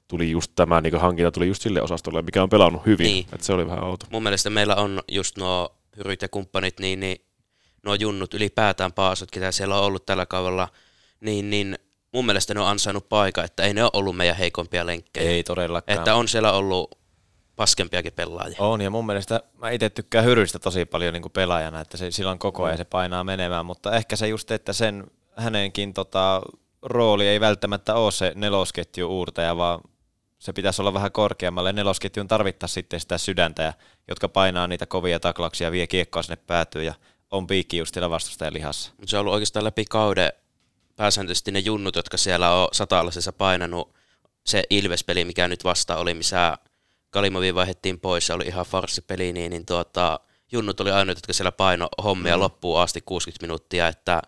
[0.07, 3.05] Tuli just tämä niin hankinta tuli just sille osastolle, mikä on pelannut hyvin.
[3.05, 3.25] Niin.
[3.33, 4.05] Että se oli vähän outo.
[4.11, 7.21] Mun mielestä meillä on just nuo hyryt ja kumppanit, niin, niin
[7.85, 10.67] nuo junnut ylipäätään paasut, ketä siellä on ollut tällä kaudella,
[11.19, 11.77] niin, niin
[12.13, 15.31] mun mielestä ne on ansainnut paikan, että ei ne ole ollut meidän heikompia lenkkejä.
[15.31, 15.97] Ei todellakaan.
[15.97, 16.99] Että on siellä ollut
[17.55, 18.57] paskempiakin pelaajia.
[18.59, 22.11] On, ja mun mielestä mä itse tykkään Hyrystä tosi paljon niin kuin pelaajana, että se,
[22.11, 26.41] sillä on koko ajan se painaa menemään, mutta ehkä se just, että sen hänenkin tota,
[26.81, 29.81] rooli ei välttämättä ole se nelosketju uurtaja, vaan
[30.39, 31.73] se pitäisi olla vähän korkeammalle.
[31.73, 33.73] Nelosketjun tarvittaisiin sitten sitä sydäntä, ja,
[34.07, 36.93] jotka painaa niitä kovia taklauksia, vie kiekkoa sinne päätyyn ja
[37.31, 38.91] on piikki just siellä vastustajan lihassa.
[38.97, 40.31] Mutta se on ollut oikeastaan läpi kauden
[40.99, 43.93] pääsääntöisesti ne junnut, jotka siellä on satalasessa painanut.
[44.45, 46.57] Se Ilves-peli, mikä nyt vasta oli, missä
[47.09, 50.19] Kalimovi vaihdettiin pois, se oli ihan farssipeli, niin, niin tuota,
[50.51, 52.41] junnut oli ainoat, jotka siellä paino hommia mm.
[52.41, 54.21] loppuun asti 60 minuuttia, että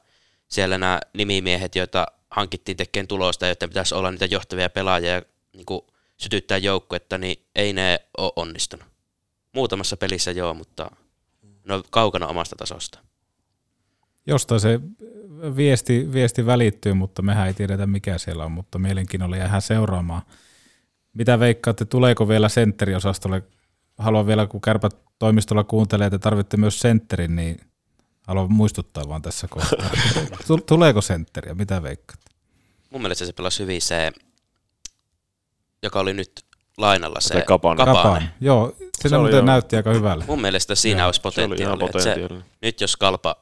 [0.48, 5.22] siellä nämä nimimiehet, joita hankittiin tekemään tulosta, joiden pitäisi olla niitä johtavia pelaajia ja
[5.54, 5.82] niin kuin
[6.18, 8.86] sytyttää joukkuetta, niin ei ne ole onnistunut.
[9.54, 10.92] Muutamassa pelissä joo, mutta
[11.66, 13.00] ne on kaukana omasta tasosta.
[14.28, 14.80] Jostain se
[15.56, 20.22] viesti, viesti välittyy, mutta mehän ei tiedetä mikä siellä on, mutta mielenkiinnolla jäähän seuraamaan.
[21.14, 23.44] Mitä veikkaatte, tuleeko vielä sentteriosastolle?
[23.98, 27.58] Haluan vielä, kun kärpät toimistolla kuuntelee, että tarvitte myös sentterin, niin
[28.28, 29.90] haluan muistuttaa vaan tässä kohtaa.
[30.48, 31.54] Tu- Tuleeko sentteriä?
[31.54, 32.32] Mitä veikkaatte?
[32.90, 34.12] Mun mielestä se pelasi hyvin se,
[35.84, 36.32] joka oli nyt
[36.78, 37.86] lainalla se Se Kapanen.
[37.86, 38.30] Kapanen.
[38.42, 40.26] Joo, se, Se oli muuten näytti aika hyvälle.
[40.28, 41.06] Mun mielestä siinä Joo.
[41.08, 42.04] olisi Se oli ihan potentiaalia.
[42.04, 42.46] Se, potentiaalinen.
[42.62, 43.36] nyt jos Kalpa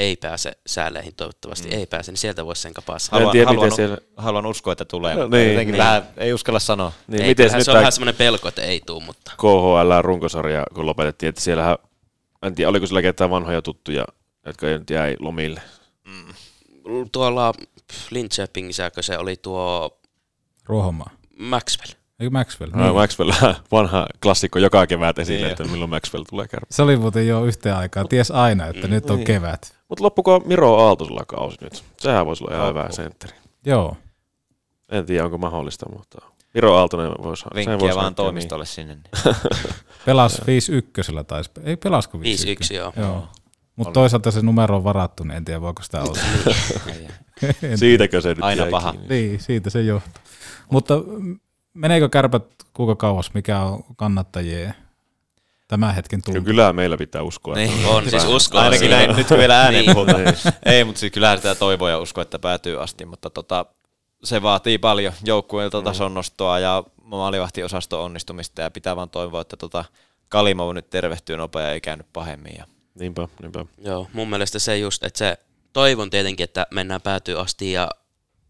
[0.00, 1.74] ei pääse sääleihin, toivottavasti mm.
[1.78, 3.16] ei pääse, niin sieltä voisi sen kapaa saada.
[3.18, 5.14] Haluan, tiedä, haluan, miten siellä- haluan uskoa, että tulee.
[5.14, 5.50] No mutta niin.
[5.50, 5.78] Jotenkin Niin.
[5.78, 6.92] vähän, ei uskalla sanoa.
[7.06, 9.32] Niin, ei, miten kyllähän nyt se on tää vähän semmoinen pelko, että ei tuu, mutta
[9.36, 11.76] KHL runkosarja, kun lopetettiin, että siellähän,
[12.42, 14.04] en tiedä, oliko siellä ketään vanhoja tuttuja,
[14.46, 15.60] jotka ei nyt jäi lomille.
[17.12, 17.52] tuolla
[18.10, 19.96] Linköpingissä, se oli tuo
[20.66, 21.10] Ruohomaa.
[21.38, 21.92] Maxwell.
[22.20, 22.72] Eikö Maxwell?
[22.74, 22.94] Niin.
[22.94, 23.32] Maxwell,
[23.72, 25.50] vanha klassikko joka kevät esille, Niin.
[25.50, 26.66] että milloin Maxwell tulee kärpä.
[26.70, 28.08] Se oli muuten jo yhteen aikaan.
[28.08, 28.92] Ties aina, että Mm.
[28.92, 29.26] nyt on Niin.
[29.26, 29.79] kevät.
[29.90, 31.84] Mutta loppuko Miro Aaltosella kausi nyt?
[31.98, 33.32] Sehän voisi olla ihan hyvä sentteri.
[33.66, 33.96] Joo.
[34.88, 36.18] En tiedä, onko mahdollista, mutta
[36.54, 37.44] Miro Aaltonen voisi...
[37.54, 38.94] Vinkkiä voisi vaan hankkia, toimistolle sinne.
[38.94, 39.36] Niin.
[40.06, 41.50] Pelas 5-1 taisi.
[41.64, 42.20] Ei pelasko 5-1.
[42.20, 42.92] 5-1, joo.
[42.96, 43.28] joo.
[43.76, 46.18] Mutta toisaalta se numero on varattu, niin en tiedä voiko sitä olla.
[47.76, 48.92] Siitäkö se nyt Aina jäi paha.
[48.92, 49.08] kiinni?
[49.08, 50.22] Niin, siitä se johtuu.
[50.70, 50.94] Mutta
[51.74, 52.44] meneekö kärpät
[52.74, 54.74] kuinka kauas, mikä on kannattajien
[55.70, 56.42] tämän hetken tuntuu?
[56.42, 57.58] Kyllä, kyllä meillä pitää uskoa.
[57.60, 57.86] että Niin.
[57.86, 59.94] On, siis uskoa Ainakin näin, nyt kun vielä ääneen Niin.
[59.94, 60.20] puhutaan.
[60.24, 60.36] Niin.
[60.64, 63.66] Ei, mutta siis kyllähän sitä toivoo ja uskoa, että päätyy asti, mutta tota,
[64.24, 69.84] se vaatii paljon joukkueilta tason nostoa ja maalivahtiosasto onnistumista ja pitää vaan toivoa, että tota
[70.28, 72.54] Kalimov nyt tervehtyy nopea eikä nyt pahemmin.
[72.58, 72.64] Ja
[72.94, 73.66] Niinpä, niinpä.
[73.78, 75.36] Joo, mun mielestä se just, että se
[75.72, 77.88] toivon tietenkin, että mennään päätyy asti ja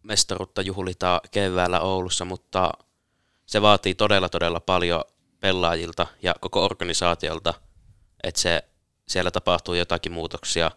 [0.02, 2.70] mestaruutta juhlitaan keväällä Oulussa, mutta
[3.46, 5.04] se vaatii todella todella paljon
[5.40, 7.54] pelaajilta ja koko organisaatiolta,
[8.22, 8.62] että se,
[9.08, 10.70] siellä tapahtuu jotakin muutoksia.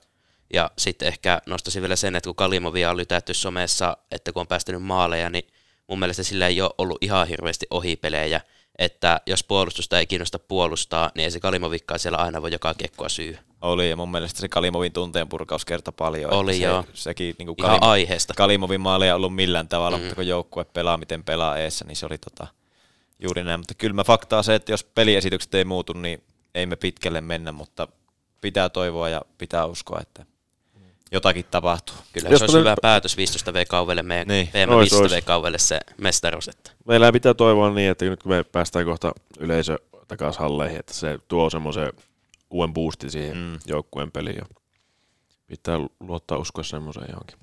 [0.53, 4.47] Ja sitten ehkä nostaisin vielä sen, että kun Kalimovia on lytätty somessa, että kun on
[4.47, 5.47] päästänyt maaleja, niin
[5.87, 8.41] mun mielestä sillä ei ole ollut ihan hirveästi ohipelejä,
[8.79, 13.09] että jos puolustusta ei kiinnosta puolustaa, niin ei se Kalimovikkaa siellä aina voi joka kiekkoa
[13.09, 13.37] syy.
[13.61, 16.33] Oli, ja mun mielestä se Kalimovin tunteen purkaus kerta paljon.
[16.33, 16.83] Oli, että joo.
[16.83, 18.33] Se, sekin niin kuin Ihan aiheesta.
[18.33, 20.01] Kalimovin maali ei ollut millään tavalla, Mm.
[20.03, 22.47] mutta kun joukkue pelaa, miten pelaa eessä, niin se oli tota,
[23.23, 23.59] juuri näin.
[23.59, 26.23] Mutta kyllä mä faktaa se, että jos peliesitykset ei muutu, niin
[26.55, 27.87] ei me pitkälle mennä, mutta
[28.41, 30.25] pitää toivoa ja pitää uskoa, että
[31.11, 31.95] jotakin tapahtuu.
[32.13, 34.47] Kyllä se olisi hyvä päätös 15 V-kaudelle, meidän Niin.
[34.47, 35.11] PM Ois, 15 ois.
[35.11, 36.47] V-kaudelle se mestaruus.
[36.47, 36.71] Että.
[36.85, 41.19] Meillä pitää toivoa niin, että nyt kun me päästään kohta yleisö takaisin halleihin, että se
[41.27, 41.93] tuo semmoisen
[42.49, 43.59] uuden boostin siihen mm.
[43.65, 44.35] joukkueen peliin.
[44.35, 44.45] Ja
[45.47, 47.37] pitää luottaa uskoa semmoiseen johonkin.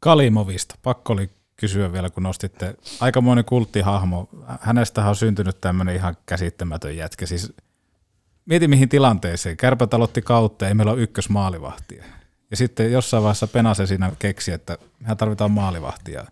[0.00, 0.74] Kalimovista.
[0.82, 4.28] Pakko oli kysyä vielä, kun nostitte aikamoinen kulttihahmo.
[4.60, 7.26] Hänestähän on syntynyt tämmöinen ihan käsittämätön jätkä.
[7.26, 7.52] Siis
[8.46, 9.56] mieti mihin tilanteeseen.
[9.56, 12.04] Kärpät aloitti kautta, ei meillä ole ykkösmaalivahtia.
[12.50, 16.24] Ja sitten jossain vaiheessa Penase siinä keksi, että mehän tarvitaan maalivahtia.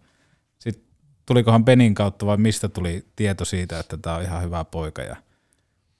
[0.58, 0.84] Sitten
[1.26, 5.02] tulikohan Benin kautta vai mistä tuli tieto siitä, että tämä on ihan hyvä poika.
[5.02, 5.16] Ja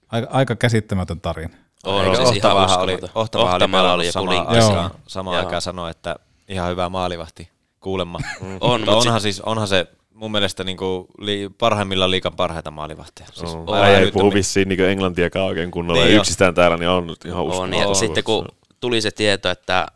[0.08, 1.56] aika, aika käsittämätön tarina.
[1.84, 2.98] On, Eikö siis Ohtavahan oli.
[3.14, 6.16] Ohtavahan oli Ohtamalla oli joku samaan aikaan, samaan aikaan sanoi, että
[6.48, 8.18] ihan hyvä maalivahti kuulemma.
[8.40, 12.70] On, mutta mut onhan, sit- siis, onhan se mun mielestä niinku li, parhaimmillaan liikan parhaita
[12.70, 13.26] maalivahtia.
[13.32, 16.02] Siis aivan Ei puhu vissiin niin englantiakaan oikein kunnolla.
[16.02, 16.20] Niin jo.
[16.20, 17.78] yksistään täällä niin on ihan On, uskomaton.
[17.78, 18.48] ja sitten kun
[18.80, 19.86] tuli se tieto, että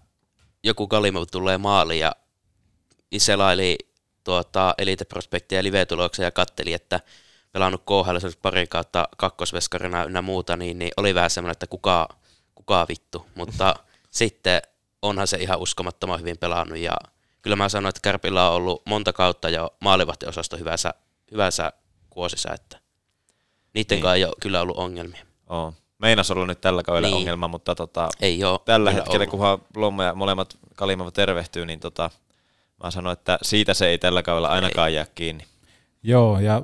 [0.65, 2.13] joku Kalimov tulee maaliin ja
[3.19, 3.77] selaili
[4.25, 7.01] tuota, Elite Prospektia live-tuloksia ja katteli, että
[7.53, 12.09] pelannut KHL pari kautta kakkosveskarina ynnä muuta, niin, niin oli vähän semmoinen, että kuka,
[12.55, 13.27] kuka vittu.
[13.35, 13.75] Mutta
[14.11, 14.63] sitten
[15.03, 16.93] onhan se ihan uskomattoman hyvin pelannut ja
[17.43, 20.95] kyllä mä sanoin, että Kärpillä on ollut monta kautta jo maalivahtiosasto hyvässä,
[21.33, 21.73] hyvässä
[22.11, 22.79] kuosissa, että
[23.75, 24.03] niiden Niin.
[24.03, 25.27] kanssa ei ole kyllä ollut ongelmia.
[25.49, 25.75] Oo.
[25.99, 27.17] Meinas olla nyt tällä kaudella Niin.
[27.17, 29.31] ongelma, mutta tota, Ei oo tällä hetkellä, ollut.
[29.31, 32.11] kunhan Lomma ja molemmat Kalimov tervehtyy, niin tota,
[32.85, 35.45] mä sanoin, että siitä se ei tällä kaudella ainakaan jää kiinni.
[36.03, 36.63] Joo, ja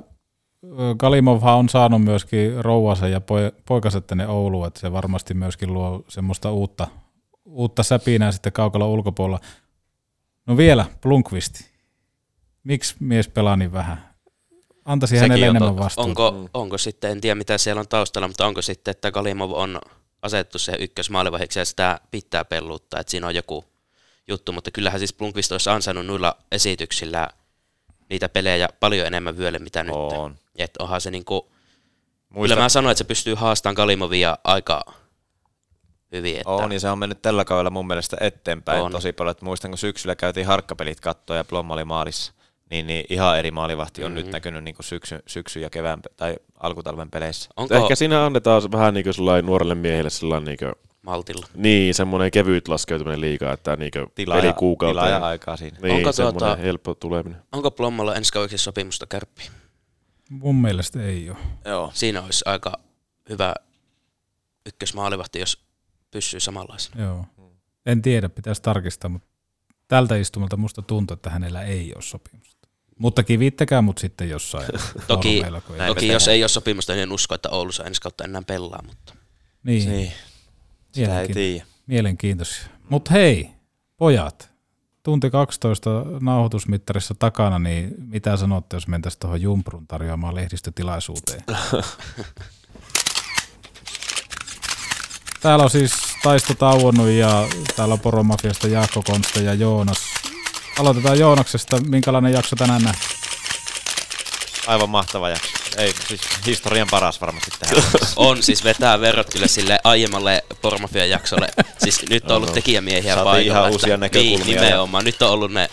[0.97, 6.03] Kalimovhan on saanut myöskin rouvansa ja poi- poikaset tänne Ouluun, että se varmasti myöskin luo
[6.07, 6.87] semmoista uutta,
[7.45, 9.39] uutta säpinää sitten kaukalon ulkopuolella.
[10.47, 11.61] No vielä, Blunkvist.
[12.63, 14.09] Miksi mies pelaa niin vähän?
[14.85, 16.09] Hänelle Sekin on enemmän vastuuta.
[16.09, 19.81] Onko, onko sitten, en tiedä mitä siellä on taustalla, mutta onko sitten, että Kalimov on
[20.21, 23.65] asettu se ykkösmaalivaiheeksi ja sitä pitää pelluuttaa, että siinä on joku
[24.27, 27.27] juttu, mutta kyllähän siis Blunkvist olisi ansainnut noilla esityksillä
[28.09, 29.95] niitä pelejä paljon enemmän vyölle, mitä nyt.
[29.95, 30.35] On.
[30.55, 31.51] Että onhan se niinku,
[32.29, 34.85] Muista- kyllä mä sanoin, että se pystyy haastamaan Kalimovia aika
[36.11, 36.37] hyvin.
[36.37, 38.91] Että On, ja se on mennyt tällä kaudella mun mielestä eteenpäin On.
[38.91, 39.31] tosi paljon.
[39.31, 42.33] Että muistan, kun syksyllä käytiin harkkapelit kattoa ja Blom oli maalissa,
[42.69, 44.15] niin, niin ihan eri maalivahti on Mhm.
[44.17, 47.49] nyt näkynyt niin syksy, syksy ja kevään tai alkutalven peleissä.
[47.83, 51.45] Ehkä siinä annetaan vähän niin kuin nuorelle miehelle sellainen niin kuin, Maltilla.
[51.55, 55.05] Niin, semmoinen kevyt laskeutuminen liikaa, että niin kuin Tilaa ja- pelikuukauteen.
[55.05, 55.77] tilaa ja aikaa siinä.
[55.81, 57.41] Niin, Onko semmoinen tuota- helppo tuleminen.
[57.51, 59.49] onko Plommalla ensi kaudeksi sopimusta kärppiin?
[60.29, 61.37] Mun mielestä ei ole.
[61.65, 61.91] Joo.
[61.93, 62.73] Siinä olisi aika
[63.29, 63.55] hyvä
[64.65, 65.66] ykkösmaalivahti, jos
[66.17, 67.03] pysyy samanlaisena.
[67.03, 67.25] Joo.
[67.85, 69.27] En tiedä, pitäisi tarkistaa, mutta
[69.87, 72.67] tältä istumalta musta tuntuu, että hänellä ei ole sopimusta.
[72.99, 74.65] Mutta kivittäkää mut sitten jossain.
[75.07, 78.41] Toki, ei- toki jos ei ole sopimusta, niin en usko, että Oulussa ensi kautta enää
[78.47, 78.83] pelaa.
[78.87, 79.15] Mutta.
[79.63, 79.89] Niin.
[79.89, 80.11] Niin.
[80.91, 81.65] Sitä ei tiedä.
[81.87, 82.67] Mielenkiintoisia.
[82.89, 83.49] Mutta hei,
[83.97, 84.51] pojat,
[85.03, 85.89] tunti 12
[86.19, 91.43] nauhoitusmittarissa takana, niin mitä sanotte, jos mentäisiin tuohon Jumprun tarjoamaan lehdistötilaisuuteen?
[95.41, 95.91] Täällä on siis
[96.23, 99.97] Taisto tauonnut ja täällä on Poromafiasta Jaakko Konsta ja Joonas.
[100.79, 101.77] Aloitetaan Joonaksesta.
[101.87, 103.17] Minkälainen jakso tänään nähtiin?
[104.67, 105.47] Aivan mahtava jakso.
[105.77, 107.83] Ei, siis historian paras varmasti tähän.
[108.15, 111.47] On siis vetää verot kyllä sille aiemmalle Pormafian jaksolle.
[111.83, 113.41] Siis nyt on ollut tekijämiehiä Saatiin paikalla.
[113.51, 115.05] ihan että- uusia näkökulmia Niin, nimenomaan.
[115.05, 115.69] Nyt on ollut ne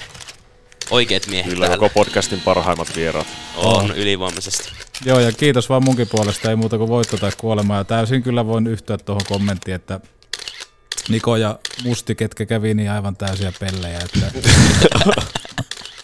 [0.94, 1.78] oikeat miehet Kyllä täällä.
[1.88, 3.26] koko podcastin parhaimmat vieraat.
[3.56, 4.72] On ylivoimaisesti.
[5.04, 7.76] Joo, ja kiitos vaan munkin puolesta, ei muuta kuin voitto tai kuolema.
[7.76, 10.00] Ja täysin kyllä voin yhtyä tuohon kommenttiin, että
[11.08, 13.98] Niko ja Musti, ketkä kävi, niin aivan täysiä pellejä.
[13.98, 14.40] Että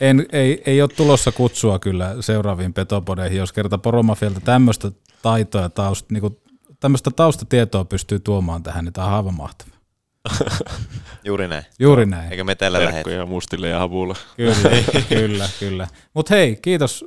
[0.00, 4.90] en, ei, ei ole tulossa kutsua kyllä seuraaviin petopodeihin, jos kerta Poromafialta tämmöistä
[5.22, 6.36] taitoa ja taust, niin
[6.80, 9.79] tämmöistä taustatietoa pystyy tuomaan tähän, niin tämä on aivan mahtavaa.
[11.24, 11.64] Juuri näin.
[11.78, 12.30] Juuri näin.
[12.30, 13.26] Eikä me tällä lähetä.
[13.26, 14.14] Mustille ja havulle.
[14.36, 15.88] Kyllä, kyllä, kyllä.
[16.14, 17.04] Mutta hei, kiitos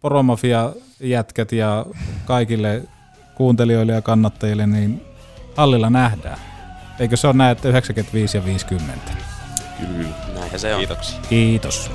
[0.00, 1.86] Poromafia jätkät ja
[2.24, 2.82] kaikille
[3.34, 5.02] kuuntelijoille ja kannattajille, niin
[5.56, 6.38] hallilla nähdään.
[7.00, 9.12] Eikö se ole näin, että 95 ja 50?
[9.80, 10.08] Kyllä.
[10.34, 10.78] Näinhän se on.
[10.78, 11.18] Kiitoksia.
[11.28, 11.90] Kiitos.